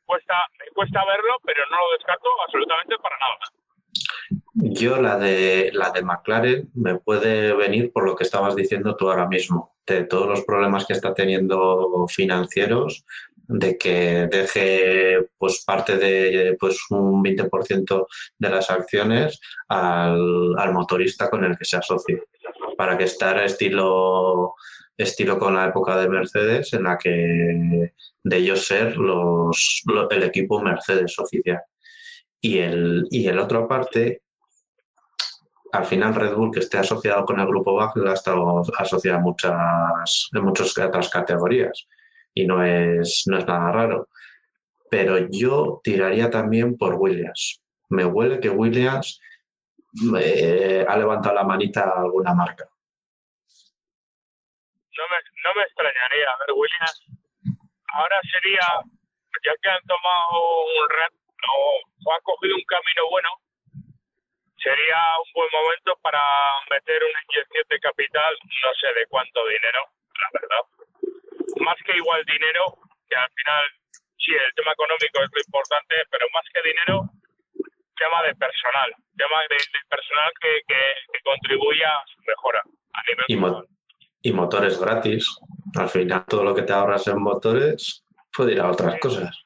cuesta, 0.06 0.34
me 0.58 0.66
cuesta 0.74 1.06
verlo, 1.06 1.38
pero 1.46 1.64
no 1.70 1.78
lo 1.78 1.92
descarto 1.94 2.28
absolutamente 2.44 2.98
para 2.98 3.16
nada. 3.20 3.38
Yo 4.56 5.00
la 5.00 5.18
de 5.18 5.70
la 5.74 5.92
de 5.92 6.02
McLaren 6.02 6.70
me 6.74 6.96
puede 6.96 7.54
venir 7.54 7.94
por 7.94 8.06
lo 8.06 8.16
que 8.16 8.24
estabas 8.24 8.56
diciendo 8.56 8.96
tú 8.96 9.10
ahora 9.10 9.28
mismo, 9.28 9.76
de 9.86 10.04
todos 10.04 10.28
los 10.28 10.44
problemas 10.46 10.86
que 10.86 10.94
está 10.94 11.14
teniendo 11.14 12.08
financieros, 12.08 13.06
de 13.50 13.78
que 13.80 14.28
deje 14.28 15.28
pues 15.38 15.64
parte 15.66 15.98
de 15.98 16.56
pues 16.60 16.78
un 16.92 17.24
20% 17.24 18.08
de 18.38 18.50
las 18.50 18.70
acciones 18.70 19.40
al, 19.68 20.54
al, 20.56 20.72
motorista 20.72 21.32
con 21.32 21.44
el 21.44 21.58
que 21.58 21.66
se 21.66 21.78
asocie 21.78 22.26
para 22.78 22.96
que 22.96 23.06
estar 23.06 23.44
estilo 23.44 24.54
estilo 24.96 25.40
con 25.40 25.56
la 25.56 25.68
época 25.68 25.98
de 25.98 26.10
Mercedes 26.10 26.74
en 26.74 26.84
la 26.84 26.98
que 26.98 27.92
de 28.24 28.38
ellos 28.38 28.68
ser 28.68 28.96
los, 28.98 29.84
el 30.12 30.24
equipo 30.24 30.62
Mercedes 30.62 31.18
oficial. 31.18 31.62
Y 32.40 32.60
el 32.60 33.08
y 33.10 33.28
el 33.28 33.40
otro 33.40 33.68
parte 33.68 34.22
al 35.72 35.86
final 35.86 36.14
Red 36.14 36.36
Bull 36.36 36.52
que 36.52 36.60
esté 36.60 36.78
asociado 36.78 37.26
con 37.26 37.40
el 37.40 37.48
grupo 37.48 37.74
Wagen 37.74 38.08
ha 38.08 38.14
estado 38.14 38.62
asociado 38.78 39.18
a 39.18 39.22
muchas 39.22 40.30
en 40.34 40.44
muchas 40.44 40.78
otras 40.78 41.10
categorías 41.10 41.88
y 42.40 42.48
no 42.48 42.64
es, 42.64 43.24
no 43.28 43.38
es 43.38 43.46
nada 43.46 43.72
raro. 43.72 44.08
Pero 44.90 45.28
yo 45.30 45.82
tiraría 45.84 46.30
también 46.30 46.78
por 46.78 46.96
Williams. 46.96 47.62
Me 47.90 48.06
huele 48.06 48.40
que 48.40 48.50
Williams 48.50 49.20
eh, 50.20 50.86
ha 50.88 50.98
levantado 50.98 51.36
la 51.36 51.44
manita 51.44 51.82
a 51.84 52.02
alguna 52.02 52.34
marca. 52.34 52.66
No 54.98 55.04
me, 55.12 55.18
no 55.44 55.52
me 55.56 55.64
extrañaría. 55.64 56.30
A 56.32 56.38
ver, 56.40 56.56
Williams, 56.56 57.06
ahora 57.94 58.16
sería, 58.32 58.66
ya 59.44 59.54
que 59.62 59.70
han 59.70 59.84
tomado 59.84 60.64
un 60.64 60.90
red, 60.90 61.14
o 62.06 62.14
han 62.14 62.22
cogido 62.24 62.56
un 62.56 62.64
camino 62.64 63.10
bueno, 63.12 63.30
sería 64.58 64.98
un 65.24 65.32
buen 65.34 65.50
momento 65.52 65.98
para 66.02 66.20
meter 66.72 67.02
una 67.04 67.20
inyección 67.30 67.66
de 67.70 67.80
capital, 67.80 68.34
no 68.44 68.72
sé 68.80 68.88
de 69.00 69.08
cuánto 69.08 69.46
dinero, 69.48 69.82
la 70.20 70.40
verdad 70.40 70.80
más 71.62 71.78
que 71.86 71.98
igual 71.98 72.24
dinero, 72.26 72.78
que 73.08 73.16
al 73.16 73.32
final 73.32 73.64
sí, 74.18 74.32
el 74.34 74.54
tema 74.56 74.72
económico 74.72 75.24
es 75.24 75.30
lo 75.32 75.42
importante, 75.42 75.96
pero 76.12 76.26
más 76.34 76.46
que 76.54 76.62
dinero, 76.62 77.10
tema 77.96 78.24
de 78.24 78.36
personal, 78.36 78.90
tema 79.18 79.40
de, 79.50 79.58
personal 79.90 80.32
que, 80.40 80.62
que, 80.68 81.20
contribuya 81.24 81.90
a 81.90 82.06
su 82.08 82.20
mejora 82.26 82.62
a 82.94 83.02
nivel 83.08 83.66
y, 84.22 84.30
y 84.30 84.34
motores 84.34 84.80
gratis. 84.80 85.28
Al 85.76 85.90
final, 85.90 86.26
todo 86.26 86.44
lo 86.44 86.56
que 86.56 86.64
te 86.64 86.74
ahorras 86.74 87.08
en 87.08 87.22
motores 87.22 88.06
puede 88.36 88.54
ir 88.54 88.62
a 88.62 88.72
otras 88.72 89.00
cosas. 89.00 89.38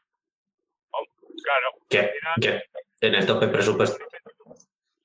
Oh, 0.91 1.05
claro. 1.43 1.67
Que, 1.89 2.13
que 2.39 2.63
en 3.01 3.15
el 3.15 3.25
tope 3.25 3.47
presupuestario. 3.47 4.07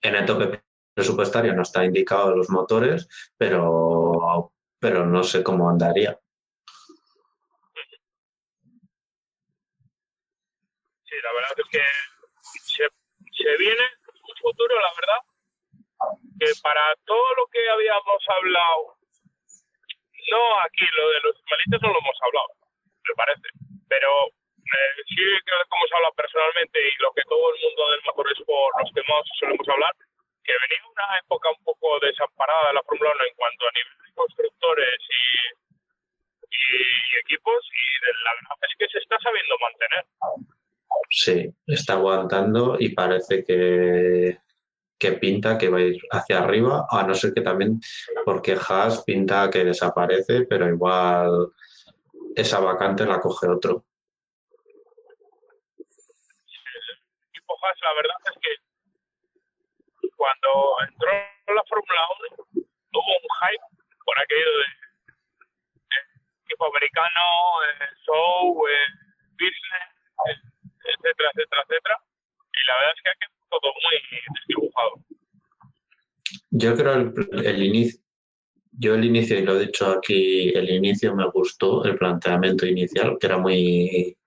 En 0.00 0.14
el 0.14 0.26
tope 0.26 0.62
presupuestario 0.94 1.54
no 1.54 1.62
está 1.62 1.84
indicado 1.84 2.37
los 2.37 2.50
motores, 2.50 3.08
pero, 3.37 4.52
pero 4.78 5.04
no 5.06 5.24
sé 5.24 5.42
cómo 5.42 5.68
andaría. 5.68 6.18
La 11.22 11.33
verdad 11.33 11.59
es 11.59 11.68
que 11.68 11.83
se, 12.42 13.57
viene 13.57 13.85
un 14.04 14.37
futuro, 14.37 14.74
la 14.81 14.92
verdad, 14.94 15.20
que 16.38 16.52
para 16.62 16.94
todo 17.04 17.35
lo 17.37 17.46
que 17.48 17.68
habíamos 17.68 18.22
hablado, 18.28 18.96
no 20.31 20.61
aquí, 20.61 20.87
lo 20.94 21.11
de 21.11 21.20
los 21.20 21.35
malitos 21.50 21.83
no 21.83 21.88
lo 21.92 21.98
hemos 21.98 22.18
hablado, 22.22 22.52
me 23.09 23.14
parece, 23.14 23.48
pero 23.88 24.11
eh, 24.28 24.94
sí 25.09 25.24
que 25.44 25.54
hemos 25.54 25.92
hablado 25.92 26.14
personalmente 26.14 26.76
y 26.76 26.92
lo 27.02 27.12
que 27.12 27.22
todo 27.24 27.54
el 27.54 27.61
mundo 27.62 27.90
del 27.90 28.02
motor 28.04 28.26
es 28.33 28.40
por 28.44 28.68
los 28.83 28.90
que 28.92 29.02
más 29.09 29.24
solemos 29.40 29.68
hablar, 29.68 29.94
que 30.44 30.52
venía 30.52 30.88
una 30.88 31.18
época 31.18 31.50
un 31.50 31.64
poco 31.64 31.98
desamparada 32.00 32.68
de 32.68 32.74
la 32.74 32.83
Fórmula 32.83 33.12
1 33.12 33.24
en 33.24 33.35
cuanto 33.35 33.68
a 33.68 33.72
nivel 33.72 33.96
de 34.04 34.14
constructores 34.14 34.98
y, 35.09 35.28
y 36.52 37.16
equipos 37.20 37.61
y 37.68 37.85
la 38.24 38.33
verdad 38.35 38.68
es 38.68 38.76
que 38.78 38.88
se 38.88 38.98
está 38.98 39.18
sabiendo 39.20 39.54
mantener. 39.59 40.04
Sí, 41.11 41.55
está 41.66 41.94
aguantando 41.94 42.77
y 42.79 42.90
parece 42.90 43.44
que, 43.44 44.38
que 44.98 45.12
pinta 45.12 45.57
que 45.57 45.68
va 45.68 45.79
a 45.79 45.83
ir 45.83 46.01
hacia 46.11 46.38
arriba, 46.38 46.87
a 46.90 47.03
no 47.07 47.14
ser 47.14 47.33
que 47.33 47.40
también, 47.40 47.81
porque 48.24 48.57
Haas 48.57 49.03
pinta 49.05 49.48
que 49.51 49.64
desaparece, 49.64 50.42
pero 50.42 50.68
igual 50.68 51.48
esa 52.37 52.61
vacante 52.61 53.07
la 53.07 53.20
coge 53.20 53.48
otro. 53.48 53.85
El 55.79 55.85
equipo 57.31 57.55
Haas, 57.64 57.79
la 57.81 57.94
verdad 57.94 58.16
es 58.27 58.38
que 58.40 58.51
cuando 60.16 60.48
entró 60.88 61.11
en 61.46 61.55
la 61.55 61.62
Fórmula 61.68 62.01
1 62.53 62.64
hubo 62.92 63.12
un 63.16 63.29
hype 63.40 63.66
por 64.05 64.18
aquello 64.18 64.51
de, 64.59 64.64
equipo 66.44 66.66
americano, 66.66 67.20
eh, 67.68 67.92
show, 68.05 68.66
eh, 68.66 68.88
business, 69.37 69.88
eh, 70.27 70.40
etcétera, 70.96 71.31
etcétera, 71.35 71.62
etcétera. 71.62 71.96
Y 72.53 72.61
la 72.66 72.74
verdad 72.74 72.92
es 72.96 73.03
que 73.03 73.11
ha 73.11 73.18
quedado 73.20 73.61
todo 73.61 73.68
muy 73.85 73.96
desdibujado. 74.35 74.92
Yo 76.68 76.76
creo 76.76 76.92
el, 76.94 77.46
el 77.46 77.62
inicio, 77.62 78.00
yo 78.72 78.94
el 78.94 79.04
inicio, 79.07 79.38
y 79.38 79.42
lo 79.42 79.57
he 79.57 79.66
dicho 79.66 79.87
aquí, 79.90 80.50
el 80.50 80.68
inicio 80.68 81.14
me 81.14 81.28
gustó, 81.31 81.83
el 81.85 81.96
planteamiento 81.96 82.66
inicial, 82.66 83.16
que 83.18 83.26
era 83.26 83.38
muy, 83.38 84.18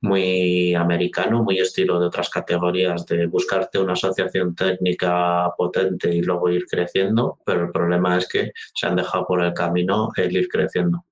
muy 0.00 0.72
americano, 0.74 1.42
muy 1.42 1.58
estilo 1.58 1.98
de 1.98 2.06
otras 2.06 2.30
categorías, 2.30 3.04
de 3.06 3.26
buscarte 3.26 3.80
una 3.80 3.94
asociación 3.94 4.54
técnica 4.54 5.52
potente 5.56 6.14
y 6.14 6.22
luego 6.22 6.48
ir 6.50 6.66
creciendo, 6.66 7.40
pero 7.44 7.64
el 7.64 7.72
problema 7.72 8.18
es 8.18 8.28
que 8.28 8.52
se 8.54 8.86
han 8.86 8.94
dejado 8.94 9.26
por 9.26 9.42
el 9.42 9.52
camino 9.52 10.10
el 10.16 10.36
ir 10.36 10.48
creciendo. 10.48 11.04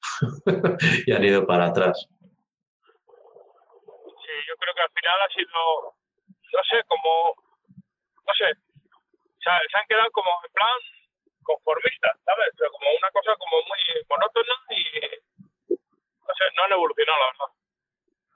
Y 1.06 1.12
han 1.12 1.24
ido 1.24 1.46
para 1.46 1.66
atrás. 1.66 2.08
Creo 4.58 4.74
que 4.74 4.82
al 4.82 4.92
final 4.94 5.16
ha 5.24 5.32
sido, 5.34 5.94
no 6.28 6.60
sé, 6.70 6.84
como, 6.86 7.34
no 8.26 8.32
sé, 8.36 8.69
se 9.42 9.78
han 9.78 9.86
quedado 9.88 10.10
como 10.12 10.30
en 10.46 10.52
plan 10.52 10.78
conformistas, 11.42 12.16
¿sabes? 12.24 12.48
Pero 12.56 12.70
como 12.70 12.86
una 12.96 13.10
cosa 13.10 13.36
como 13.38 13.56
muy 13.62 13.80
monótona 14.08 14.54
y, 14.70 15.72
no 15.72 16.32
sé, 16.36 16.44
no 16.56 16.62
han 16.64 16.72
evolucionado, 16.72 17.18
la 17.18 17.26
verdad. 17.30 17.50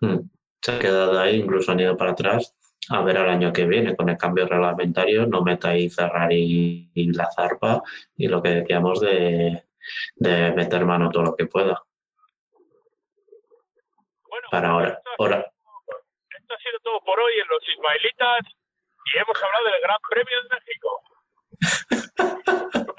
Hmm. 0.01 0.31
Se 0.61 0.73
han 0.73 0.79
quedado 0.79 1.21
ahí, 1.21 1.37
incluso 1.37 1.73
han 1.73 1.81
ido 1.81 1.97
para 1.97 2.13
atrás. 2.13 2.55
A 2.91 3.01
ver 3.01 3.17
al 3.17 3.31
año 3.31 3.53
que 3.53 3.65
viene 3.65 3.97
con 3.97 4.11
el 4.11 4.19
cambio 4.19 4.47
reglamentario, 4.47 5.27
no 5.27 5.43
meta 5.43 5.71
ahí 5.71 5.89
Ferrari 5.89 6.91
y 6.93 7.13
la 7.13 7.31
zarpa 7.31 7.83
y 8.15 8.29
lo 8.29 8.43
que 8.43 8.51
decíamos 8.51 9.01
de, 9.01 9.65
de 10.17 10.53
meter 10.53 10.85
mano 10.85 11.11
todo 11.11 11.23
lo 11.23 11.37
que 11.37 11.47
pueda. 11.47 11.83
Bueno, 14.29 14.49
para 14.51 14.69
ahora, 14.69 15.03
ahora, 15.19 15.37
ha 15.39 16.59
sido 16.59 16.79
todo 16.83 17.01
por 17.05 17.19
hoy 17.21 17.33
en 17.41 17.49
los 17.49 17.69
Ismaelitas 17.69 18.64
y 19.13 19.19
hemos 19.19 19.43
hablado 19.43 19.65
del 19.65 19.81
Gran 19.83 19.99
Premio 20.09 20.43
de 20.43 20.49
México. 20.57 21.03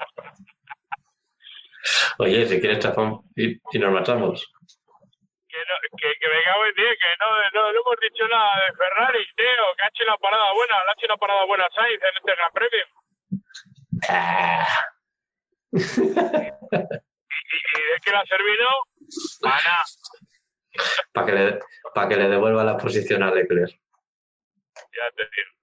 Oye, 2.18 2.46
si 2.46 2.60
quieres 2.60 2.78
chafón 2.78 3.22
y, 3.36 3.60
nos 3.78 3.92
matamos. 3.92 4.52
Que, 5.48 5.58
no, 5.58 5.74
que, 5.96 6.12
que, 6.18 6.28
me 6.28 6.42
cago 6.44 6.66
en 6.66 6.74
ti, 6.74 6.82
que 6.82 7.16
no, 7.20 7.26
no, 7.54 7.72
no, 7.72 7.78
hemos 7.78 7.96
dicho 8.00 8.28
nada 8.28 8.66
de 8.66 8.74
Ferrari, 8.76 9.24
tío, 9.36 9.74
que 9.76 9.82
ha 9.82 9.88
hecho 9.88 10.04
una 10.04 10.16
parada 10.18 10.52
buena, 10.52 10.74
le 10.84 10.90
ha 10.90 10.94
hecho 10.96 11.06
una 11.06 11.16
parada 11.16 11.44
buena 11.44 11.68
Sainz 11.74 12.02
en 12.02 12.16
este 12.16 12.34
Gran 12.34 12.52
Premio. 12.52 12.86
¿Y, 15.72 17.56
y, 17.56 17.82
de 17.92 18.00
qué 18.02 18.10
le 18.10 18.16
ha 18.16 18.26
servido? 18.26 18.66
Para 21.12 21.26
que, 21.26 21.32
le, 21.32 21.58
para 21.94 22.08
que 22.08 22.16
le 22.16 22.28
devuelva 22.28 22.64
la 22.64 22.76
posición 22.76 23.22
a 23.22 23.30
Leclerc. 23.30 23.70
Ya 23.70 25.10
te 25.16 25.22
digo. 25.22 25.55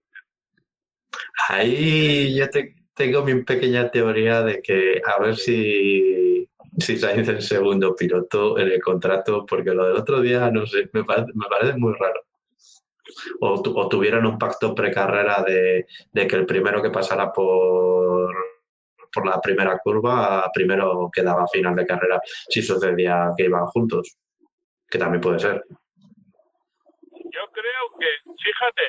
Ahí 1.50 2.36
yo 2.36 2.50
te, 2.50 2.76
tengo 2.96 3.24
mi 3.24 3.44
pequeña 3.44 3.90
teoría 3.92 4.42
de 4.42 4.62
que 4.62 5.02
a 5.06 5.20
ver 5.22 5.36
si, 5.36 6.48
si 6.78 6.98
Sainz 6.98 7.28
el 7.30 7.42
segundo 7.42 7.96
piloto 7.96 8.58
en 8.60 8.70
el 8.72 8.82
contrato, 8.82 9.46
porque 9.46 9.72
lo 9.74 9.86
del 9.86 9.98
otro 9.98 10.22
día, 10.22 10.50
no 10.52 10.66
sé, 10.66 10.90
me 10.94 11.04
parece, 11.04 11.32
me 11.34 11.46
parece 11.50 11.78
muy 11.78 11.94
raro. 11.94 12.22
O, 13.42 13.62
tu- 13.62 13.78
o 13.78 13.88
tuvieron 13.90 14.26
un 14.26 14.38
pacto 14.38 14.74
precarrera 14.74 15.44
de, 15.44 15.86
de 16.12 16.28
que 16.28 16.36
el 16.36 16.46
primero 16.46 16.82
que 16.82 16.90
pasara 16.90 17.32
por, 17.32 18.34
por 19.14 19.26
la 19.28 19.40
primera 19.42 19.78
curva, 19.84 20.50
primero 20.54 21.10
quedaba 21.14 21.48
final 21.48 21.76
de 21.76 21.86
carrera, 21.86 22.22
si 22.50 22.62
sucedía 22.62 23.32
que 23.38 23.44
iban 23.46 23.66
juntos, 23.68 24.18
que 24.90 24.98
también 24.98 25.22
puede 25.22 25.40
ser. 25.40 25.64
Yo 27.12 27.42
creo 27.52 28.00
que, 28.00 28.08
fíjate, 28.44 28.82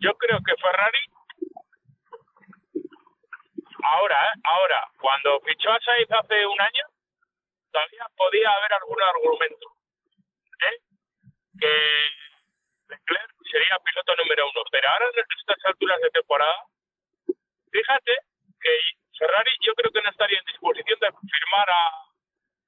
yo 0.00 0.14
creo 0.14 0.38
que 0.44 0.54
Ferrari, 0.56 1.04
ahora, 3.92 4.16
¿eh? 4.16 4.40
ahora, 4.44 4.88
cuando 5.00 5.40
fichó 5.40 5.70
a 5.70 5.80
Sainz 5.80 6.10
hace 6.10 6.46
un 6.46 6.60
año, 6.60 6.84
todavía 7.70 8.06
podía 8.16 8.50
haber 8.52 8.72
algún 8.74 9.02
argumento, 9.02 9.66
¿eh? 10.70 10.78
Que 11.58 11.72
Leclerc 12.88 13.32
sería 13.50 13.76
piloto 13.84 14.16
número 14.16 14.50
uno, 14.50 14.62
pero 14.70 14.88
ahora 14.88 15.06
en 15.14 15.24
estas 15.38 15.64
alturas 15.64 16.00
de 16.00 16.10
temporada, 16.10 16.64
fíjate 17.70 18.12
que 18.60 18.70
Ferrari 19.18 19.50
yo 19.62 19.74
creo 19.74 19.92
que 19.92 20.02
no 20.02 20.10
estaría 20.10 20.38
en 20.38 20.44
disposición 20.44 20.98
de 21.00 21.08
firmar 21.08 21.70
a, 21.70 21.82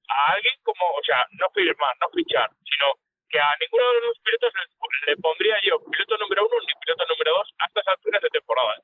a 0.09 0.33
alguien 0.33 0.55
como, 0.62 0.85
o 0.97 1.03
sea, 1.05 1.27
no 1.33 1.47
firmar, 1.51 1.95
no 2.01 2.09
fichar, 2.11 2.51
sino 2.64 3.08
que 3.29 3.38
a 3.38 3.57
ninguno 3.61 3.85
de 3.95 4.01
los 4.07 4.19
pilotos 4.21 4.53
le, 5.07 5.17
pondría 5.17 5.57
yo 5.64 5.79
piloto 5.91 6.17
número 6.19 6.47
uno 6.47 6.57
ni 6.61 6.75
piloto 6.81 7.05
número 7.09 7.33
dos 7.38 7.55
a 7.59 7.67
estas 7.67 7.87
alturas 7.88 8.23
de 8.23 8.29
temporada. 8.31 8.75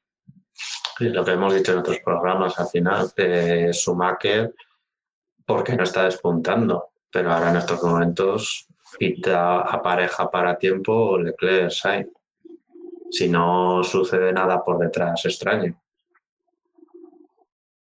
Y 1.01 1.09
lo 1.09 1.25
que 1.25 1.33
hemos 1.33 1.55
dicho 1.55 1.73
en 1.73 1.79
otros 1.79 1.99
programas 2.01 2.59
al 2.59 2.69
final, 2.69 3.11
eh, 3.17 3.71
Schumacher, 3.73 4.55
porque 5.47 5.75
no 5.75 5.83
está 5.83 6.05
despuntando, 6.05 6.93
pero 7.11 7.33
ahora 7.33 7.51
en 7.51 7.57
estos 7.57 7.83
momentos 7.83 8.69
pinta 8.99 9.61
a 9.61 9.83
pareja 9.83 10.31
para 10.31 10.57
tiempo 10.57 11.19
Leclerc 11.19 11.71
Sainz. 11.71 12.09
Si 13.11 13.29
no 13.29 13.83
sucede 13.83 14.33
nada 14.33 14.63
por 14.63 14.79
detrás 14.79 15.25
extraño. 15.25 15.73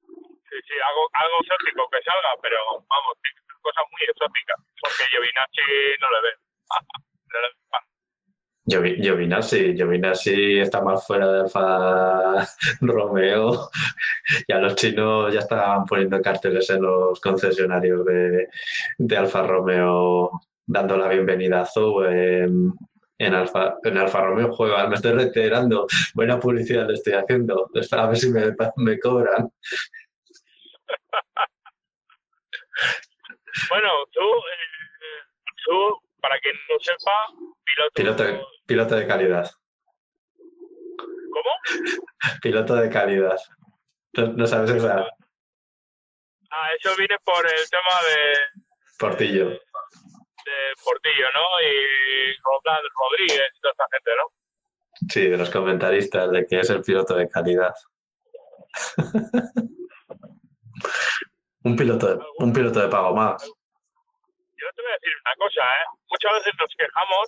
Sí, 0.06 0.58
sí, 0.64 0.74
algo, 0.88 1.10
algo 1.12 1.38
exótico 1.42 1.90
que 1.92 2.02
salga, 2.04 2.30
pero 2.42 2.58
vamos, 2.88 3.18
cosas 3.62 3.84
muy 3.92 4.02
exóticas, 4.08 4.60
porque 4.80 5.04
Giovinacci 5.12 6.00
no 6.00 6.08
le 6.12 6.22
ve. 6.24 6.47
Giovinazzi, 8.68 9.74
Giovinazzi 9.74 10.60
está 10.60 10.82
más 10.82 11.08
fuera 11.08 11.32
de 11.32 11.40
Alfa 11.42 12.46
Romeo. 12.82 13.70
Ya 14.48 14.58
los 14.58 14.76
chinos 14.76 15.34
ya 15.34 15.40
estaban 15.40 15.86
poniendo 15.86 16.22
carteles 16.22 16.70
en 16.70 16.82
los 16.82 17.20
concesionarios 17.22 18.04
de, 18.06 18.50
de 18.98 19.18
Alfa 19.18 19.44
Romeo 19.48 20.42
dando 20.66 20.98
la 20.98 21.08
bienvenida 21.08 21.62
a 21.62 21.66
Zou 21.66 22.04
en, 22.04 22.74
en 23.18 23.34
Alfa, 23.34 23.78
en 23.84 23.98
Alfa 23.98 24.22
Romeo 24.22 24.54
juega. 24.54 24.86
Me 24.88 24.96
estoy 24.96 25.14
reiterando. 25.14 25.88
Buena 26.14 26.38
publicidad 26.38 26.88
le 26.88 26.96
estoy 26.96 27.14
haciendo. 27.14 27.70
A 27.92 28.08
ver 28.08 28.18
si 28.18 28.30
me, 28.30 28.54
me 28.76 29.00
cobran. 29.00 29.50
Bueno, 33.70 33.90
tú, 34.12 34.22
eh, 34.22 35.26
tú, 35.66 36.00
para 36.22 36.40
quien 36.40 36.56
no 36.70 36.80
sepa, 36.80 37.28
piloto... 37.64 37.92
Piloto, 37.94 38.24
de- 38.24 38.42
piloto 38.66 38.96
de 38.96 39.08
calidad. 39.08 39.52
¿Cómo? 40.36 41.52
Piloto 42.42 42.76
de 42.76 42.90
calidad. 42.90 43.38
No, 44.14 44.28
no 44.28 44.48
sabes 44.48 44.72
esa. 44.72 45.06
Ah, 46.50 46.70
eso 46.80 46.96
viene 46.98 47.18
por 47.24 47.46
el 47.46 47.70
tema 47.70 48.00
de, 48.08 48.64
Portillo. 48.98 49.50
de 49.50 49.60
Portillo, 50.84 51.26
¿no? 51.34 51.62
Y 51.62 52.34
Roldán 52.42 52.82
Rodríguez 52.96 53.52
y 53.54 53.60
toda 53.60 53.72
esta 53.74 53.86
gente, 53.92 54.12
¿no? 54.16 54.32
Sí, 55.10 55.28
de 55.28 55.38
los 55.38 55.50
comentaristas 55.52 56.32
de 56.32 56.46
que 56.48 56.60
es 56.62 56.70
el 56.70 56.82
piloto 56.82 57.16
de 57.16 57.30
calidad. 57.30 57.74
un 61.64 61.76
piloto 61.76 62.16
de, 62.16 62.26
un 62.40 62.54
piloto 62.54 62.80
de 62.80 62.88
pago 62.88 63.14
más. 63.14 63.52
Yo 64.68 64.74
te 64.76 64.82
voy 64.82 64.92
a 64.92 65.00
decir 65.00 65.16
una 65.24 65.36
cosa, 65.40 65.64
¿eh? 65.64 65.86
Muchas 66.12 66.34
veces 66.44 66.54
nos 66.60 66.76
quejamos 66.76 67.28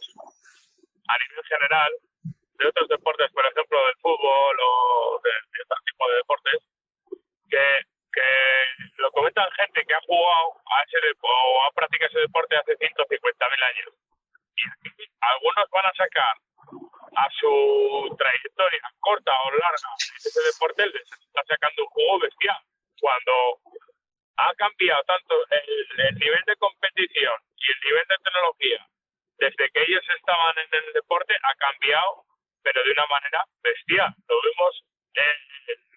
a 1.08 1.16
nivel 1.24 1.46
general 1.48 1.92
de 2.36 2.68
otros 2.68 2.90
deportes, 2.90 3.32
por 3.32 3.46
ejemplo, 3.48 3.80
del 3.80 3.96
fútbol 4.04 4.56
o 4.60 5.22
de, 5.24 5.32
de 5.32 5.60
este 5.64 5.76
tipo 5.88 6.04
de 6.04 6.16
deportes, 6.20 6.60
que, 7.48 7.64
que 8.12 8.30
lo 9.00 9.10
comentan 9.12 9.48
gente 9.56 9.86
que 9.88 9.94
ha 9.96 10.04
jugado 10.04 10.52
a 10.68 10.84
ese 10.84 11.00
o 11.16 11.64
ha 11.64 11.72
practicado 11.72 12.12
ese 12.12 12.28
deporte 12.28 12.58
hace 12.58 12.76
150.000 12.76 13.08
años. 13.08 13.88
Y 14.60 14.64
algunos 15.24 15.70
van 15.72 15.86
a 15.88 15.96
sacar 15.96 16.36
a 17.16 17.26
su 17.40 18.16
trayectoria 18.20 18.84
corta 19.00 19.32
o 19.48 19.52
larga 19.56 19.96
ese 19.96 20.42
deporte, 20.44 20.92
les 20.92 21.08
está 21.08 21.40
sacando 21.48 21.88
un 21.88 21.90
juego 21.90 22.20
bestial. 22.20 22.60
Cuando 23.00 23.64
ha 24.48 24.54
cambiado 24.56 25.04
tanto 25.04 25.36
el, 25.52 26.02
el 26.08 26.16
nivel 26.16 26.44
de 26.46 26.56
competición 26.56 27.36
y 27.58 27.72
el 27.72 27.80
nivel 27.84 28.06
de 28.08 28.16
tecnología 28.24 28.88
desde 29.40 29.70
que 29.72 29.82
ellos 29.88 30.04
estaban 30.18 30.56
en 30.58 30.70
el 30.72 30.94
deporte 30.94 31.34
ha 31.44 31.56
cambiado 31.56 32.26
pero 32.64 32.84
de 32.84 32.92
una 32.92 33.08
manera 33.08 33.44
bestial. 33.64 34.14
Lo 34.28 34.36
vemos 34.42 34.84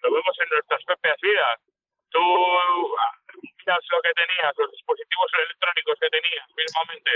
lo 0.01 0.11
vemos 0.11 0.35
en 0.39 0.49
nuestras 0.49 0.83
propias 0.83 1.15
vidas. 1.21 1.59
Tú 2.09 2.19
ah, 2.19 3.15
miras 3.57 3.79
lo 3.89 4.01
que 4.01 4.13
tenías 4.13 4.53
los 4.57 4.71
dispositivos 4.71 5.31
electrónicos 5.45 5.99
que 5.99 6.09
tenías 6.09 6.47
mismamente 6.55 7.11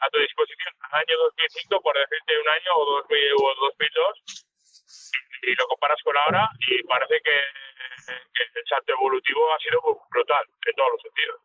a 0.00 0.10
tu 0.10 0.18
disposición 0.18 0.74
al 0.90 1.00
año 1.00 1.18
2005 1.18 1.80
por 1.80 1.96
decirte 1.96 2.38
un 2.38 2.48
año 2.48 2.70
o 2.76 2.84
2000 3.02 3.32
o 3.32 3.54
2002 3.54 4.18
y, 5.42 5.50
y 5.50 5.54
lo 5.56 5.66
comparas 5.66 6.00
con 6.04 6.16
ahora 6.16 6.48
y 6.68 6.82
parece 6.84 7.20
que 7.20 7.40
el 8.08 8.64
salto 8.68 8.92
evolutivo 8.92 9.40
ha 9.54 9.58
sido 9.60 9.80
brutal 10.10 10.44
en 10.66 10.74
todos 10.74 10.90
los 10.92 11.02
sentidos. 11.02 11.40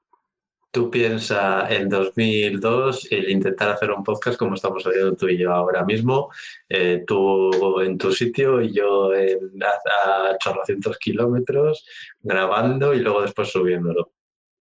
Tú 0.71 0.89
piensas 0.89 1.71
en 1.71 1.87
2002 1.87 3.11
el 3.11 3.29
intentar 3.29 3.69
hacer 3.69 3.91
un 3.91 4.03
podcast 4.03 4.39
como 4.39 4.55
estamos 4.55 4.83
haciendo 4.83 5.15
tú 5.15 5.27
y 5.27 5.37
yo 5.37 5.53
ahora 5.53 5.85
mismo, 5.85 6.31
eh, 6.67 7.03
tú 7.05 7.79
en 7.81 7.95
tu 7.97 8.11
sitio 8.11 8.59
y 8.59 8.73
yo 8.73 9.13
en, 9.13 9.61
a, 9.63 10.29
a 10.29 10.31
800 10.31 10.97
kilómetros 10.97 11.85
grabando 12.21 12.93
y 12.95 13.01
luego 13.01 13.21
después 13.21 13.51
subiéndolo. 13.51 14.13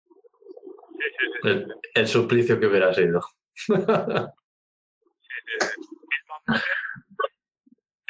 Sí, 0.10 1.06
sí, 1.20 1.28
sí. 1.44 1.50
El, 1.50 1.76
el 1.94 2.08
suplicio 2.08 2.60
que 2.60 2.66
hubiera 2.66 2.94
sido. 2.94 3.22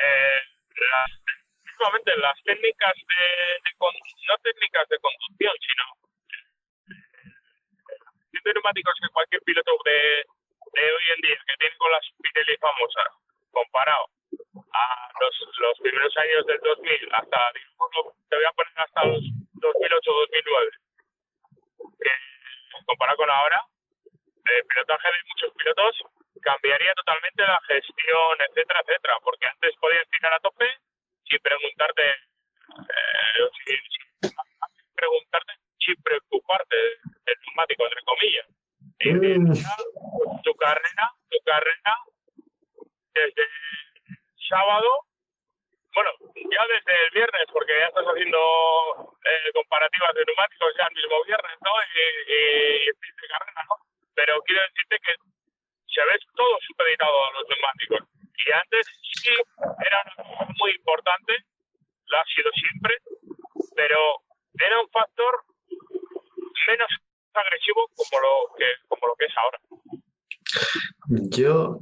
Eh, 0.01 0.41
mismamente 1.81 2.15
las 2.17 2.37
técnicas 2.43 2.93
de, 2.93 3.23
de 3.65 3.71
no 3.81 4.37
técnicas 4.43 4.87
de 4.89 4.99
conducción, 4.99 5.53
sino 5.65 5.83
eh, 6.93 8.39
de 8.43 8.53
neumáticos 8.53 8.93
que 9.01 9.09
cualquier 9.09 9.41
piloto 9.41 9.71
de, 9.85 10.25
de 10.77 10.93
hoy 10.93 11.03
en 11.15 11.21
día 11.21 11.37
que 11.47 11.57
tiene 11.57 11.77
con 11.77 11.91
las 11.91 12.05
Pirelli 12.21 12.57
famosas, 12.57 13.09
comparado 13.51 14.05
a 14.73 15.09
los, 15.19 15.35
los 15.57 15.79
primeros 15.79 16.15
años 16.17 16.45
del 16.45 16.59
2000 16.59 17.09
hasta, 17.13 17.51
te 18.29 18.35
voy 18.35 18.45
a 18.45 18.53
poner 18.53 18.73
hasta 18.77 19.05
los 19.05 19.23
2008-2009, 19.57 20.69
que 21.97 22.11
comparado 22.85 23.17
con 23.17 23.29
ahora, 23.29 23.65
el 24.45 24.65
pilotaje 24.65 25.07
de 25.07 25.23
muchos 25.29 25.53
pilotos 25.57 26.03
cambiaría 26.41 26.93
totalmente 26.93 27.41
la 27.41 27.59
gestión, 27.67 28.37
etcétera, 28.49 28.81
etcétera, 28.81 29.17
porque 29.23 29.47
antes 29.47 29.75
podías 29.77 30.07
tirar 30.09 30.33
a 30.33 30.39
tope 30.39 30.80
sin 31.31 31.39
preguntarte, 31.39 32.03
eh, 32.03 33.47
preguntarte, 34.95 35.53
sin 35.79 35.95
preocuparte 36.03 36.75
del 36.75 37.37
neumático, 37.47 37.85
entre 37.87 38.01
comillas. 38.03 38.47
Y 38.99 39.09
Mm. 39.13 39.53
ya, 39.53 39.75
tu 40.43 40.53
carrera, 40.55 41.05
tu 41.29 41.37
carrera, 41.45 41.93
desde 43.13 43.43
sábado, 44.49 44.89
bueno, 45.95 46.11
ya 46.35 46.63
desde 46.67 46.93
el 47.05 47.11
viernes, 47.11 47.45
porque 47.51 47.73
ya 47.79 47.87
estás 47.87 48.05
haciendo 48.05 48.37
eh, 49.23 49.51
comparativas 49.53 50.13
de 50.15 50.23
neumáticos 50.25 50.73
ya 50.77 50.85
el 50.87 50.95
mismo 50.95 51.23
viernes, 51.25 51.57
¿no? 51.63 51.71
Y, 51.95 51.99
y, 52.31 52.37
y 52.83 52.91
fin 52.99 53.15
de 53.21 53.27
carrera, 53.27 53.61
¿no? 53.69 53.75
Pero 54.15 54.41
quiero 54.43 54.61
decirte 54.67 54.97
que 55.03 55.13
se 55.87 56.01
ve 56.05 56.15
todo 56.35 56.57
supeditado 56.67 57.25
a 57.25 57.31
los 57.31 57.45
neumáticos. 57.49 58.01
Y 58.45 58.51
antes 58.51 58.87
sí 59.21 59.29
era 59.85 59.97
una 60.17 60.23
cosa 60.37 60.53
muy 60.59 60.71
importante, 60.71 61.33
lo 62.07 62.17
ha 62.17 62.25
sido 62.33 62.49
siempre, 62.53 62.97
pero 63.75 63.99
era 64.59 64.79
un 64.81 64.89
factor 64.89 65.43
menos 66.67 66.89
agresivo 67.33 67.87
como 67.95 68.19
lo 68.21 68.55
que 68.57 68.65
como 68.87 69.07
lo 69.07 69.15
que 69.15 69.25
es 69.25 69.37
ahora. 69.37 69.59
Yo, 71.29 71.79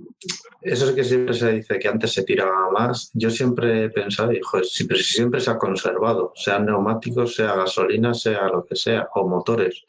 eso 0.62 0.90
es 0.90 0.96
que 0.96 1.04
siempre 1.04 1.29
se 1.40 1.54
dice 1.54 1.80
que 1.80 1.88
antes 1.88 2.14
se 2.14 2.24
tiraba 2.24 2.70
más. 2.72 3.12
Yo 3.14 3.30
siempre 3.30 3.86
he 3.86 3.90
pensado, 3.90 4.32
hijo, 4.32 4.64
siempre, 4.64 5.00
siempre 5.00 5.40
se 5.40 5.52
ha 5.52 5.58
conservado, 5.58 6.34
sean 6.36 6.66
neumáticos, 6.66 7.36
sea 7.36 7.56
gasolina, 7.56 8.14
sea 8.14 8.48
lo 8.48 8.66
que 8.66 8.76
sea, 8.76 9.08
o 9.16 9.28
motores. 9.28 9.84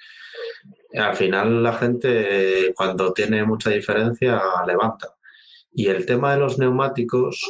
Al 0.94 1.14
final 1.14 1.62
la 1.62 1.72
gente, 1.74 2.72
cuando 2.74 3.12
tiene 3.12 3.44
mucha 3.44 3.70
diferencia, 3.70 4.40
levanta. 4.66 5.14
Y 5.72 5.86
el 5.86 6.06
tema 6.06 6.32
de 6.32 6.40
los 6.40 6.58
neumáticos, 6.58 7.48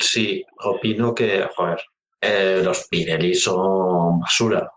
sí, 0.00 0.44
opino 0.64 1.14
que, 1.14 1.48
joder, 1.54 1.80
eh, 2.20 2.60
los 2.64 2.86
Pirelli 2.88 3.34
son 3.34 4.20
basura 4.20 4.70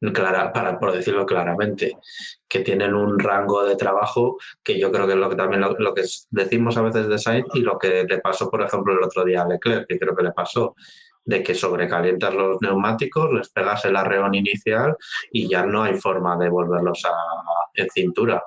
para, 0.00 0.78
por 0.78 0.92
decirlo 0.92 1.24
claramente, 1.24 1.96
que 2.48 2.60
tienen 2.60 2.94
un 2.94 3.18
rango 3.18 3.64
de 3.64 3.76
trabajo 3.76 4.36
que 4.62 4.78
yo 4.78 4.92
creo 4.92 5.06
que 5.06 5.14
es 5.14 5.18
lo 5.18 5.30
que 5.30 5.36
también 5.36 5.62
lo, 5.62 5.94
que 5.94 6.04
decimos 6.30 6.76
a 6.76 6.82
veces 6.82 7.08
de 7.08 7.18
Sainz 7.18 7.46
y 7.54 7.60
lo 7.60 7.78
que 7.78 8.04
le 8.04 8.18
pasó, 8.18 8.50
por 8.50 8.62
ejemplo, 8.62 8.92
el 8.92 9.02
otro 9.02 9.24
día 9.24 9.42
a 9.42 9.48
Leclerc, 9.48 9.86
que 9.86 9.98
creo 9.98 10.14
que 10.14 10.22
le 10.22 10.32
pasó, 10.32 10.74
de 11.24 11.42
que 11.42 11.54
sobrecalientas 11.54 12.32
los 12.34 12.60
neumáticos, 12.60 13.32
les 13.32 13.48
pegas 13.48 13.84
el 13.84 13.96
arreón 13.96 14.34
inicial 14.34 14.96
y 15.32 15.48
ya 15.48 15.66
no 15.66 15.82
hay 15.82 15.94
forma 15.94 16.36
de 16.36 16.48
volverlos 16.48 17.04
a, 17.04 17.14
en 17.74 17.88
cintura. 17.90 18.44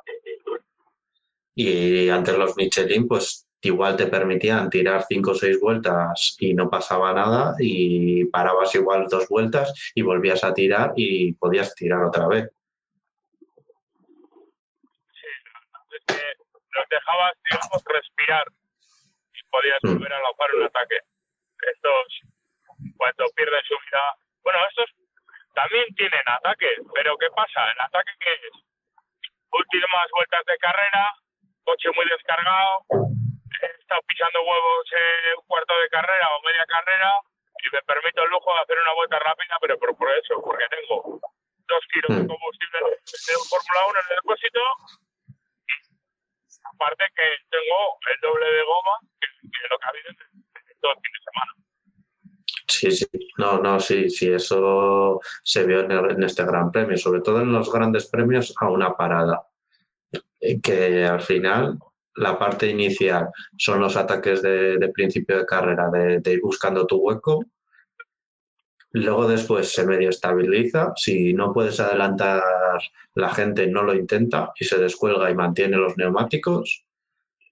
Y 1.56 2.08
antes 2.10 2.38
los 2.38 2.56
Michelin, 2.56 3.06
pues 3.06 3.49
igual 3.62 3.98
te 3.98 4.08
permitían 4.08 4.70
tirar 4.70 5.04
cinco 5.08 5.32
o 5.32 5.36
seis 5.36 5.60
vueltas 5.60 6.36
y 6.40 6.54
no 6.54 6.70
pasaba 6.70 7.14
nada 7.14 7.56
y 7.60 8.26
parabas 8.26 8.74
igual 8.76 9.08
dos 9.10 9.28
vueltas 9.28 9.92
y 9.96 10.02
volvías 10.02 10.44
a 10.44 10.54
tirar 10.54 10.94
y 10.96 11.34
podías 11.34 11.76
tirar 11.76 12.04
otra 12.04 12.28
vez. 12.28 12.50
Sí, 15.12 15.28
es 15.92 16.06
que 16.08 16.24
los 16.72 16.86
dejabas, 16.90 17.34
digamos, 17.50 17.84
respirar 17.86 18.48
y 19.34 19.44
podías 19.52 19.80
mm. 19.84 19.94
volver 19.94 20.14
a 20.14 20.22
lanzar 20.22 20.56
un 20.56 20.64
ataque. 20.64 20.98
Estos, 21.60 22.22
cuando 22.96 23.26
pierden 23.36 23.64
su 23.68 23.76
vida, 23.76 24.04
bueno, 24.44 24.60
estos 24.70 24.90
también 25.54 25.86
tienen 25.96 26.24
ataque, 26.26 26.68
pero 26.94 27.18
¿qué 27.18 27.28
pasa? 27.36 27.72
¿El 27.72 27.82
ataque 27.82 28.12
que 28.20 28.32
es? 28.32 28.56
Últimas 29.52 30.08
vueltas 30.16 30.46
de 30.46 30.58
carrera, 30.58 31.12
coche 31.66 31.90
muy 31.96 32.06
descargado, 32.06 32.86
he 33.62 33.66
estado 33.80 34.02
pisando 34.08 34.42
huevos 34.42 34.86
un 35.38 35.46
cuarto 35.48 35.74
de 35.82 35.90
carrera 35.90 36.28
o 36.36 36.42
media 36.46 36.66
carrera 36.66 37.12
y 37.60 37.68
me 37.76 37.82
permito 37.84 38.24
el 38.24 38.30
lujo 38.30 38.54
de 38.54 38.62
hacer 38.62 38.78
una 38.80 38.94
vuelta 38.94 39.20
rápida, 39.20 39.58
pero 39.60 39.78
por, 39.78 39.96
por 39.98 40.10
eso, 40.12 40.42
porque 40.42 40.66
tengo 40.70 41.20
dos 41.70 41.84
kilos 41.92 42.18
de 42.18 42.24
hmm. 42.24 42.28
combustible 42.28 42.80
de 42.80 43.34
Fórmula 43.50 43.82
1 43.90 44.00
en 44.00 44.06
el 44.10 44.16
depósito 44.16 44.62
y 45.68 45.76
aparte 46.74 47.04
que 47.16 47.28
tengo 47.50 47.80
el 48.10 48.18
doble 48.22 48.46
de 48.46 48.64
goma 48.64 48.96
que, 49.20 49.28
lo 49.70 49.78
que 49.78 49.86
ha 49.86 49.90
habido 49.90 50.10
en 50.10 50.80
todo 50.82 50.92
el 50.92 51.02
fin 51.04 51.14
de 51.14 51.22
semana. 51.28 51.52
Sí, 52.68 52.92
sí, 52.92 53.06
no, 53.38 53.60
no, 53.60 53.80
sí, 53.80 54.10
sí, 54.10 54.32
eso 54.32 55.20
se 55.44 55.66
vio 55.66 55.82
en, 55.82 55.92
en, 55.92 56.24
este 56.24 56.46
Gran 56.46 56.72
Premio, 56.72 56.98
sobre 56.98 57.22
todo 57.22 57.42
en 57.42 57.52
los 57.52 57.72
grandes 57.72 58.08
premios 58.08 58.54
a 58.58 58.70
una 58.70 58.96
parada, 58.96 59.44
eh, 60.40 60.62
que 60.62 61.04
al 61.04 61.22
final 61.22 61.78
la 62.20 62.38
parte 62.38 62.68
inicial 62.68 63.30
son 63.58 63.80
los 63.80 63.96
ataques 63.96 64.42
de, 64.42 64.92
principio 64.94 65.38
de 65.38 65.46
carrera, 65.46 65.90
de, 65.90 66.34
ir 66.34 66.42
buscando 66.42 66.86
tu 66.86 66.98
hueco. 66.98 67.46
Luego 68.92 69.28
después 69.28 69.72
se 69.72 69.86
medio 69.86 70.10
estabiliza. 70.10 70.92
Si 70.96 71.34
no 71.34 71.54
puedes 71.54 71.80
adelantar, 71.80 72.42
la 73.16 73.30
gente 73.30 73.68
no 73.68 73.84
lo 73.84 73.94
intenta 73.94 74.52
y 74.60 74.66
se 74.66 74.78
descuelga 74.78 75.32
y 75.32 75.36
mantiene 75.36 75.78
los 75.78 75.96
neumáticos. 75.98 76.86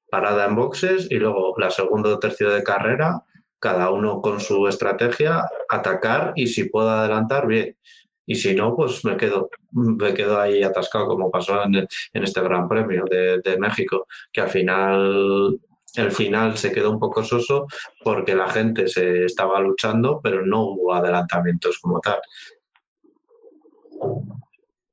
Parada 0.10 0.46
en 0.46 0.56
boxes 0.56 1.08
y 1.10 1.16
luego 1.16 1.56
la 1.58 1.70
segunda 1.70 2.10
o 2.10 2.20
tercera 2.20 2.54
de 2.54 2.64
carrera, 2.64 3.24
cada 3.60 3.90
uno 3.92 4.22
con 4.22 4.42
su 4.42 4.68
estrategia, 4.68 5.46
atacar 5.70 6.34
y 6.36 6.48
si 6.48 6.66
puedo 6.66 6.90
adelantar, 6.90 7.48
bien 7.48 7.78
y 8.28 8.36
si 8.36 8.54
no, 8.54 8.76
pues 8.76 9.06
me 9.06 9.16
quedo, 9.16 9.50
me 9.72 10.14
quedo 10.14 10.40
ahí 10.40 10.62
atascado 10.62 11.08
como 11.08 11.32
pasó 11.32 11.64
en, 11.64 11.88
este 12.12 12.42
Gran 12.42 12.68
Premio 12.68 13.06
de, 13.06 13.58
México, 13.58 14.06
que 14.34 14.42
al 14.42 14.50
final 14.50 15.58
el 15.96 16.12
final 16.12 16.58
se 16.58 16.74
quedó 16.74 16.92
un 16.92 17.00
poco 17.00 17.24
soso 17.24 17.66
porque 18.04 18.36
la 18.36 18.50
gente 18.50 18.90
se 18.90 19.24
estaba 19.24 19.62
luchando, 19.62 20.20
pero 20.22 20.46
no 20.46 20.64
hubo 20.64 20.94
adelantamientos 20.94 21.80
como 21.80 22.02
tal. 22.02 22.20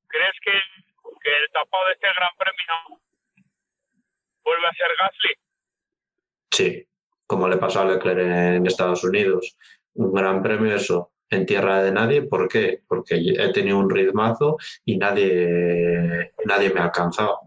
¿Crees 0.06 0.36
que, 0.40 0.52
el 0.52 1.50
tapado 1.52 1.86
de 1.88 1.92
este 1.94 2.06
Gran 2.06 2.30
Premio 2.38 3.00
vuelve 4.44 4.66
a 4.68 4.72
ser 4.72 4.86
Gasly? 5.00 5.34
Sí, 6.52 6.88
como 7.26 7.48
le 7.48 7.56
pasó 7.56 7.80
a 7.80 7.84
Leclerc 7.86 8.20
en 8.20 8.66
Estados 8.66 9.02
Unidos. 9.02 9.56
Un 9.94 10.12
gran 10.12 10.40
premio 10.40 10.74
eso, 10.74 11.13
en 11.30 11.46
tierra 11.46 11.82
de 11.82 11.92
nadie. 11.92 12.22
¿Por 12.22 12.48
qué? 12.48 12.82
Porque 12.86 13.14
he 13.16 13.52
tenido 13.52 13.78
un 13.78 13.90
ritmazo 13.90 14.56
y 14.84 14.96
nadie, 14.96 16.32
nadie 16.44 16.70
me 16.70 16.80
ha 16.80 16.84
alcanzado. 16.84 17.40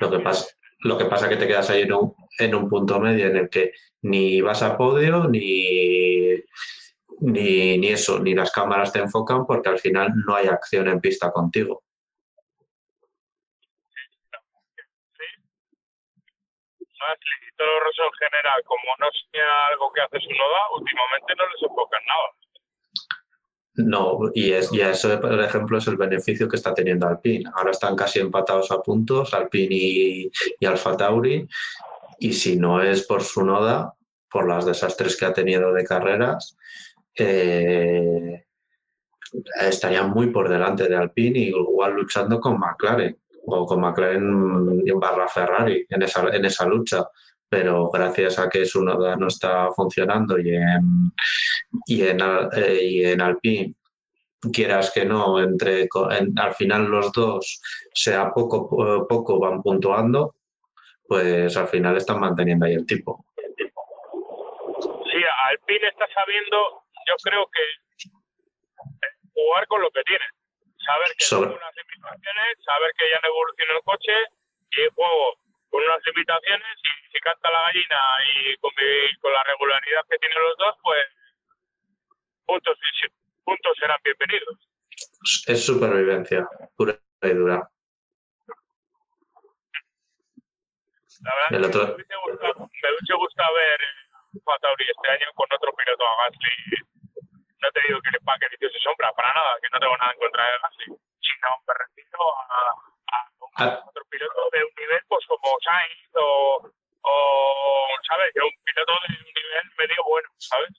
Lo 0.00 0.10
que, 0.10 0.20
pasa, 0.20 0.46
lo 0.80 0.96
que 0.96 1.06
pasa 1.06 1.26
es 1.26 1.30
que 1.30 1.36
te 1.38 1.46
quedas 1.48 1.70
ahí 1.70 1.82
en 1.82 1.92
un, 1.92 2.14
en 2.38 2.54
un 2.54 2.68
punto 2.68 3.00
medio 3.00 3.26
en 3.26 3.36
el 3.36 3.48
que 3.48 3.72
ni 4.02 4.40
vas 4.40 4.62
a 4.62 4.76
podio 4.76 5.24
ni, 5.24 6.36
ni, 7.20 7.78
ni 7.78 7.88
eso, 7.88 8.20
ni 8.20 8.34
las 8.34 8.52
cámaras 8.52 8.92
te 8.92 9.00
enfocan 9.00 9.46
porque 9.46 9.68
al 9.68 9.78
final 9.78 10.12
no 10.26 10.36
hay 10.36 10.46
acción 10.46 10.88
en 10.88 11.00
pista 11.00 11.32
contigo. 11.32 11.82
y 16.98 17.47
el 17.64 17.68
en 17.68 18.30
general, 18.30 18.62
como 18.64 18.88
no 18.98 19.06
sea 19.32 19.66
algo 19.72 19.92
que 19.92 20.00
hace 20.02 20.20
su 20.20 20.30
noda, 20.30 20.60
últimamente 20.76 21.34
no 21.36 21.44
les 21.48 21.62
enfocan 21.62 22.02
nada. 22.06 22.28
No, 23.80 24.18
y, 24.34 24.52
es, 24.52 24.72
y 24.72 24.80
eso, 24.80 25.20
por 25.20 25.40
ejemplo, 25.40 25.78
es 25.78 25.86
el 25.86 25.96
beneficio 25.96 26.48
que 26.48 26.56
está 26.56 26.74
teniendo 26.74 27.06
Alpine. 27.06 27.48
Ahora 27.54 27.70
están 27.70 27.94
casi 27.94 28.18
empatados 28.18 28.72
a 28.72 28.82
puntos, 28.82 29.32
Alpine 29.34 29.74
y, 29.74 30.30
y 30.58 30.66
Alfa 30.66 30.96
Tauri, 30.96 31.46
y 32.18 32.32
si 32.32 32.56
no 32.56 32.82
es 32.82 33.06
por 33.06 33.22
su 33.22 33.44
noda, 33.44 33.94
por 34.30 34.48
las 34.48 34.66
desastres 34.66 35.16
que 35.16 35.26
ha 35.26 35.32
tenido 35.32 35.72
de 35.72 35.84
carreras, 35.84 36.56
eh, 37.14 38.44
estarían 39.60 40.10
muy 40.10 40.30
por 40.30 40.48
delante 40.48 40.88
de 40.88 40.96
Alpine 40.96 41.38
igual 41.38 41.92
luchando 41.92 42.40
con 42.40 42.58
McLaren 42.58 43.18
o 43.46 43.66
con 43.66 43.80
McLaren 43.80 44.84
barra 45.00 45.28
Ferrari 45.28 45.86
en 45.88 46.02
esa, 46.02 46.28
en 46.28 46.44
esa 46.44 46.66
lucha. 46.66 47.08
Pero 47.48 47.88
gracias 47.90 48.38
a 48.38 48.48
que 48.48 48.66
su 48.66 48.84
noda 48.84 49.16
no 49.16 49.28
está 49.28 49.70
funcionando 49.72 50.38
y 50.38 50.54
en, 50.54 51.12
y 51.86 52.02
en, 52.02 52.20
eh, 52.52 52.78
y 52.82 53.04
en 53.06 53.20
Alpine 53.22 53.74
quieras 54.52 54.90
que 54.92 55.04
no, 55.04 55.42
entre 55.42 55.88
al 56.36 56.54
final 56.54 56.84
los 56.84 57.10
dos, 57.12 57.60
sea 57.92 58.30
poco 58.32 59.06
poco 59.08 59.40
van 59.40 59.62
puntuando, 59.62 60.34
pues 61.06 61.56
al 61.56 61.68
final 61.68 61.96
están 61.96 62.20
manteniendo 62.20 62.66
ahí 62.66 62.74
el 62.74 62.86
tipo. 62.86 63.24
Sí, 65.10 65.20
Alpine 65.50 65.88
está 65.88 66.06
sabiendo, 66.14 66.56
yo 67.08 67.14
creo 67.22 67.46
que 67.46 68.10
jugar 69.32 69.66
con 69.66 69.80
lo 69.80 69.90
que 69.90 70.02
tiene 70.02 70.24
saber 70.88 71.08
que 71.16 71.24
Sobre... 71.24 71.50
unas 71.52 71.74
limitaciones, 71.76 72.50
saber 72.64 72.90
que 72.96 73.04
ya 73.12 73.20
no 73.20 73.28
evoluciona 73.28 73.72
el 73.76 73.84
coche 73.84 74.16
y 74.72 74.80
juego 74.94 75.26
con 75.78 75.86
unas 75.86 76.02
limitaciones 76.06 76.74
y 76.82 77.12
si 77.12 77.20
canta 77.20 77.50
la 77.50 77.62
gallina 77.70 77.98
y 78.34 78.56
con, 78.58 78.72
con 79.20 79.32
la 79.32 79.44
regularidad 79.44 80.02
que 80.10 80.18
tienen 80.18 80.42
los 80.42 80.58
dos, 80.58 80.74
pues 80.82 81.06
puntos, 82.46 82.78
puntos 83.44 83.72
serán 83.78 83.98
bienvenidos. 84.02 84.58
Es 85.46 85.64
supervivencia, 85.64 86.48
pura 86.76 86.98
y 87.22 87.30
dura. 87.30 87.70
La 91.22 91.34
verdad 91.34 91.48
que 91.50 92.04
me, 92.10 92.16
gustado, 92.26 92.70
me 92.70 93.14
gustado 93.14 93.54
ver 93.54 93.80
Fatauri 94.44 94.84
este 94.84 95.10
año 95.10 95.26
con 95.34 95.46
otro 95.52 95.72
piloto 95.74 96.04
a 96.04 96.24
Gasly 96.24 96.88
no 97.58 97.68
te 97.72 97.80
digo 97.88 98.00
que 98.02 98.10
le 98.10 98.20
pague 98.20 98.46
se 98.58 98.78
sombra, 98.78 99.12
para 99.14 99.34
nada, 99.34 99.58
que 99.60 99.68
no 99.72 99.80
tengo 99.80 99.96
nada 99.96 100.12
en 100.12 100.18
contra 100.18 100.44
de 100.44 100.58
Gasly, 100.62 100.86
sino 101.18 101.48
me 101.66 101.74
refiero 101.74 102.18
a, 102.38 102.97
a, 103.58 103.64
ah. 103.64 103.84
otro 103.86 104.04
piloto 104.08 104.40
de 104.52 104.64
un 104.64 104.72
nivel 104.78 105.00
pues 105.08 105.24
como 105.26 105.48
Sainz 105.62 106.10
o, 106.14 106.70
o 107.02 107.88
¿sabes? 108.08 108.32
un 108.36 108.64
piloto 108.64 108.92
de 108.92 109.14
un 109.14 109.32
nivel 109.34 109.66
medio 109.78 110.02
bueno, 110.08 110.28
¿sabes? 110.38 110.70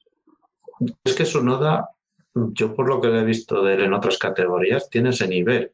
Es 1.04 1.16
que 1.16 1.26
su 1.26 1.44
noda, 1.44 1.90
yo 2.34 2.74
por 2.74 2.88
lo 2.88 3.02
que 3.02 3.10
le 3.10 3.20
he 3.20 3.26
visto 3.26 3.62
de 3.62 3.74
él 3.74 3.84
en 3.84 3.94
otras 3.94 4.18
categorías, 4.18 4.90
tiene 4.90 5.10
ese 5.10 5.28
nivel 5.28 5.74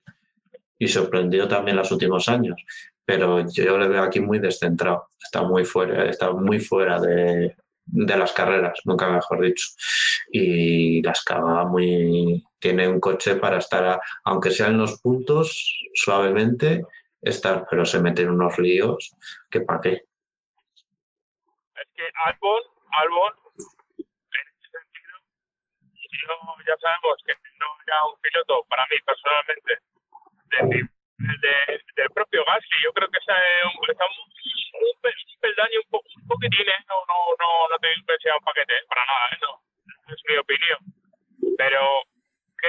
y 0.80 0.88
sorprendió 0.88 1.47
también 1.47 1.78
los 1.78 1.91
últimos 1.91 2.28
años. 2.28 2.62
Pero 3.06 3.47
yo 3.51 3.78
le 3.78 3.88
veo 3.88 4.01
aquí 4.01 4.20
muy 4.20 4.39
descentrado, 4.39 5.10
está 5.24 5.43
muy 5.43 5.64
fuera, 5.64 6.10
está 6.10 6.32
muy 6.32 6.60
fuera 6.60 6.99
de, 6.99 7.56
de 7.86 8.18
las 8.18 8.34
carreras, 8.34 8.80
nunca 8.86 9.10
mejor 9.10 9.41
dicho. 9.41 9.68
Y 10.32 11.01
las 11.03 11.24
caga 11.24 11.66
muy. 11.66 12.43
Tiene 12.66 12.88
un 12.88 12.99
coche 12.99 13.36
para 13.36 13.59
estar, 13.59 14.01
aunque 14.24 14.49
sean 14.49 14.76
los 14.76 14.99
puntos, 14.99 15.45
suavemente, 15.93 16.82
estar, 17.22 17.68
pero 17.70 17.86
se 17.86 18.01
meten 18.01 18.32
unos 18.32 18.57
líos 18.57 19.13
que 19.51 19.61
para 19.61 19.82
qué. 19.82 19.93
Es 21.78 21.88
que 21.93 22.09
Albon, 22.26 22.63
Albon, 22.89 23.34
en 24.01 24.45
ese 24.49 24.66
sentido, 24.74 25.13
ya 26.66 26.74
sabemos 26.82 27.22
que 27.24 27.34
no 27.61 27.68
era 27.86 27.97
un 28.09 28.18
piloto, 28.20 28.66
para 28.66 28.82
mí 28.89 28.97
personalmente, 29.05 29.72
de, 30.57 31.53
del 32.01 32.09
propio 32.09 32.43
Gasly. 32.45 32.78
Yo 32.84 32.93
creo 32.93 33.07
que 33.11 33.20
está, 33.20 33.38
un, 33.70 33.78
está 33.91 34.05
un, 34.09 34.18
un, 34.26 35.38
peldaño 35.39 35.80
un, 35.86 35.89
poco, 35.91 36.09
un 36.18 36.28
poquitín, 36.28 36.66
¿eh? 36.66 36.82
no, 36.89 36.97
no, 37.05 37.18
no, 37.38 37.70
no 37.70 37.78
te 37.78 37.93
digo 37.93 38.09
que 38.09 38.24
sea 38.24 38.34
un 38.34 38.43
paquete, 38.43 38.74
¿eh? 38.74 38.86
para 38.89 39.05
nada, 39.05 39.26
¿eh? 39.34 39.39
no, 39.45 39.53
es 40.09 40.22
mi 40.28 40.38
opinión. 40.38 40.80
Pero 41.59 42.09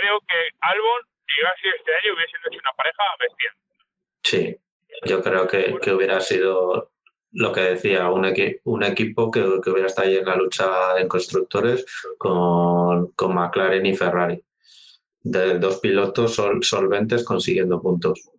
creo 0.00 0.20
que 0.20 0.36
Albon 0.60 1.02
y 1.26 1.42
Gasly 1.42 1.70
este 1.78 1.94
año 1.94 2.14
hubiesen 2.14 2.40
hecho 2.46 2.60
una 2.60 2.72
pareja 2.72 3.02
bestia. 3.20 3.54
Sí, 4.22 4.56
yo 5.04 5.22
creo 5.22 5.46
que, 5.46 5.78
que 5.80 5.92
hubiera 5.92 6.20
sido 6.20 6.90
lo 7.32 7.52
que 7.52 7.60
decía, 7.60 8.10
un, 8.10 8.24
equi 8.24 8.60
un 8.64 8.82
equipo 8.82 9.30
que, 9.30 9.40
que, 9.62 9.70
hubiera 9.70 9.88
estado 9.88 10.08
ahí 10.08 10.16
en 10.16 10.24
la 10.24 10.36
lucha 10.36 10.98
en 10.98 11.08
constructores 11.08 11.84
con, 12.18 13.12
con 13.12 13.34
McLaren 13.34 13.84
y 13.84 13.96
Ferrari. 13.96 14.42
De 15.20 15.58
dos 15.58 15.80
pilotos 15.80 16.36
sol, 16.36 16.62
solventes 16.62 17.24
consiguiendo 17.24 17.82
puntos. 17.82 18.30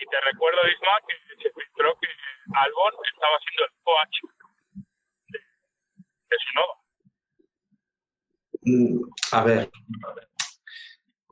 Y 0.00 0.06
te 0.06 0.20
recuerdo, 0.32 0.60
Isma, 0.68 0.92
que 1.08 1.42
se 1.42 1.50
filtró 1.50 1.98
que 2.00 2.06
Albon 2.54 2.92
estaba 3.12 3.38
siendo 3.40 3.64
el 3.64 3.72
coach 3.82 4.16
de, 5.28 5.38
de. 5.38 6.36
A 9.32 9.44
ver, 9.44 9.70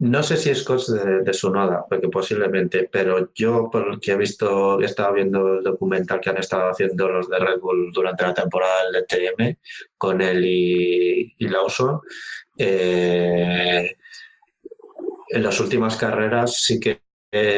no 0.01 0.22
sé 0.22 0.37
si 0.37 0.51
es 0.51 0.64
cosa 0.64 1.05
de, 1.05 1.32
su 1.32 1.51
noda, 1.51 1.85
porque 1.89 2.09
posiblemente, 2.09 2.89
pero 2.91 3.32
yo 3.32 3.70
por 3.70 4.01
que 4.01 4.12
he 4.12 4.16
visto, 4.16 4.80
he 4.80 4.85
estado 4.87 5.14
viendo 5.14 5.55
el 5.55 5.64
documental 5.64 6.20
que 6.20 6.30
han 6.30 6.39
estado 6.39 6.70
haciendo 6.70 7.09
los 7.09 7.28
de 7.28 7.39
Red 7.39 7.61
Bull 7.61 7.93
durante 7.93 8.24
la 8.24 8.35
temporada 8.35 8.85
del 8.85 9.03
DTM 9.03 9.57
con 9.97 10.20
él 10.20 10.45
y, 10.45 11.35
Lawson. 11.39 12.01
Eh, 12.59 13.97
en 15.28 15.43
las 15.43 15.59
últimas 15.61 15.97
carreras 15.97 16.57
sí 16.62 16.78
que 16.78 17.03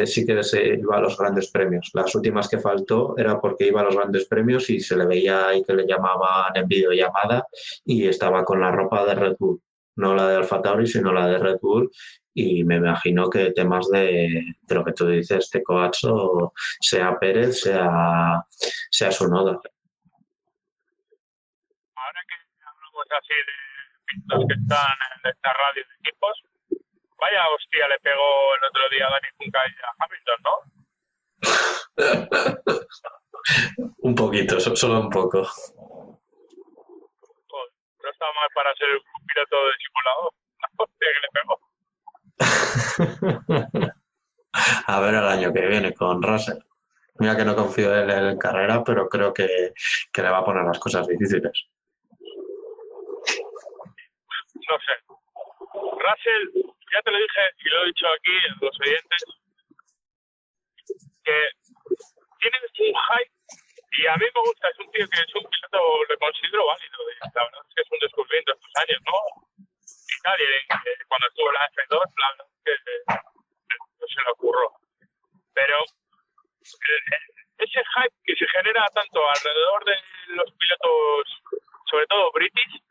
sí 0.07 0.25
que 0.25 0.43
se 0.43 0.69
iba 0.69 0.97
a 0.97 1.01
los 1.01 1.19
grandes 1.19 1.51
premios. 1.51 1.91
Las 1.93 2.15
últimas 2.15 2.49
que 2.49 2.59
faltó 2.59 3.15
era 3.19 3.41
porque 3.41 3.67
iba 3.67 3.81
a 3.81 3.85
los 3.85 3.97
grandes 3.97 4.25
premios 4.27 4.71
y 4.71 4.81
se 4.81 4.97
le 4.97 5.05
veía 5.05 5.49
ahí 5.49 5.63
que 5.63 5.75
le 5.75 5.87
llamaban 5.87 6.53
en 6.55 6.67
videollamada 6.67 7.47
y 7.85 8.07
estaba 8.07 8.45
con 8.45 8.61
la 8.61 8.71
ropa 8.71 9.05
de 9.05 9.15
Red 9.15 9.37
Bull 9.39 9.61
no 9.97 10.15
la 10.15 10.29
de 10.29 10.37
Alfa 10.37 10.63
Tauri, 10.63 10.87
sino 10.87 11.13
la 11.13 11.27
de 11.27 11.39
Red 11.39 11.59
Bull, 11.61 11.91
y 12.35 12.63
me 12.65 12.77
imagino 12.77 13.29
que 13.31 13.53
temas 13.53 13.89
de, 13.89 14.57
de 14.61 14.75
lo 14.75 14.85
que 14.85 14.93
tú 14.93 15.09
dices, 15.09 15.39
este 15.39 15.63
coacho, 15.63 16.53
sea 16.81 17.19
Pérez, 17.19 17.61
sea, 17.61 18.45
sea 18.91 19.11
su 19.11 19.27
noda. 19.27 19.59
Ahora 21.95 22.21
que 22.29 22.35
hablamos 22.61 23.07
así 23.19 23.35
de 23.35 23.53
los 24.35 24.45
que 24.47 24.55
están 24.55 24.99
en 25.17 25.31
esta 25.31 25.53
radio 25.53 25.83
de 25.89 25.95
equipos, 26.01 26.43
vaya 27.19 27.49
hostia 27.55 27.89
le 27.89 27.99
pegó 28.01 28.55
el 28.55 28.65
otro 28.69 28.89
día 28.91 29.07
a 29.07 29.11
Dani 29.11 29.29
Junca 29.39 29.61
a 29.61 29.95
Hamilton, 30.05 30.41
¿no? 30.45 30.55
un 33.99 34.15
poquito, 34.15 34.61
solo 34.61 35.01
un 35.01 35.11
poco. 35.11 35.41
no 35.41 35.49
está 38.11 38.27
mal 38.27 38.49
para 38.55 38.75
ser 38.75 38.91
un 38.91 39.16
hostia 40.79 41.09
que 41.15 41.21
le 41.21 41.29
pegó. 41.33 41.61
a 44.87 45.01
ver 45.01 45.15
el 45.15 45.25
año 45.25 45.53
que 45.53 45.67
viene 45.67 45.93
con 45.95 46.23
Russell. 46.23 46.59
Mira 47.19 47.37
que 47.37 47.45
no 47.45 47.57
confío 47.57 47.97
en 47.97 48.11
él 48.11 48.29
en 48.29 48.39
carrera, 48.39 48.85
pero 48.85 49.09
creo 49.09 49.33
que, 49.33 49.73
que, 50.13 50.23
le 50.23 50.29
va 50.29 50.39
a 50.39 50.45
poner 50.45 50.65
las 50.65 50.79
cosas 50.79 51.07
difíciles. 51.07 51.67
No 54.69 54.77
sé. 54.85 54.93
Russell, 55.73 56.51
ya 56.93 57.01
te 57.03 57.11
lo 57.11 57.19
dije 57.19 57.41
y 57.59 57.69
lo 57.71 57.83
he 57.83 57.87
dicho 57.87 58.07
aquí 58.07 58.33
a 58.33 58.57
los 58.65 58.81
oyentes, 58.81 59.25
que 61.25 61.49
tiene 62.41 62.59
un 62.63 62.69
hype 62.95 63.33
y 63.97 64.07
a 64.07 64.17
mí 64.17 64.27
me 64.35 64.41
gusta, 64.41 64.69
es 64.69 64.79
un 64.79 64.91
tío 64.93 65.07
que 65.09 65.21
es 65.21 65.35
un 65.35 65.49
piloto, 65.49 66.05
le 66.09 66.17
considero 66.19 66.67
válido. 66.67 66.99
La 67.35 67.45
verdad 67.45 67.63
es 67.69 67.75
que 67.75 67.83
es 67.83 67.91
un 67.91 67.99
descubrimiento 68.01 68.53
estos 68.53 68.75
años, 68.77 69.01
¿no? 69.07 69.47
y 70.27 70.43
eh, 70.43 70.99
cuando 71.07 71.29
estuvo 71.29 71.53
la 71.53 71.71
F2, 71.71 72.03
la 72.19 72.31
verdad 72.33 72.47
que 72.65 72.75
no 73.07 74.07
se 74.07 74.21
le 74.21 74.31
ocurrió. 74.33 74.73
Pero 75.55 75.79
eh, 75.81 77.21
ese 77.59 77.81
hype 77.81 78.17
que 78.25 78.35
se 78.35 78.47
genera 78.49 78.85
tanto 78.93 79.21
alrededor 79.23 79.85
de 79.85 79.97
los 80.35 80.51
pilotos, 80.59 81.43
sobre 81.89 82.07
todo 82.07 82.33
british, 82.33 82.83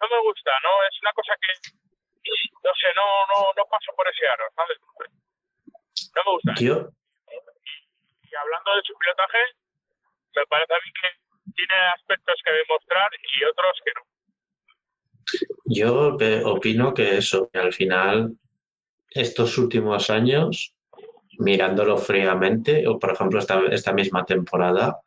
no 0.00 0.08
me 0.08 0.20
gusta, 0.28 0.50
¿no? 0.62 0.70
Es 0.90 1.00
una 1.00 1.12
cosa 1.12 1.32
que, 1.40 1.52
no 1.70 2.72
sé, 2.74 2.88
no, 2.96 3.06
no, 3.32 3.52
no 3.56 3.64
paso 3.70 3.92
por 3.96 4.08
ese 4.08 4.26
aro, 4.26 4.44
¿sabes? 4.54 4.78
No 6.14 6.22
me 6.24 6.30
gusta. 6.32 6.54
¿Tío? 6.54 6.88
Y, 7.30 8.28
y 8.28 8.34
hablando 8.34 8.74
de 8.76 8.82
su 8.82 8.98
pilotaje, 8.98 9.38
me 10.34 10.46
parece 10.46 10.72
a 10.74 10.82
mí 10.84 10.92
que 11.00 11.52
tiene 11.54 11.74
aspectos 11.94 12.34
que 12.44 12.52
demostrar 12.52 13.10
y 13.14 13.44
otros 13.44 13.80
que 13.84 13.92
no. 13.94 14.02
Yo 15.66 16.50
opino 16.50 16.92
que 16.92 17.18
eso, 17.18 17.48
que 17.50 17.58
al 17.58 17.72
final, 17.72 18.36
estos 19.10 19.56
últimos 19.58 20.10
años, 20.10 20.74
mirándolo 21.38 21.96
fríamente, 21.96 22.86
o 22.86 22.98
por 22.98 23.12
ejemplo 23.12 23.38
esta, 23.38 23.60
esta 23.70 23.92
misma 23.92 24.24
temporada, 24.24 25.00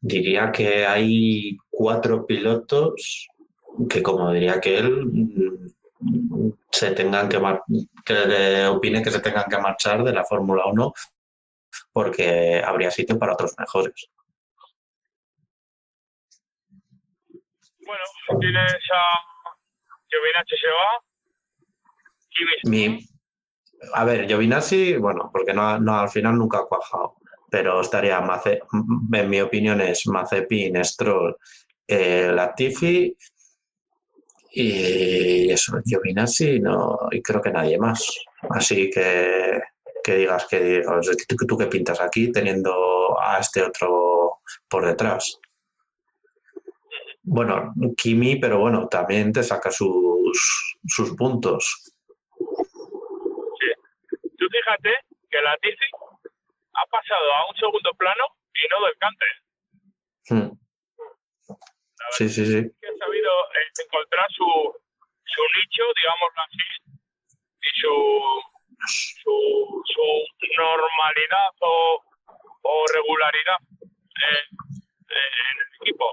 diría 0.00 0.52
que 0.52 0.84
hay 0.84 1.56
cuatro 1.70 2.26
pilotos 2.26 3.28
que, 3.88 4.02
como 4.02 4.32
diría 4.32 4.60
que 4.60 4.78
él, 4.78 5.74
se 6.70 6.90
tengan 6.90 7.28
que, 7.28 7.40
que 8.04 8.66
opine 8.66 9.02
que 9.02 9.10
se 9.10 9.20
tengan 9.20 9.48
que 9.48 9.58
marchar 9.58 10.02
de 10.02 10.12
la 10.12 10.24
Fórmula 10.24 10.66
1 10.66 10.92
porque 11.94 12.60
habría 12.62 12.90
sitio 12.90 13.16
para 13.18 13.34
otros 13.34 13.54
mejores. 13.56 14.10
Bueno, 17.86 18.02
tienes 18.40 18.72
a 18.92 19.04
Giovinazzi 20.10 20.56
se 20.60 20.68
va. 20.68 21.04
Mi, 22.64 22.98
a 23.92 24.04
ver, 24.04 24.26
Giovinazzi, 24.26 24.96
bueno, 24.96 25.30
porque 25.32 25.54
no, 25.54 25.78
no, 25.78 26.00
al 26.00 26.08
final 26.08 26.36
nunca 26.36 26.58
ha 26.58 26.66
cuajado, 26.66 27.14
pero 27.48 27.80
estaría, 27.80 28.20
Mace, 28.20 28.60
en 29.12 29.30
mi 29.30 29.40
opinión 29.40 29.80
es 29.80 30.08
Mazepin, 30.08 30.84
Stroll, 30.84 31.36
eh, 31.86 32.32
Latifi 32.34 33.16
y 34.50 35.50
eso, 35.50 35.80
Giovinazzi 35.84 36.58
no, 36.58 36.98
y 37.12 37.22
creo 37.22 37.40
que 37.40 37.52
nadie 37.52 37.78
más. 37.78 38.18
Así 38.50 38.90
que 38.90 39.62
que 40.04 40.14
digas 40.16 40.46
que 40.46 40.82
¿tú, 41.26 41.36
tú 41.48 41.56
qué 41.56 41.66
pintas 41.66 42.00
aquí 42.00 42.30
teniendo 42.30 43.18
a 43.18 43.38
este 43.38 43.62
otro 43.62 44.40
por 44.68 44.86
detrás. 44.86 45.40
Bueno, 47.22 47.72
Kimi, 47.96 48.36
pero 48.36 48.58
bueno, 48.58 48.86
también 48.86 49.32
te 49.32 49.42
saca 49.42 49.70
sus, 49.70 50.76
sus 50.86 51.16
puntos. 51.16 51.94
Sí. 53.58 53.70
Tú 54.36 54.46
fíjate 54.50 54.90
que 55.30 55.40
la 55.40 55.56
Tizi 55.56 55.88
ha 56.74 56.86
pasado 56.90 57.32
a 57.34 57.48
un 57.48 57.56
segundo 57.56 57.90
plano 57.94 58.24
y 58.52 58.68
no 58.68 58.86
del 58.86 58.98
cante. 58.98 59.26
Hmm. 60.28 60.50
Sí, 62.10 62.28
sí, 62.28 62.44
sí. 62.44 62.62
Que 62.80 62.88
ha 62.88 62.96
sabido 62.98 63.30
eh, 63.30 63.72
encontrar 63.86 64.26
su, 64.30 64.44
su 65.24 65.42
nicho, 65.56 65.82
digámoslo 65.96 66.42
así, 66.46 66.66
y 67.62 67.80
su, 67.80 67.94
su, 68.86 69.82
su 69.84 70.02
normalidad 70.58 71.50
o, 71.60 72.02
o 72.62 72.84
regularidad 72.94 73.58
en, 73.80 74.56
en 75.08 75.56
el 75.60 75.82
equipo. 75.82 76.04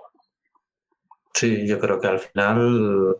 Sí, 1.34 1.68
yo 1.68 1.80
creo 1.80 2.00
que 2.00 2.08
al 2.08 2.20
final 2.20 3.16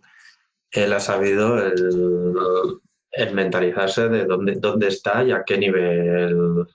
él 0.72 0.93
ha 0.93 0.99
sabido 0.99 1.58
el, 1.66 3.34
mentalizarse 3.34 4.10
de 4.10 4.26
dónde, 4.26 4.56
dónde 4.58 4.88
está 4.88 5.24
y 5.24 5.32
a 5.32 5.43
qué 5.43 5.58
nivel 5.58 6.66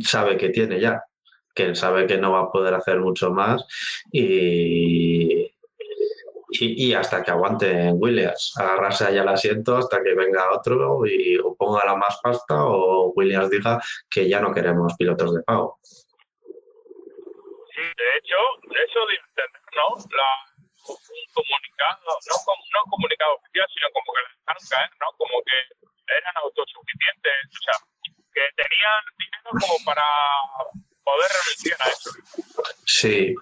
sabe 0.00 0.36
que 0.36 0.50
tiene 0.50 0.78
ya, 0.78 1.02
que 1.54 1.74
sabe 1.74 2.06
que 2.06 2.18
no 2.18 2.32
va 2.32 2.40
a 2.40 2.50
poder 2.50 2.74
hacer 2.74 3.00
mucho 3.00 3.30
más 3.30 3.64
y, 4.10 5.50
y, 6.52 6.88
y 6.88 6.94
hasta 6.94 7.22
que 7.22 7.30
aguante 7.30 7.90
Williams, 7.92 8.52
agarrarse 8.58 9.06
allá 9.06 9.22
al 9.22 9.28
asiento 9.28 9.76
hasta 9.76 10.02
que 10.02 10.14
venga 10.14 10.52
otro 10.52 11.06
y 11.06 11.38
o 11.38 11.54
ponga 11.56 11.84
la 11.84 11.96
más 11.96 12.18
pasta 12.22 12.64
o 12.64 13.12
Williams 13.16 13.50
diga 13.50 13.80
que 14.10 14.28
ya 14.28 14.40
no 14.40 14.52
queremos 14.52 14.94
pilotos 14.96 15.34
de 15.34 15.42
pago. 15.42 15.78
Sí, 17.72 17.80
de 17.80 18.08
hecho, 18.18 18.36
eso 18.68 19.00
de 19.06 19.14
entender, 19.16 19.62
¿no? 19.74 19.96
La, 20.12 20.52
un 20.88 21.24
comunicado, 21.32 22.00
no, 22.04 22.34
no 22.36 22.78
un 22.84 22.90
comunicado 22.90 23.34
oficial, 23.36 23.66
sino 23.72 23.86
como 23.94 24.12
que 24.12 24.22
la 24.44 24.90
¿no? 25.00 25.06
Como 25.16 25.36
que 25.46 25.56
eran 26.18 26.34
autosuficientes, 26.36 27.38
o 27.48 27.62
sea, 27.64 27.76
que 28.34 28.44
tenían 28.56 29.00
dinero 29.16 29.50
como 29.56 29.76
para 29.86 30.04
poder 31.04 31.30
renunciar 31.44 31.78
a 31.82 31.90
eso. 31.90 32.10
Sí, 32.84 33.34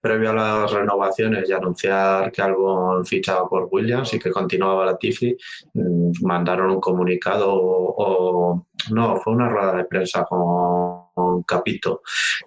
previo 0.00 0.30
a 0.30 0.34
las 0.34 0.70
renovaciones 0.70 1.48
y 1.48 1.52
anunciar 1.52 2.30
que 2.30 2.42
algo 2.42 3.04
fichaba 3.04 3.48
por 3.48 3.68
Williams 3.70 4.14
y 4.14 4.18
que 4.18 4.30
continuaba 4.30 4.86
la 4.86 4.96
Tiffy, 4.96 5.36
mm, 5.74 6.12
mandaron 6.22 6.70
un 6.70 6.80
comunicado 6.80 7.46
o, 7.50 8.66
no, 8.90 9.16
fue 9.16 9.32
una 9.32 9.48
rueda 9.48 9.76
de 9.76 9.84
prensa 9.84 10.24
con, 10.24 11.06
Capito 11.46 12.02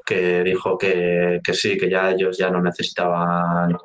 que 0.05 0.43
dijo 0.43 0.77
que, 0.77 1.41
sí, 1.53 1.75
que 1.77 1.89
ya 1.89 2.11
ellos 2.11 2.37
ya 2.37 2.51
no 2.51 2.61
necesitaban 2.61 3.75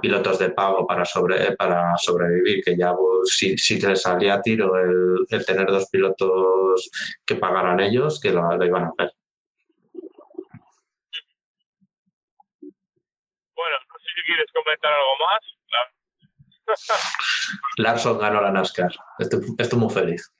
pilotos 0.00 0.38
de 0.38 0.50
pago 0.50 0.86
para, 0.86 1.06
sobre, 1.06 1.56
para 1.56 1.96
sobrevivir, 1.96 2.62
que 2.62 2.76
ya 2.76 2.94
pues, 2.94 3.34
si, 3.34 3.56
si 3.56 3.80
les 3.80 4.02
salía 4.02 4.34
a 4.34 4.42
tiro 4.42 4.76
el, 4.76 5.26
tener 5.44 5.66
dos 5.66 5.88
pilotos 5.90 6.90
que 7.24 7.36
pagaran 7.36 7.80
ellos, 7.80 8.20
que 8.20 8.30
lo 8.30 8.62
iban 8.62 8.84
a 8.84 8.88
hacer. 8.88 9.12
Bueno, 13.56 13.76
no 13.88 13.98
sé 13.98 14.08
si 14.14 14.15
quieres 14.26 14.46
comentar 14.52 14.92
algo 14.92 15.16
más. 15.26 15.40
Larson 17.78 18.18
ganó 18.18 18.40
la 18.40 18.50
NASCAR. 18.50 18.92
Estoy, 19.18 19.78
muy 19.78 19.90
feliz. 19.90 20.32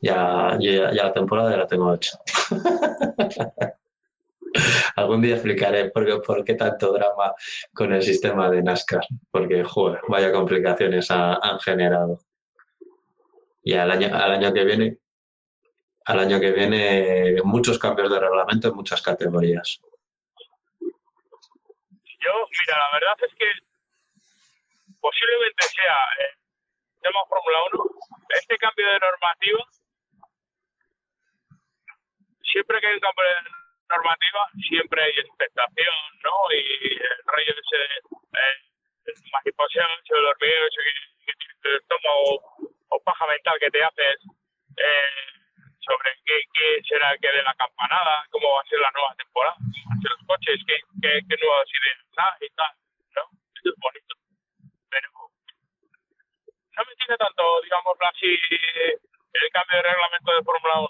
Ya, 0.00 0.56
la 0.58 1.12
temporada 1.12 1.56
la 1.56 1.66
tengo 1.66 1.94
hecha. 1.94 2.18
Algún 4.96 5.20
día 5.20 5.34
explicaré 5.34 5.90
por 5.90 6.06
qué, 6.06 6.16
por 6.16 6.42
qué, 6.44 6.54
tanto 6.54 6.92
drama 6.92 7.34
con 7.74 7.92
el 7.92 8.02
sistema 8.02 8.50
de 8.50 8.62
NASCAR, 8.62 9.06
porque 9.30 9.62
joder, 9.62 10.00
vaya 10.08 10.32
complicaciones 10.32 11.10
han 11.10 11.60
generado. 11.60 12.20
Y 13.62 13.74
al 13.74 13.90
año, 13.90 14.08
al 14.14 14.32
año 14.32 14.52
que 14.52 14.64
viene, 14.64 14.98
al 16.06 16.20
año 16.20 16.40
que 16.40 16.52
viene, 16.52 17.36
muchos 17.44 17.78
cambios 17.78 18.10
de 18.10 18.18
reglamento 18.18 18.68
en 18.68 18.74
muchas 18.74 19.02
categorías. 19.02 19.82
Yo, 22.28 22.44
mira, 22.44 22.76
la 22.76 22.90
verdad 22.92 23.16
es 23.24 23.34
que 23.40 23.48
posiblemente 25.00 25.64
sea 25.64 25.96
el 26.28 27.00
tema 27.00 27.24
Fórmula 27.24 27.58
1, 27.72 27.84
este 28.36 28.58
cambio 28.58 28.84
de 28.84 28.98
normativa, 28.98 29.64
siempre 32.42 32.80
que 32.80 32.86
hay 32.86 32.94
un 32.94 33.00
cambio 33.00 33.24
de 33.24 33.48
normativa, 33.88 34.40
siempre 34.60 35.04
hay 35.04 35.12
expectación, 35.16 35.96
¿no? 36.20 36.52
Y 36.52 37.00
el 37.00 37.18
rollo 37.24 37.54
de 37.56 37.62
ese 37.64 37.80
eh, 37.96 39.14
mariposeo, 39.32 39.88
ese 40.04 40.12
hormiguero, 40.12 40.66
ese 40.68 40.80
que, 40.84 41.32
que, 41.32 41.32
que 41.32 41.68
el 41.70 41.76
estómago 41.80 42.68
o 42.90 43.00
paja 43.04 43.26
mental 43.26 43.56
que 43.58 43.70
te 43.70 43.84
haces 43.84 44.20
eh, 44.76 45.37
sobre 45.88 46.10
qué, 46.24 46.36
qué 46.52 46.82
será 46.84 47.16
que 47.16 47.32
de 47.32 47.42
la 47.42 47.54
campanada, 47.54 48.28
cómo 48.30 48.52
va 48.52 48.60
a 48.60 48.68
ser 48.68 48.78
la 48.78 48.92
nueva 48.92 49.14
temporada, 49.16 49.56
cómo 49.56 49.88
van 49.88 49.96
a 49.96 50.02
ser 50.02 50.10
los 50.12 50.24
coches, 50.28 50.60
qué, 50.68 50.76
qué, 51.00 51.10
qué 51.24 51.34
nuevas 51.40 51.68
ideas 51.72 51.98
y 52.44 52.48
tal, 52.52 52.72
¿no? 53.16 53.24
Eso 53.56 53.68
es 53.72 53.78
bonito. 53.80 54.12
Pero 54.92 55.08
no 56.76 56.84
me 56.84 56.94
tiene 56.96 57.16
tanto, 57.16 57.42
digámoslo 57.64 58.04
así, 58.04 58.36
el 58.36 59.50
cambio 59.52 59.76
de 59.76 59.82
reglamento 59.82 60.28
de 60.36 60.44
Fórmula 60.44 60.76
1. 60.80 60.88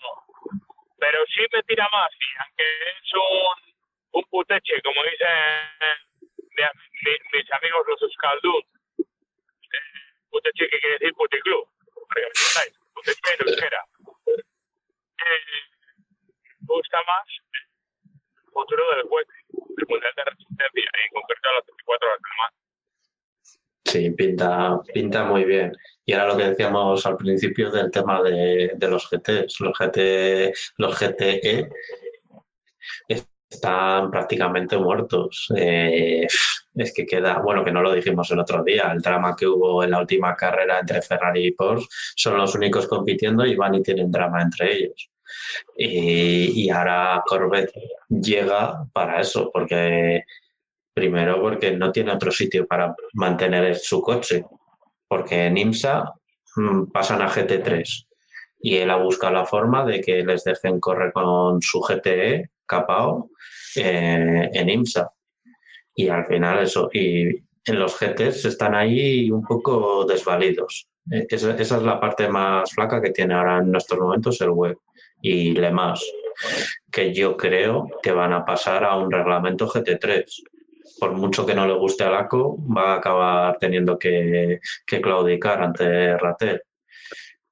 Pero 0.99 1.19
sí 1.31 1.47
me 1.53 1.63
tira 1.63 1.89
más, 1.93 2.11
y 2.19 2.29
aunque 2.43 2.67
es 2.91 3.15
un, 3.15 4.19
un 4.19 4.25
puteche, 4.31 4.83
como 4.83 4.99
dicen 5.07 6.09
mis, 7.31 7.47
amigos 7.55 7.87
los 7.87 8.03
Euskaldun, 8.03 8.63
eh, 8.99 10.11
puteche 10.29 10.69
que 10.69 10.81
quiere 10.81 10.99
decir 10.99 11.15
puticlub, 11.15 11.71
para 12.09 12.19
que 12.19 12.27
me 12.27 12.35
entendáis, 12.35 12.75
puteche 12.95 13.35
en 13.39 13.47
euskera 13.47 13.85
me 16.61 16.75
gusta 16.75 16.99
más 17.07 17.27
el 17.53 18.53
futuro 18.53 18.83
del 18.97 19.07
web, 19.07 19.27
el 19.77 19.87
mundial 19.89 20.13
de 20.17 20.25
resistencia, 20.25 20.69
y 20.75 21.05
en 21.07 21.13
concreto 21.13 21.49
a 21.49 21.55
las 21.55 21.67
24 21.67 22.09
horas 22.09 22.21
más. 22.39 22.55
Sí, 23.85 24.11
pinta, 24.11 24.81
pinta 24.93 25.25
muy 25.25 25.45
bien. 25.45 25.73
Y 26.05 26.13
ahora 26.13 26.33
lo 26.33 26.37
que 26.37 26.49
decíamos 26.51 27.07
al 27.07 27.17
principio 27.17 27.71
del 27.71 27.91
tema 27.91 28.23
de, 28.23 28.73
de 28.75 28.89
los 28.89 29.09
GTs, 29.09 29.61
los, 29.61 29.79
GT, 29.79 30.53
los 30.77 30.99
GTE 30.99 31.71
están 33.49 34.11
prácticamente 34.11 34.77
muertos. 34.79 35.49
Eh, 35.57 36.27
es 36.75 36.95
que 36.95 37.07
queda, 37.07 37.39
bueno, 37.41 37.65
que 37.65 37.73
no 37.73 37.83
lo 37.83 37.93
dijimos 37.93 38.31
el 38.31 38.39
otro 38.41 38.63
día, 38.63 38.93
el 38.93 39.01
drama 39.01 39.35
que 39.37 39.47
hubo 39.47 39.83
en 39.83 39.91
la 39.91 40.01
última 40.01 40.37
carrera 40.37 40.79
entre 40.81 41.03
Ferrari 41.03 41.47
y 41.47 41.53
Porsche 41.53 41.89
son 42.15 42.37
los 42.37 42.55
únicos 42.55 42.87
compitiendo 42.87 43.45
y 43.45 43.57
van 43.57 43.75
y 43.75 43.83
tienen 43.83 44.11
drama 44.11 44.43
entre 44.43 44.75
ellos. 44.77 45.11
Y, 45.77 46.71
ahora 46.71 47.23
Corvette 47.27 47.73
llega 48.09 48.87
para 48.93 49.21
eso, 49.21 49.51
porque 49.53 50.25
primero 50.95 51.41
porque 51.41 51.73
no 51.73 51.93
tiene 51.93 52.13
otro 52.13 52.31
sitio 52.31 52.67
para 52.67 52.95
mantener 53.15 53.77
su 53.77 54.01
coche, 54.01 54.45
porque 55.07 55.47
en 55.47 55.59
IMSA 55.59 56.13
mm, 56.57 56.91
pasan 56.91 57.23
a 57.23 57.29
GT3 57.31 58.07
y 58.61 58.77
él 58.77 58.91
ha 58.91 58.97
buscado 58.97 59.35
la 59.35 59.47
forma 59.47 59.85
de 59.85 60.01
que 60.01 60.25
les 60.25 60.45
dejen 60.45 60.81
correr 60.81 61.13
con 61.13 61.63
su 61.63 61.81
GTE 61.81 62.51
capao 62.67 63.31
en 63.81 64.69
IMSA. 64.69 65.11
Y 65.95 66.09
al 66.09 66.27
final 66.27 66.61
eso, 66.61 66.89
y 66.93 67.49
en 67.69 67.79
los 67.79 67.99
GTs 67.99 68.45
están 68.45 68.75
ahí 68.75 69.31
un 69.31 69.43
poco 69.43 70.05
desvalidos. 70.05 70.89
Eh, 71.11 71.27
esa, 71.29 71.57
esa, 71.57 71.77
es 71.77 71.83
la 71.83 72.01
parte 72.01 72.29
más 72.29 72.73
flaca 72.73 73.01
que 73.01 73.11
tiene 73.11 73.35
ahora 73.35 73.59
en 73.59 73.75
estos 73.75 73.99
momentos 73.99 74.41
el 74.41 74.51
web 74.51 74.79
y 75.21 75.53
Lemas, 75.53 76.05
que 76.91 77.13
yo 77.13 77.37
creo 77.37 77.89
que 78.03 78.13
van 78.13 78.33
a 78.33 78.45
pasar 78.45 78.85
a 78.85 78.97
un 78.97 79.11
reglamento 79.11 79.69
GT3. 79.69 80.25
Por 80.99 81.13
mucho 81.13 81.45
que 81.47 81.55
no 81.55 81.67
le 81.67 81.75
guste 81.75 82.05
a 82.05 82.11
LACO, 82.11 82.57
va 82.65 82.95
a 82.95 82.97
acabar 82.97 83.57
teniendo 83.59 83.99
que, 83.99 84.61
que 84.87 85.01
claudicar 85.01 85.63
ante 85.63 86.17
Ratel. 86.17 86.63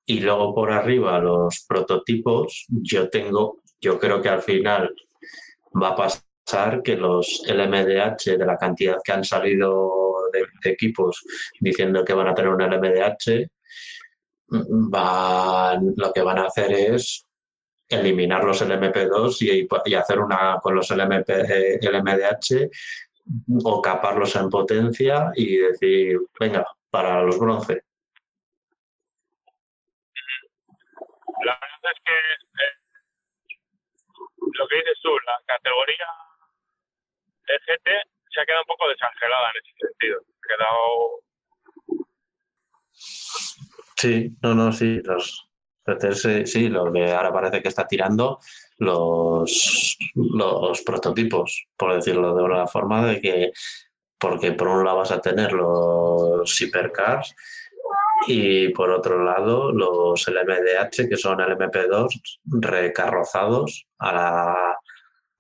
Y 0.05 0.21
luego 0.21 0.55
por 0.55 0.73
arriba 0.73 1.19
los 1.19 1.65
prototipos, 1.69 2.67
yo 2.69 3.09
tengo, 3.09 3.61
yo 3.81 3.99
creo 3.99 4.23
que 4.23 4.29
al 4.29 4.43
final 4.43 4.95
va 5.81 5.89
a 5.89 5.97
pasar 5.97 6.83
que 6.83 6.97
los 6.97 7.43
LMDH, 7.47 8.37
de 8.39 8.47
la 8.47 8.57
cantidad 8.57 8.99
que 9.05 9.13
han 9.13 9.25
salido 9.25 10.31
de, 10.33 10.71
equipos 10.71 11.25
diciendo 11.61 12.05
que 12.05 12.13
van 12.13 12.29
a 12.29 12.35
tener 12.35 12.51
un 12.51 12.63
LMDH, 12.63 13.49
van, 14.49 15.95
lo 15.97 16.13
que 16.13 16.23
van 16.23 16.39
a 16.39 16.47
hacer 16.47 16.73
es 16.73 17.25
eliminar 17.89 18.45
los 18.45 18.63
LMP2 18.63 19.69
y, 19.85 19.95
hacer 19.95 20.19
una 20.19 20.59
con 20.61 20.75
los 20.75 20.91
LMP, 20.91 21.29
LMDH 21.83 22.71
o 23.65 23.83
caparlos 23.83 24.37
en 24.37 24.49
potencia 24.49 25.31
y 25.35 25.57
decir, 25.57 26.19
venga, 26.39 26.65
para 26.91 27.23
los 27.23 27.39
bronce. 27.39 27.83
La 31.45 31.53
verdad 31.53 31.93
es 31.95 32.03
que 32.05 32.13
eh, 32.13 32.76
lo 34.55 34.69
que 34.69 34.77
dices 34.77 34.99
tú, 35.03 35.11
la 35.27 35.41
categoría 35.47 36.07
de 37.47 37.55
GT 37.59 37.89
se 38.31 38.41
ha 38.41 38.47
quedado 38.47 38.63
un 38.63 38.69
poco 38.69 38.89
desangelada 38.89 39.51
en 39.51 39.57
ese 39.63 39.73
sentido. 39.81 40.21
Se 40.21 40.53
ha 40.53 40.57
quedado. 40.57 41.21
Sí, 43.97 44.37
no, 44.43 44.55
no, 44.55 44.73
sí. 44.73 45.01
Los, 45.03 45.49
sí, 46.45 46.69
lo 46.69 46.93
que 46.93 47.13
ahora 47.13 47.33
parece 47.33 47.63
que 47.63 47.69
está 47.69 47.87
tirando 47.87 48.41
los, 48.79 49.97
los 50.15 50.83
prototipos, 50.83 51.67
por 51.77 51.95
decirlo 51.95 52.35
de 52.35 52.43
una 52.43 52.67
forma, 52.67 53.07
de 53.07 53.21
que, 53.21 53.53
porque 54.19 54.53
por 54.53 54.69
un 54.69 54.85
lado 54.85 54.99
vas 54.99 55.13
a 55.13 55.21
tener 55.21 55.53
los 55.53 56.61
hipercars 56.61 57.35
y 58.27 58.69
por 58.71 58.91
otro 58.91 59.23
lado 59.23 59.73
los 59.73 60.27
LMDH, 60.29 61.09
que 61.09 61.17
son 61.17 61.39
LMP2 61.39 62.41
recarrozados 62.45 63.87
a 63.99 64.13
la 64.13 64.79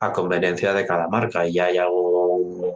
a 0.01 0.12
conveniencia 0.12 0.72
de 0.72 0.87
cada 0.87 1.09
marca. 1.09 1.47
Y 1.47 1.55
ya 1.55 1.66
hay 1.66 1.78
algún 1.78 2.72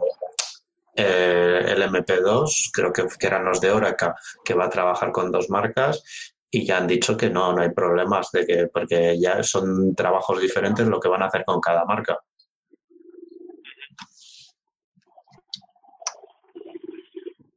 eh, 0.95 1.63
el 1.67 1.83
MP2, 1.83 2.71
creo 2.73 2.91
que, 2.91 3.05
que, 3.19 3.27
eran 3.27 3.45
los 3.45 3.61
de 3.61 3.71
Oracle, 3.71 4.13
que 4.43 4.53
va 4.53 4.65
a 4.65 4.69
trabajar 4.69 5.11
con 5.11 5.31
dos 5.31 5.49
marcas 5.49 6.03
y 6.51 6.65
ya 6.65 6.77
han 6.77 6.87
dicho 6.87 7.15
que 7.15 7.29
no, 7.29 7.53
no 7.53 7.61
hay 7.61 7.69
problemas 7.69 8.29
de 8.31 8.45
que, 8.45 8.67
porque 8.67 9.17
ya 9.19 9.41
son 9.41 9.95
trabajos 9.95 10.41
diferentes 10.41 10.85
lo 10.85 10.99
que 10.99 11.07
van 11.07 11.23
a 11.23 11.27
hacer 11.27 11.45
con 11.45 11.61
cada 11.61 11.85
marca. 11.85 12.19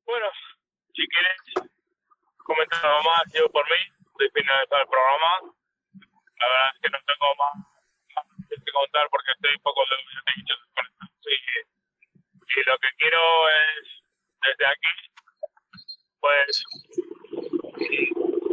Bueno, 0.07 0.27
si 0.93 1.03
quieres 1.09 1.74
comentado 2.55 3.03
más 3.03 3.23
yo 3.35 3.51
por 3.51 3.65
mí, 3.67 3.83
estoy 4.15 4.31
el 4.31 4.87
programa. 4.87 5.33
La 6.39 6.47
verdad 6.47 6.71
es 6.75 6.81
que 6.83 6.91
no 6.91 6.99
tengo 7.03 7.29
más, 7.35 7.57
que 8.49 8.73
contar 8.73 9.09
porque 9.11 9.33
estoy 9.33 9.55
un 9.55 9.63
poco 9.63 9.83
de 9.91 9.97
y, 11.25 12.61
y 12.61 12.65
lo 12.65 12.79
que 12.79 12.89
quiero 12.99 13.21
es, 13.51 14.03
desde 14.47 14.67
aquí, 14.67 14.95
pues 16.21 16.63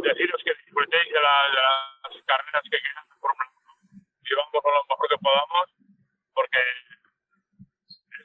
deciros 0.02 0.42
que 0.44 0.54
disfrutéis 0.66 1.12
de, 1.12 1.20
la, 1.20 1.36
de 1.48 1.62
las 1.62 2.22
carreras 2.26 2.62
que 2.64 2.80
quieran. 2.80 3.06
Llevamos 4.22 4.62
lo 4.64 4.84
mejor 4.88 5.08
que 5.08 5.18
podamos 5.18 5.66
porque 6.34 6.58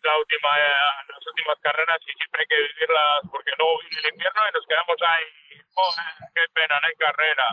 la 0.03 0.17
última, 0.17 0.49
eh, 0.57 1.03
las 1.09 1.27
últimas 1.27 1.57
carreras 1.61 1.99
y 2.01 2.13
siempre 2.13 2.41
hay 2.41 2.47
que 2.47 2.55
vivirlas, 2.55 3.21
porque 3.31 3.51
luego 3.57 3.79
viene 3.81 3.99
el 3.99 4.13
invierno 4.13 4.41
y 4.47 4.53
nos 4.53 4.65
quedamos 4.67 4.97
ahí, 5.01 5.61
joder, 5.73 6.13
qué 6.33 6.41
pena, 6.53 6.79
no 6.79 6.87
hay 6.87 6.95
carrera. 6.95 7.47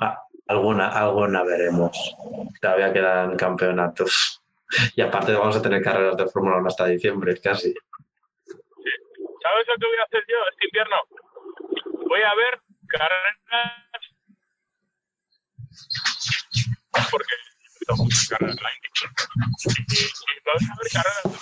Ah, 0.00 0.18
alguna, 0.48 0.88
alguna 0.88 1.42
veremos. 1.42 2.16
Todavía 2.60 2.92
quedan 2.92 3.36
campeonatos. 3.36 4.42
Y 4.96 5.02
aparte 5.02 5.34
vamos 5.34 5.56
a 5.56 5.62
tener 5.62 5.82
carreras 5.82 6.16
de 6.16 6.26
Fórmula 6.26 6.56
1 6.56 6.68
hasta 6.68 6.86
diciembre, 6.86 7.38
casi. 7.40 7.74
¿Sabes 9.42 9.66
lo 9.66 9.74
que 9.78 9.86
voy 9.86 9.98
a 9.98 10.04
hacer 10.04 10.24
yo 10.26 10.36
este 10.50 10.66
invierno? 10.66 10.96
Voy 12.08 12.22
a 12.22 12.34
ver 12.34 12.60
carreras 12.88 13.82
porque 17.10 17.34
muchas 17.96 18.28
carreras 18.28 18.56
a 18.56 18.62
carreras 20.92 21.38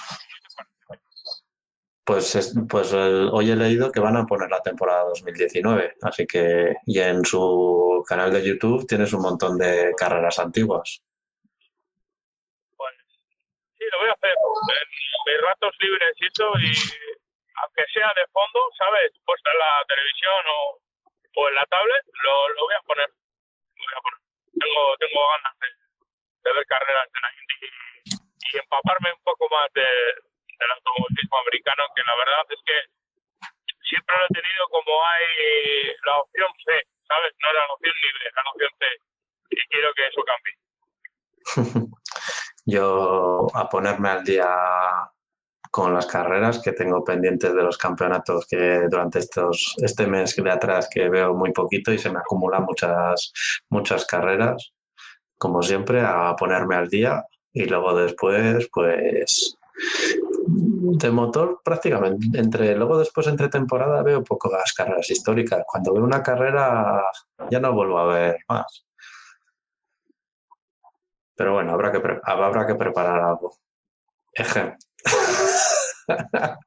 Pues, 2.05 2.34
es- 2.34 2.55
pues 2.68 2.93
el- 2.93 3.30
hoy 3.32 3.51
he 3.51 3.57
leído 3.57 3.93
que 3.93 4.01
van 4.01 4.16
a 4.16 4.26
poner 4.26 4.51
la 4.51 4.61
temporada 4.62 5.05
2019, 5.05 5.95
así 6.03 6.26
que 6.26 6.74
y 6.86 6.99
en 6.99 7.24
su 7.24 8.03
canal 8.09 8.32
de 8.32 8.43
YouTube 8.45 8.86
tienes 8.86 9.12
un 9.12 9.22
montón 9.22 9.57
de 9.59 9.93
carreras 9.97 10.38
antiguas. 10.41 11.03
pues 12.76 12.95
sí, 13.78 13.84
lo 13.93 13.99
voy 14.01 14.09
a 14.09 14.12
hacer 14.12 14.30
en 14.34 14.88
mis 14.91 15.41
ratos 15.47 15.74
libres 15.78 16.12
y 16.18 16.26
eso, 16.26 16.47
y 16.59 16.72
aunque 17.62 17.84
sea 17.93 18.09
de 18.16 18.26
fondo, 18.32 18.59
¿sabes? 18.76 19.12
Puesta 19.24 19.51
en 19.53 19.59
la 19.59 19.84
televisión 19.86 20.43
o, 20.51 20.80
o 21.36 21.49
en 21.49 21.55
la 21.55 21.66
tablet, 21.66 22.05
lo, 22.24 22.49
lo 22.55 22.61
voy 22.64 22.74
a 22.74 22.82
poner. 22.88 23.09
Lo 23.09 23.84
voy 23.84 23.95
a 23.95 24.03
poner. 24.03 24.20
Tengo, 24.59 24.82
tengo 24.99 25.20
ganas 25.30 25.55
de, 25.61 25.68
de 26.43 26.53
ver 26.53 26.66
carreras 26.66 27.09
de 27.12 27.20
la 27.20 27.30
Indy 27.34 27.59
y, 27.61 28.14
y 28.14 28.59
empaparme 28.59 29.12
un 29.12 29.22
poco 29.22 29.49
más 29.51 29.68
de, 29.74 29.86
del 30.61 30.70
automovilismo 30.76 31.38
americano, 31.41 31.82
que 31.95 32.03
la 32.05 32.16
verdad 32.16 32.45
es 32.51 32.61
que 32.64 32.78
siempre 33.88 34.14
lo 34.18 34.24
he 34.28 34.41
tenido 34.41 34.62
como 34.68 34.93
hay 35.09 35.26
la 36.05 36.18
opción 36.20 36.51
C, 36.64 36.68
¿sabes? 37.09 37.32
No 37.41 37.49
la 37.53 37.72
opción 37.72 37.95
B, 37.97 38.05
la 38.36 38.51
opción 38.53 38.72
C. 38.78 38.84
Y 39.51 39.59
quiero 39.68 39.88
que 39.97 40.07
eso 40.07 40.22
cambie. 40.30 40.55
Yo 42.66 43.47
a 43.55 43.68
ponerme 43.68 44.11
al 44.11 44.22
día 44.22 44.49
con 45.70 45.95
las 45.95 46.07
carreras 46.07 46.61
que 46.62 46.72
tengo 46.72 47.05
pendientes 47.05 47.55
de 47.55 47.62
los 47.62 47.78
campeonatos 47.78 48.47
que 48.47 48.82
durante 48.91 49.20
estos 49.20 49.76
este 49.78 50.07
mes 50.07 50.34
de 50.34 50.51
atrás 50.51 50.88
que 50.93 51.09
veo 51.09 51.32
muy 51.32 51.53
poquito 51.53 51.93
y 51.93 51.99
se 51.99 52.11
me 52.11 52.18
acumulan 52.18 52.64
muchas 52.64 53.32
muchas 53.68 54.05
carreras 54.05 54.72
como 55.41 55.62
siempre 55.62 56.03
a 56.03 56.36
ponerme 56.36 56.76
al 56.76 56.88
día 56.88 57.24
y 57.53 57.64
luego 57.64 57.97
después 57.97 58.68
pues 58.72 59.59
de 60.55 61.11
motor 61.11 61.61
prácticamente 61.64 62.38
entre 62.38 62.76
luego 62.76 62.99
después 62.99 63.26
entre 63.26 63.49
temporada 63.49 64.03
veo 64.03 64.22
pocas 64.22 64.72
carreras 64.74 65.11
históricas 65.11 65.64
cuando 65.66 65.95
veo 65.95 66.05
una 66.05 66.22
carrera 66.22 67.03
ya 67.51 67.59
no 67.59 67.72
vuelvo 67.72 67.99
a 67.99 68.07
ver 68.07 68.36
más 68.49 68.86
pero 71.34 71.55
bueno 71.55 71.72
habrá 71.72 71.91
que 71.91 72.03
habrá 72.24 72.66
que 72.66 72.74
preparar 72.74 73.20
algo 73.20 73.57
Eje. 74.34 74.76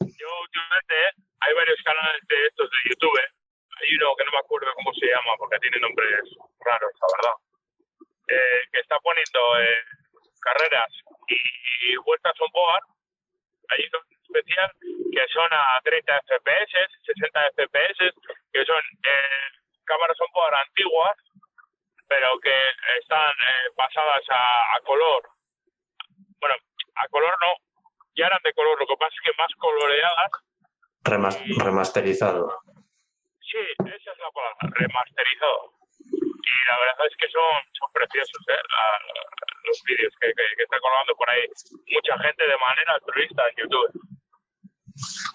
Yo 0.00 0.28
últimamente 0.42 0.94
¿eh? 0.94 1.12
hay 1.40 1.54
varios 1.54 1.82
canales 1.84 2.22
de 2.28 2.46
estos 2.46 2.70
de 2.70 2.76
YouTube. 2.90 3.39
¿Eh? 3.80 3.86
Hay 3.86 3.96
uno 3.96 4.14
que 4.16 4.24
no 4.24 4.32
me 4.32 4.38
acuerdo 4.38 4.66
cómo 4.74 4.92
se 4.94 5.06
llama 5.06 5.32
porque 5.38 5.58
tiene 5.60 5.78
nombres 5.80 6.24
raros, 6.60 6.92
la 7.00 7.08
verdad. 7.16 7.36
Eh, 8.28 8.60
que 8.72 8.80
está 8.80 8.98
poniendo 9.00 9.40
eh, 9.60 9.82
carreras 10.40 10.92
y, 11.28 11.34
y 11.92 11.96
vueltas 11.96 12.34
on 12.40 12.50
board. 12.52 12.84
Hay 13.70 13.84
uno 13.88 13.98
especial 14.22 14.70
que 15.12 15.26
son 15.32 15.48
a 15.52 15.80
30 15.82 16.20
FPS, 16.26 16.72
60 17.04 17.40
FPS, 17.56 17.98
que 18.52 18.64
son 18.64 18.82
eh, 19.02 19.46
cámaras 19.84 20.20
on 20.20 20.32
board 20.32 20.54
antiguas, 20.54 21.16
pero 22.08 22.38
que 22.40 22.54
están 23.00 23.30
eh, 23.30 23.70
pasadas 23.76 24.22
a, 24.30 24.76
a 24.76 24.80
color. 24.82 25.22
Bueno, 26.40 26.54
a 26.96 27.08
color 27.08 27.34
no, 27.40 27.52
ya 28.14 28.26
eran 28.26 28.42
de 28.42 28.52
color, 28.54 28.78
lo 28.78 28.86
que 28.86 28.96
pasa 28.96 29.14
es 29.14 29.20
que 29.30 29.36
más 29.38 29.52
coloreadas. 29.58 30.30
Remas- 31.04 31.64
remasterizado 31.64 32.60
Sí, 33.50 33.58
esa 33.58 34.12
es 34.12 34.18
la 34.18 34.30
palabra, 34.30 34.78
remasterizado. 34.78 35.74
Y 36.06 36.56
la 36.70 36.78
verdad 36.78 37.06
es 37.10 37.16
que 37.18 37.26
son, 37.34 37.90
preciosos, 37.92 38.42
¿eh? 38.48 38.62
Los 39.66 39.82
vídeos 39.82 40.14
que, 40.20 40.28
está 40.30 40.78
colgando 40.78 41.16
por 41.16 41.28
ahí 41.28 41.42
mucha 41.90 42.16
gente 42.22 42.46
de 42.46 42.58
manera 42.58 42.94
altruista 42.94 43.42
en 43.48 43.56
YouTube. 43.56 43.90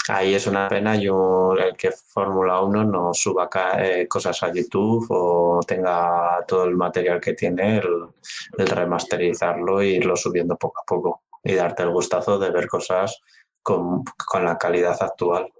Ahí 0.09 0.33
es 0.33 0.47
una 0.47 0.69
pena 0.69 0.95
el 0.95 1.75
que 1.77 1.91
Fórmula 1.91 2.61
1 2.61 2.83
no 2.85 3.13
suba 3.13 3.49
eh, 3.79 4.07
cosas 4.07 4.41
a 4.43 4.53
YouTube 4.53 5.05
o 5.09 5.59
tenga 5.67 6.45
todo 6.47 6.65
el 6.65 6.75
material 6.75 7.19
que 7.19 7.33
tiene, 7.33 7.77
el, 7.79 8.67
remasterizarlo 8.67 9.81
e 9.81 9.87
irlo 9.87 10.15
subiendo 10.15 10.55
poco 10.55 10.81
a 10.81 10.85
poco 10.85 11.23
y 11.43 11.53
darte 11.53 11.83
el 11.83 11.89
gustazo 11.89 12.39
de 12.39 12.51
ver 12.51 12.67
cosas 12.67 13.19
con 13.61 14.03
la 14.33 14.57
calidad 14.57 14.95
actual. 15.01 15.51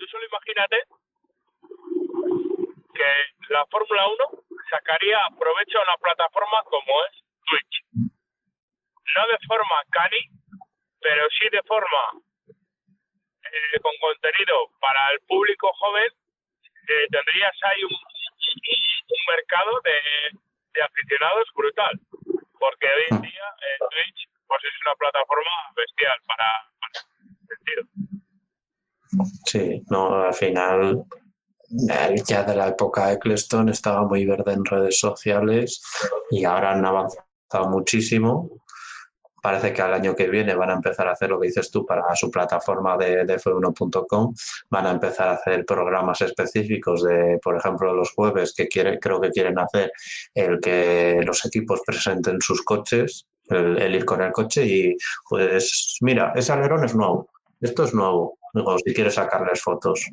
solo 0.11 0.25
imagínate 0.25 0.83
que 2.93 3.53
la 3.53 3.65
Fórmula 3.71 4.07
1 4.07 4.43
sacaría 4.69 5.17
provecho 5.39 5.79
a 5.79 5.83
una 5.83 5.97
plataforma 5.97 6.61
como 6.63 6.91
es 7.05 7.23
Twitch. 7.47 7.75
No 7.95 9.27
de 9.27 9.37
forma 9.47 9.75
cani, 9.89 10.23
pero 10.99 11.27
sí 11.39 11.49
de 11.49 11.63
forma 11.63 12.03
eh, 13.43 13.79
con 13.81 13.91
contenido 13.99 14.69
para 14.79 15.11
el 15.13 15.19
público 15.21 15.71
joven. 15.79 16.11
eh, 16.87 17.07
tendrías 17.09 17.55
ahí 17.63 17.83
un, 17.83 17.95
mercado 19.27 19.79
de, 19.81 20.81
aficionados 20.81 21.47
brutal. 21.55 21.99
Porque 22.59 22.87
hoy 22.87 23.05
en 23.11 23.21
día 23.21 23.47
eh, 23.61 23.77
Twitch 23.89 24.29
pues 24.47 24.63
es 24.65 24.73
una 24.85 24.95
plataforma 24.95 25.51
bestial 25.75 26.19
para, 26.27 26.47
para 26.79 26.99
sentido. 27.47 28.20
Sí, 29.45 29.83
no, 29.89 30.23
al 30.23 30.33
final 30.33 31.05
ya 32.25 32.43
de 32.43 32.55
la 32.55 32.67
época 32.69 33.11
Eccleston 33.11 33.69
estaba 33.69 34.05
muy 34.05 34.25
verde 34.25 34.53
en 34.53 34.65
redes 34.65 34.99
sociales 34.99 35.81
y 36.29 36.43
ahora 36.43 36.71
han 36.71 36.85
avanzado 36.85 37.69
muchísimo. 37.69 38.49
Parece 39.41 39.73
que 39.73 39.81
al 39.81 39.93
año 39.93 40.15
que 40.15 40.29
viene 40.29 40.53
van 40.53 40.69
a 40.69 40.73
empezar 40.73 41.07
a 41.07 41.13
hacer 41.13 41.29
lo 41.29 41.39
que 41.39 41.47
dices 41.47 41.71
tú 41.71 41.83
para 41.83 42.15
su 42.15 42.29
plataforma 42.29 42.95
de, 42.95 43.25
de 43.25 43.39
F1.com. 43.39 44.35
Van 44.69 44.85
a 44.85 44.91
empezar 44.91 45.29
a 45.29 45.33
hacer 45.33 45.65
programas 45.65 46.21
específicos 46.21 47.03
de, 47.03 47.39
por 47.41 47.57
ejemplo, 47.57 47.91
los 47.93 48.11
jueves 48.11 48.53
que 48.53 48.67
quiere, 48.67 48.99
creo 48.99 49.19
que 49.19 49.31
quieren 49.31 49.57
hacer 49.57 49.91
el 50.35 50.59
que 50.59 51.21
los 51.25 51.43
equipos 51.45 51.81
presenten 51.83 52.39
sus 52.39 52.61
coches, 52.61 53.25
el, 53.49 53.79
el 53.79 53.95
ir 53.95 54.05
con 54.05 54.21
el 54.21 54.31
coche 54.31 54.63
y 54.63 54.95
pues 55.27 55.97
mira, 56.01 56.33
ese 56.35 56.53
alerón 56.53 56.85
es 56.85 56.93
nuevo, 56.93 57.29
esto 57.59 57.83
es 57.83 57.95
nuevo. 57.95 58.37
Digo, 58.53 58.77
si 58.79 58.93
quieres 58.93 59.13
sacarles 59.15 59.61
fotos. 59.61 60.05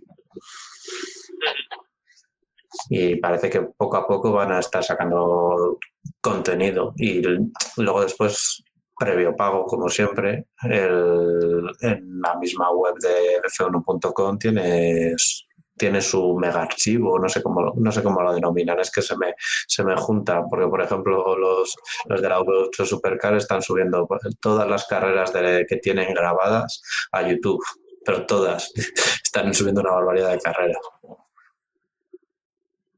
Y 2.90 3.16
parece 3.16 3.50
que 3.50 3.62
poco 3.76 3.96
a 3.96 4.06
poco 4.06 4.32
van 4.32 4.52
a 4.52 4.60
estar 4.60 4.84
sacando 4.84 5.78
contenido. 6.20 6.92
Y 6.96 7.22
luego 7.76 8.02
después, 8.02 8.62
previo 8.98 9.34
pago, 9.36 9.64
como 9.64 9.88
siempre, 9.88 10.46
el- 10.64 11.70
en 11.80 12.20
la 12.20 12.36
misma 12.36 12.70
web 12.72 12.94
de 13.00 13.40
f1.com 13.44 14.38
tienes 14.38 15.44
tiene 15.76 16.00
su 16.02 16.34
mega 16.34 16.62
archivo, 16.62 17.20
no 17.20 17.28
sé 17.28 17.40
cómo, 17.40 17.72
no 17.76 17.92
sé 17.92 18.02
cómo 18.02 18.20
lo 18.20 18.34
denominan, 18.34 18.80
es 18.80 18.90
que 18.90 19.00
se 19.00 19.16
me, 19.16 19.34
se 19.68 19.84
me 19.84 19.94
junta, 19.96 20.42
porque 20.50 20.66
por 20.66 20.82
ejemplo 20.82 21.36
los, 21.38 21.76
los 22.06 22.20
de 22.20 22.28
la 22.28 22.40
V8 22.40 22.84
Supercar 22.84 23.36
están 23.36 23.62
subiendo 23.62 24.08
todas 24.40 24.68
las 24.68 24.86
carreras 24.88 25.32
de- 25.32 25.64
que 25.68 25.76
tienen 25.76 26.12
grabadas 26.14 26.82
a 27.12 27.22
YouTube, 27.22 27.62
pero 28.08 28.24
todas 28.24 28.72
están 29.22 29.52
subiendo 29.52 29.82
una 29.82 29.92
barbaridad 29.92 30.30
de 30.32 30.40
carreras. 30.40 30.78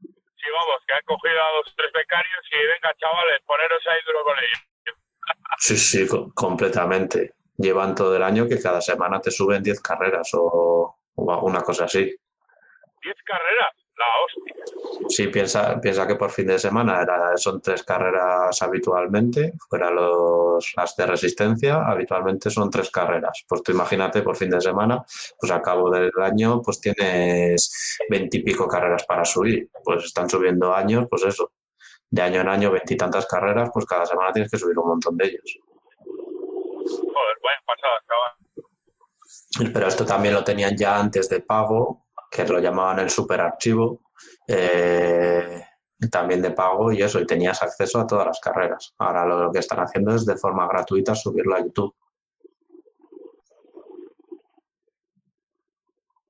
Sí, 0.05 0.47
vamos, 0.55 0.79
que 0.87 0.95
han 0.95 1.03
cogido 1.05 1.35
a 1.43 1.53
dos 1.57 1.75
tres 1.77 1.93
becarios 1.93 2.47
y 2.53 2.67
venga, 2.67 2.95
chavales, 2.97 3.41
poneros 3.45 3.83
ahí 3.89 3.99
duro 4.07 4.23
con 4.25 4.39
ellos. 4.39 4.61
Sí, 5.59 5.77
sí, 5.77 6.07
co- 6.07 6.33
completamente. 6.33 7.35
Llevan 7.57 7.95
todo 7.97 8.15
el 8.17 8.23
año 8.23 8.47
que 8.49 8.61
cada 8.63 8.81
semana 8.81 9.21
te 9.21 9.33
suben 9.33 9.63
10 9.65 9.81
carreras 9.81 10.31
o, 10.35 10.97
o 11.17 11.39
una 11.47 11.61
cosa 11.63 11.87
así. 11.87 12.05
Diez 13.03 13.17
carreras. 13.25 13.75
La 14.01 14.07
hostia. 14.25 14.55
Sí, 15.09 15.27
piensa, 15.29 15.81
piensa 15.81 16.07
que 16.07 16.17
por 16.17 16.31
fin 16.31 16.47
de 16.47 16.59
semana 16.59 17.03
era, 17.03 17.37
son 17.37 17.61
tres 17.61 17.83
carreras 17.83 18.61
habitualmente, 18.63 19.55
fuera 19.69 19.91
los, 19.91 20.73
las 20.77 20.97
de 20.97 21.07
resistencia, 21.07 21.83
habitualmente 21.87 22.51
son 22.51 22.71
tres 22.71 22.91
carreras. 22.91 23.45
Pues 23.49 23.63
tú 23.63 23.73
imagínate 23.73 24.23
por 24.23 24.37
fin 24.37 24.51
de 24.51 24.61
semana, 24.61 25.05
pues 25.39 25.53
a 25.53 25.61
cabo 25.61 25.91
del 25.91 26.11
año, 26.21 26.61
pues 26.63 26.81
tienes 26.81 27.99
veintipico 28.09 28.67
carreras 28.69 29.05
para 29.05 29.25
subir. 29.25 29.69
Pues 29.85 30.05
están 30.05 30.29
subiendo 30.29 30.75
años, 30.75 31.07
pues 31.11 31.25
eso, 31.25 31.53
de 32.09 32.23
año 32.23 32.41
en 32.41 32.49
año 32.49 32.71
veintitantas 32.71 33.27
carreras, 33.27 33.71
pues 33.73 33.87
cada 33.87 34.07
semana 34.07 34.33
tienes 34.33 34.51
que 34.51 34.59
subir 34.59 34.79
un 34.79 34.89
montón 34.89 35.17
de 35.17 35.27
ellos. 35.27 35.59
Joder, 36.85 37.37
vaya 37.43 37.63
pasada, 37.67 37.97
chaval. 38.07 38.33
Pero 39.73 39.87
esto 39.89 40.05
también 40.05 40.35
lo 40.35 40.45
tenían 40.45 40.77
ya 40.77 40.99
antes 40.99 41.29
de 41.29 41.41
pago, 41.41 42.07
que 42.31 42.47
lo 42.47 42.61
llamaban 42.61 43.01
el 43.01 43.11
superarchivo, 43.11 44.03
eh, 44.47 45.67
también 46.11 46.41
de 46.41 46.53
pago 46.53 46.93
y 46.93 47.03
eso, 47.03 47.21
y 47.21 47.27
tenías 47.27 47.63
acceso 47.63 48.01
a 48.01 48.07
todas 48.07 48.27
las 48.27 48.41
carreras. 48.41 48.95
Ahora 48.99 49.27
lo 49.27 49.53
que 49.53 49.59
están 49.59 49.81
haciendo 49.81 50.15
es 50.15 50.25
de 50.25 50.37
forma 50.37 50.67
gratuita 50.67 51.15
subirlo 51.15 51.57
a 51.57 51.61
YouTube. 51.61 51.95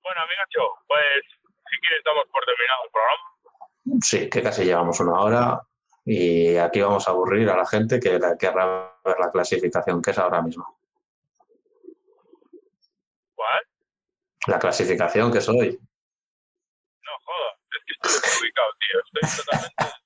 Bueno, 0.02 0.22
amigacho, 0.22 0.60
pues 0.88 1.22
si 1.70 1.80
quieres 1.80 2.02
damos 2.04 2.24
por 2.32 2.44
terminado 2.44 2.84
el 2.84 2.90
programa. 2.90 4.00
Sí, 4.02 4.28
que 4.28 4.42
casi 4.42 4.64
llevamos 4.64 4.98
una 4.98 5.20
hora 5.20 5.60
y 6.04 6.56
aquí 6.56 6.80
vamos 6.80 7.06
a 7.06 7.12
aburrir 7.12 7.48
a 7.50 7.56
la 7.56 7.66
gente 7.66 8.00
que 8.00 8.18
querrá 8.38 8.98
ver 9.04 9.16
la 9.20 9.30
clasificación 9.30 10.02
que 10.02 10.10
es 10.10 10.18
ahora 10.18 10.42
mismo. 10.42 10.80
¿Cuál? 13.36 13.62
La 14.48 14.58
clasificación 14.58 15.30
que 15.30 15.38
es 15.38 15.48
hoy. 15.48 15.78
No 17.02 17.12
jodas, 17.24 17.56
es 17.70 17.79
que 17.79 17.79
estoy 17.92 18.20
desubicado, 18.22 18.68
tío. 18.80 19.20
Estoy 19.20 19.44
totalmente. 19.44 20.00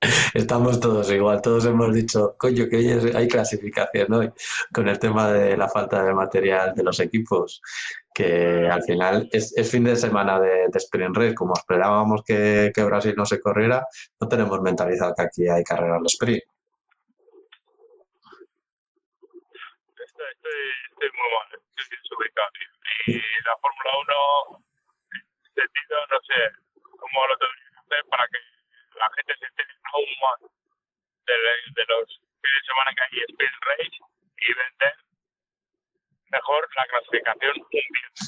Estamos 0.34 0.78
todos 0.78 1.10
igual, 1.10 1.42
todos 1.42 1.66
hemos 1.66 1.92
dicho, 1.92 2.36
coño, 2.38 2.68
que 2.70 2.76
hoy 2.76 2.88
es- 2.88 3.14
hay 3.16 3.26
clasificación 3.26 4.12
hoy, 4.12 4.30
con 4.72 4.88
el 4.88 4.98
tema 4.98 5.32
de 5.32 5.56
la 5.56 5.68
falta 5.68 6.04
de 6.04 6.14
material 6.14 6.72
de 6.74 6.84
los 6.84 7.00
equipos, 7.00 7.60
que 8.14 8.68
al 8.70 8.82
final 8.84 9.28
es, 9.32 9.52
es 9.56 9.68
fin 9.70 9.82
de 9.84 9.96
semana 9.96 10.38
de, 10.40 10.68
de 10.68 10.78
Sprint 10.78 11.16
Race, 11.16 11.34
como 11.34 11.54
esperábamos 11.54 12.22
que, 12.24 12.70
que 12.74 12.84
Brasil 12.84 13.14
no 13.16 13.26
se 13.26 13.40
corriera, 13.40 13.84
no 14.20 14.28
tenemos 14.28 14.60
mentalizado 14.60 15.14
que 15.16 15.22
aquí 15.22 15.48
hay 15.48 15.64
carreras 15.64 16.00
de 16.00 16.06
sprint. 16.06 16.42
Estoy, 19.98 20.26
estoy, 20.32 20.62
estoy 20.90 21.08
muy 21.10 21.28
mal, 21.34 21.48
estoy 21.76 21.98
desubicado, 21.98 22.50
tío. 22.54 23.14
Y 23.14 23.18
la 23.18 23.54
Fórmula 23.60 23.90
1, 24.54 24.62
en 25.12 25.20
ese 25.42 25.50
sentido, 25.54 25.96
no 26.10 26.18
sé 26.22 26.67
cómo 27.08 27.26
lo 27.26 27.36
tendría 27.38 27.68
que 27.72 27.80
hacer 27.80 28.02
para 28.10 28.24
que 28.28 28.38
la 28.98 29.08
gente 29.16 29.32
se 29.38 29.44
entere 29.46 29.74
aún 29.92 30.12
más 30.20 30.38
de, 30.44 31.36
de 31.72 31.84
los 31.88 32.06
fines 32.40 32.60
de 32.60 32.68
semana 32.68 32.90
que 32.94 33.02
hay 33.04 33.24
Sprint 33.28 33.58
Race 33.64 33.98
y 34.38 34.48
vender 34.54 34.96
mejor 36.30 36.68
la 36.76 36.84
clasificación 36.86 37.52
un 37.56 37.68
viernes. 37.70 38.18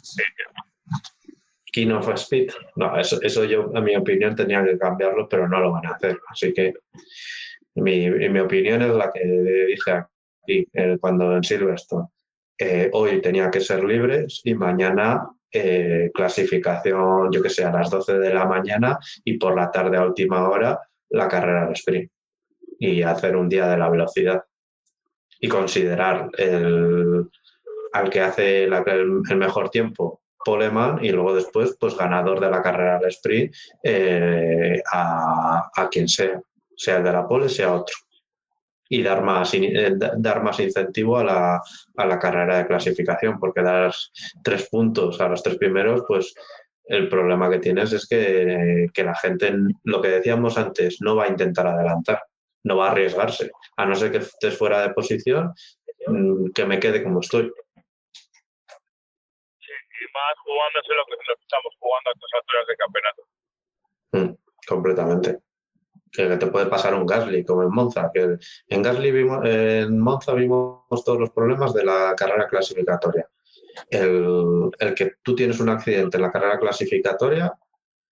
King 1.72 1.90
of 1.92 2.08
Speed. 2.14 2.50
No, 2.76 2.98
eso, 2.98 3.20
eso 3.22 3.44
yo, 3.44 3.70
en 3.72 3.84
mi 3.84 3.94
opinión, 3.94 4.34
tenía 4.34 4.64
que 4.64 4.78
cambiarlo, 4.78 5.28
pero 5.28 5.48
no 5.48 5.60
lo 5.60 5.72
van 5.72 5.86
a 5.86 5.90
hacer. 5.90 6.18
Así 6.28 6.52
que 6.52 6.74
mi, 7.74 8.10
mi 8.10 8.40
opinión 8.40 8.82
es 8.82 8.90
la 8.90 9.10
que 9.12 9.20
dije 9.22 9.92
aquí 9.92 10.66
eh, 10.72 10.96
cuando 11.00 11.36
en 11.36 11.44
Silverstone. 11.44 12.08
Eh, 12.58 12.90
hoy 12.92 13.22
tenía 13.22 13.50
que 13.50 13.60
ser 13.60 13.84
libres 13.84 14.42
y 14.44 14.54
mañana 14.54 15.26
eh, 15.52 16.10
clasificación, 16.14 17.30
yo 17.32 17.42
que 17.42 17.50
sé, 17.50 17.64
a 17.64 17.72
las 17.72 17.90
12 17.90 18.18
de 18.18 18.34
la 18.34 18.44
mañana 18.44 18.98
y 19.24 19.38
por 19.38 19.56
la 19.56 19.70
tarde 19.70 19.96
a 19.96 20.04
última 20.04 20.48
hora 20.48 20.80
la 21.10 21.28
carrera 21.28 21.66
de 21.66 21.72
sprint. 21.72 22.10
Y 22.78 23.02
hacer 23.02 23.36
un 23.36 23.48
día 23.48 23.68
de 23.68 23.76
la 23.76 23.90
velocidad. 23.90 24.44
Y 25.40 25.48
considerar 25.48 26.30
el, 26.36 27.28
al 27.92 28.10
que 28.10 28.20
hace 28.20 28.64
el 28.64 29.36
mejor 29.36 29.70
tiempo 29.70 30.20
poleman 30.44 31.04
y 31.04 31.10
luego 31.10 31.34
después 31.34 31.76
pues 31.78 31.96
ganador 31.96 32.40
de 32.40 32.50
la 32.50 32.62
carrera 32.62 32.98
del 32.98 33.10
sprint 33.10 33.54
eh, 33.82 34.82
a, 34.90 35.70
a 35.74 35.88
quien 35.88 36.08
sea, 36.08 36.40
sea 36.76 36.98
el 36.98 37.04
de 37.04 37.12
la 37.12 37.26
pole, 37.26 37.48
sea 37.48 37.74
otro. 37.74 37.94
Y 38.92 39.02
dar 39.04 39.22
más, 39.22 39.54
eh, 39.54 39.92
da- 39.96 40.14
dar 40.16 40.42
más 40.42 40.58
incentivo 40.58 41.16
a 41.16 41.22
la, 41.24 41.62
a 41.96 42.06
la 42.06 42.18
carrera 42.18 42.58
de 42.58 42.66
clasificación, 42.66 43.38
porque 43.38 43.62
dar 43.62 43.94
tres 44.42 44.68
puntos 44.68 45.20
a 45.20 45.28
los 45.28 45.42
tres 45.42 45.56
primeros, 45.58 46.02
pues 46.08 46.34
el 46.86 47.08
problema 47.08 47.48
que 47.48 47.60
tienes 47.60 47.92
es 47.92 48.06
que, 48.08 48.88
que 48.92 49.04
la 49.04 49.14
gente, 49.14 49.54
lo 49.84 50.02
que 50.02 50.08
decíamos 50.08 50.58
antes, 50.58 50.96
no 51.00 51.14
va 51.14 51.24
a 51.24 51.28
intentar 51.28 51.68
adelantar, 51.68 52.20
no 52.64 52.76
va 52.78 52.88
a 52.88 52.90
arriesgarse, 52.90 53.52
a 53.76 53.86
no 53.86 53.94
ser 53.94 54.10
que 54.10 54.18
estés 54.18 54.58
fuera 54.58 54.82
de 54.82 54.92
posición, 54.92 55.52
mm, 56.08 56.50
que 56.52 56.66
me 56.66 56.80
quede 56.80 57.04
como 57.04 57.20
estoy. 57.20 57.44
y 59.62 60.04
más 60.14 60.34
jugándose 60.42 60.94
lo 60.96 61.04
que 61.06 61.14
estamos 61.42 61.74
jugando 61.78 62.10
a 62.10 62.12
estas 62.14 62.32
alturas 62.40 62.66
de 62.66 62.76
campeonato. 62.76 63.22
Mm, 64.12 64.34
completamente. 64.66 65.38
Que 66.10 66.36
te 66.36 66.46
puede 66.48 66.66
pasar 66.66 66.94
un 66.94 67.06
Gasly 67.06 67.44
como 67.44 67.62
en 67.62 67.70
Monza. 67.70 68.10
Que 68.12 68.38
en 68.68 68.82
Gasly 68.82 69.12
vimos, 69.12 69.40
en 69.44 69.98
Monza 69.98 70.34
vimos 70.34 71.04
todos 71.04 71.18
los 71.18 71.30
problemas 71.30 71.72
de 71.72 71.84
la 71.84 72.14
carrera 72.16 72.48
clasificatoria. 72.48 73.28
El, 73.88 74.70
el 74.78 74.94
que 74.94 75.12
tú 75.22 75.34
tienes 75.34 75.60
un 75.60 75.68
accidente 75.68 76.16
en 76.16 76.22
la 76.22 76.32
carrera 76.32 76.58
clasificatoria 76.58 77.52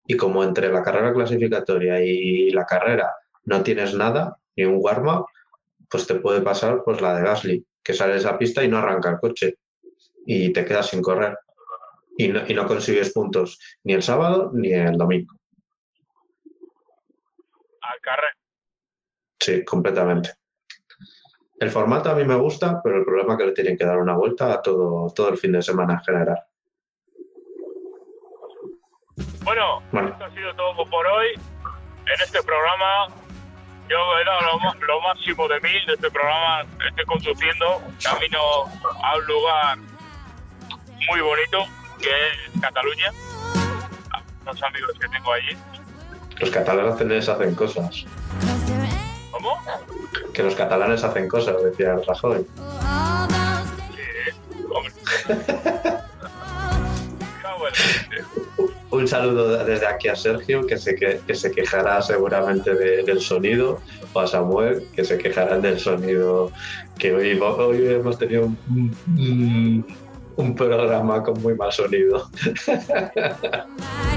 y 0.07 0.16
como 0.16 0.43
entre 0.43 0.72
la 0.72 0.82
carrera 0.82 1.12
clasificatoria 1.12 2.03
y 2.03 2.51
la 2.51 2.64
carrera 2.64 3.12
no 3.45 3.62
tienes 3.62 3.95
nada, 3.95 4.36
ni 4.57 4.64
un 4.64 4.78
warm 4.78 5.24
pues 5.88 6.07
te 6.07 6.14
puede 6.16 6.41
pasar 6.41 6.82
pues 6.84 7.01
la 7.01 7.16
de 7.16 7.22
Gasly, 7.22 7.66
que 7.82 7.95
sales 7.95 8.24
a 8.24 8.38
pista 8.38 8.62
y 8.62 8.68
no 8.68 8.78
arranca 8.78 9.11
el 9.11 9.18
coche 9.18 9.59
y 10.24 10.53
te 10.53 10.64
quedas 10.64 10.88
sin 10.88 11.03
correr. 11.03 11.36
Y 12.16 12.28
no, 12.28 12.43
y 12.47 12.55
no 12.55 12.66
consigues 12.66 13.12
puntos 13.12 13.59
ni 13.84 13.95
el 13.95 14.03
sábado 14.03 14.51
ni 14.55 14.72
el 14.72 14.97
domingo. 14.97 15.39
Al 17.93 18.01
carrer. 18.01 18.30
Sí, 19.38 19.64
completamente. 19.64 20.34
El 21.59 21.70
formato 21.70 22.11
a 22.11 22.14
mí 22.14 22.24
me 22.24 22.36
gusta, 22.36 22.80
pero 22.82 22.99
el 22.99 23.05
problema 23.05 23.34
es 23.34 23.38
que 23.38 23.47
le 23.47 23.53
tienen 23.53 23.76
que 23.76 23.84
dar 23.84 23.99
una 23.99 24.14
vuelta 24.16 24.53
a 24.53 24.62
todo, 24.62 25.12
todo 25.14 25.28
el 25.30 25.38
fin 25.38 25.53
de 25.53 25.62
semana 25.62 25.95
en 25.95 26.01
general. 26.01 26.43
Bueno, 29.45 29.82
Bueno. 29.93 30.09
esto 30.11 30.24
ha 30.24 30.30
sido 30.30 30.55
todo 30.55 30.84
por 30.88 31.07
hoy. 31.07 31.28
En 31.34 32.20
este 32.22 32.43
programa, 32.43 33.09
yo 33.88 34.18
he 34.18 34.24
dado 34.24 34.41
lo, 34.41 34.86
lo 34.86 35.01
máximo 35.03 35.49
de 35.49 35.61
mí 35.61 35.70
de 35.86 35.95
este 35.95 36.11
programa. 36.11 36.62
Estoy 36.88 37.05
conduciendo 37.05 37.82
camino 38.03 38.41
a 39.03 39.16
un 39.16 39.26
lugar 39.26 39.78
muy 41.11 41.20
bonito, 41.20 41.64
que 41.99 42.09
es 42.09 42.61
Cataluña. 42.61 43.11
A 44.12 44.22
unos 44.43 44.62
amigos 44.62 44.93
que 44.99 45.09
tengo 45.09 45.32
allí. 45.32 45.57
Los 46.41 46.51
catalanes 46.51 47.28
hacen 47.28 47.55
cosas. 47.55 48.05
¿Cómo? 49.30 49.51
Que 50.32 50.43
los 50.43 50.55
catalanes 50.55 51.05
hacen 51.05 51.28
cosas, 51.28 51.57
decía 51.62 51.97
Rajoy. 52.07 52.47
Un 58.91 59.07
saludo 59.07 59.64
desde 59.64 59.86
aquí 59.86 60.09
a 60.09 60.16
Sergio, 60.16 60.66
que 60.66 60.76
se, 60.76 60.95
que, 60.97 61.20
que 61.26 61.34
se 61.34 61.51
quejará 61.53 62.03
seguramente 62.03 62.74
de- 62.74 63.03
del 63.05 63.20
sonido, 63.20 63.80
o 64.12 64.20
a 64.20 64.26
Samuel, 64.26 64.84
que 64.95 65.05
se 65.05 65.16
quejarán 65.16 65.62
del 65.62 65.78
sonido, 65.78 66.51
que 66.99 67.14
hoy, 67.14 67.38
hoy 67.41 67.86
hemos 67.86 68.18
tenido 68.18 68.47
un, 68.47 68.97
un- 69.16 69.86
un 70.36 70.55
programa 70.57 71.22
con 71.22 71.41
muy 71.41 71.55
mal 71.55 71.70
sonido. 71.72 72.28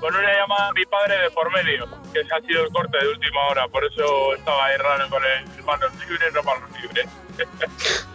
Con 0.00 0.14
una 0.14 0.32
llamada 0.32 0.68
a 0.68 0.72
mi 0.72 0.84
padre 0.86 1.18
de 1.18 1.30
por 1.30 1.50
medio, 1.52 1.86
que 2.12 2.20
ha 2.20 2.40
sido 2.42 2.64
el 2.64 2.70
corte 2.72 2.98
de 2.98 3.08
última 3.08 3.46
hora, 3.48 3.66
por 3.68 3.82
eso 3.84 4.34
estaba 4.34 4.66
ahí 4.66 4.76
raro 4.76 5.08
con 5.08 5.22
el 5.24 5.64
manos 5.64 5.90
libres, 6.06 6.32
no 6.34 6.42
manos 6.42 6.70
libres. 6.80 7.06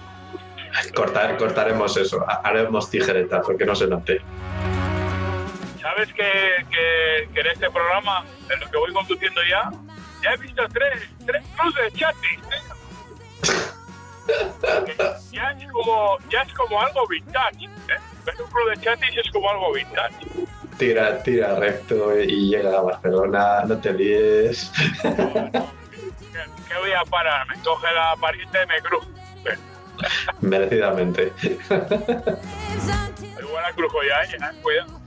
Cortar, 0.96 1.38
cortaremos 1.38 1.98
eso, 1.98 2.24
ha- 2.28 2.42
haremos 2.48 2.90
tijeretazo, 2.90 3.58
que 3.58 3.66
no 3.66 3.76
se 3.76 3.88
note. 3.88 4.22
¿Sabes 5.82 6.08
que, 6.14 6.66
que, 6.70 7.30
que 7.34 7.40
en 7.42 7.48
este 7.48 7.70
programa, 7.72 8.24
en 8.50 8.60
lo 8.60 8.70
que 8.70 8.78
voy 8.78 8.94
conduciendo 8.94 9.42
ya, 9.50 9.70
ya 10.24 10.32
he 10.34 10.38
visto 10.38 10.64
tres, 10.72 11.10
tres 11.26 11.44
cruz 11.58 11.76
de 11.76 11.92
chatis? 11.92 12.40
Que 14.86 14.96
Ya 15.32 15.52
es 15.52 15.72
como, 15.72 16.18
ya 16.30 16.42
es 16.44 16.54
como 16.54 16.80
algo 16.82 17.06
vintage, 17.08 17.66
¿eh? 17.66 18.00
Ver 18.26 18.36
un 18.42 18.50
club 18.52 18.70
de 18.70 18.82
chatis 18.82 19.18
es 19.18 19.32
como 19.32 19.50
algo 19.50 19.74
vintage 19.74 20.16
tira, 20.82 21.22
tira 21.22 21.56
recto 21.60 22.12
eh, 22.12 22.26
y 22.28 22.50
llega 22.50 22.80
a 22.80 22.82
Barcelona, 22.82 23.64
no 23.68 23.78
te 23.78 23.90
olvides. 23.90 24.72
¿Qué 25.04 26.78
voy 26.80 26.92
a 26.92 27.06
parar? 27.06 27.48
Me 27.48 27.54
coge 27.62 27.94
la 27.94 28.16
pariente 28.20 28.58
y 28.64 28.68
me 28.68 28.82
cruzo. 28.82 29.08
Merecidamente. 30.42 31.32
Igual 31.70 33.64
la 33.64 33.72
crujo 33.76 34.00
ya, 34.02 34.26
ya, 34.26 34.52
cuidado. 34.64 35.00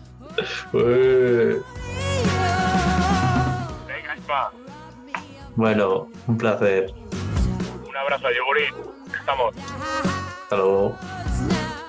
Venga, 3.89 4.17
Isma. 4.17 4.53
Bueno, 5.57 6.09
un 6.29 6.39
placer. 6.39 6.95
Un 7.89 7.97
abrazo, 7.97 8.29
a 8.29 8.33
Yogurín. 8.33 8.75
Estamos. 9.13 9.53
Hasta 10.45 10.57
luego. 10.57 10.97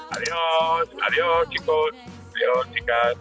Adiós, 0.10 0.90
adiós, 1.08 1.50
chicos. 1.52 1.92
Adiós, 2.34 2.68
chicas. 2.74 3.16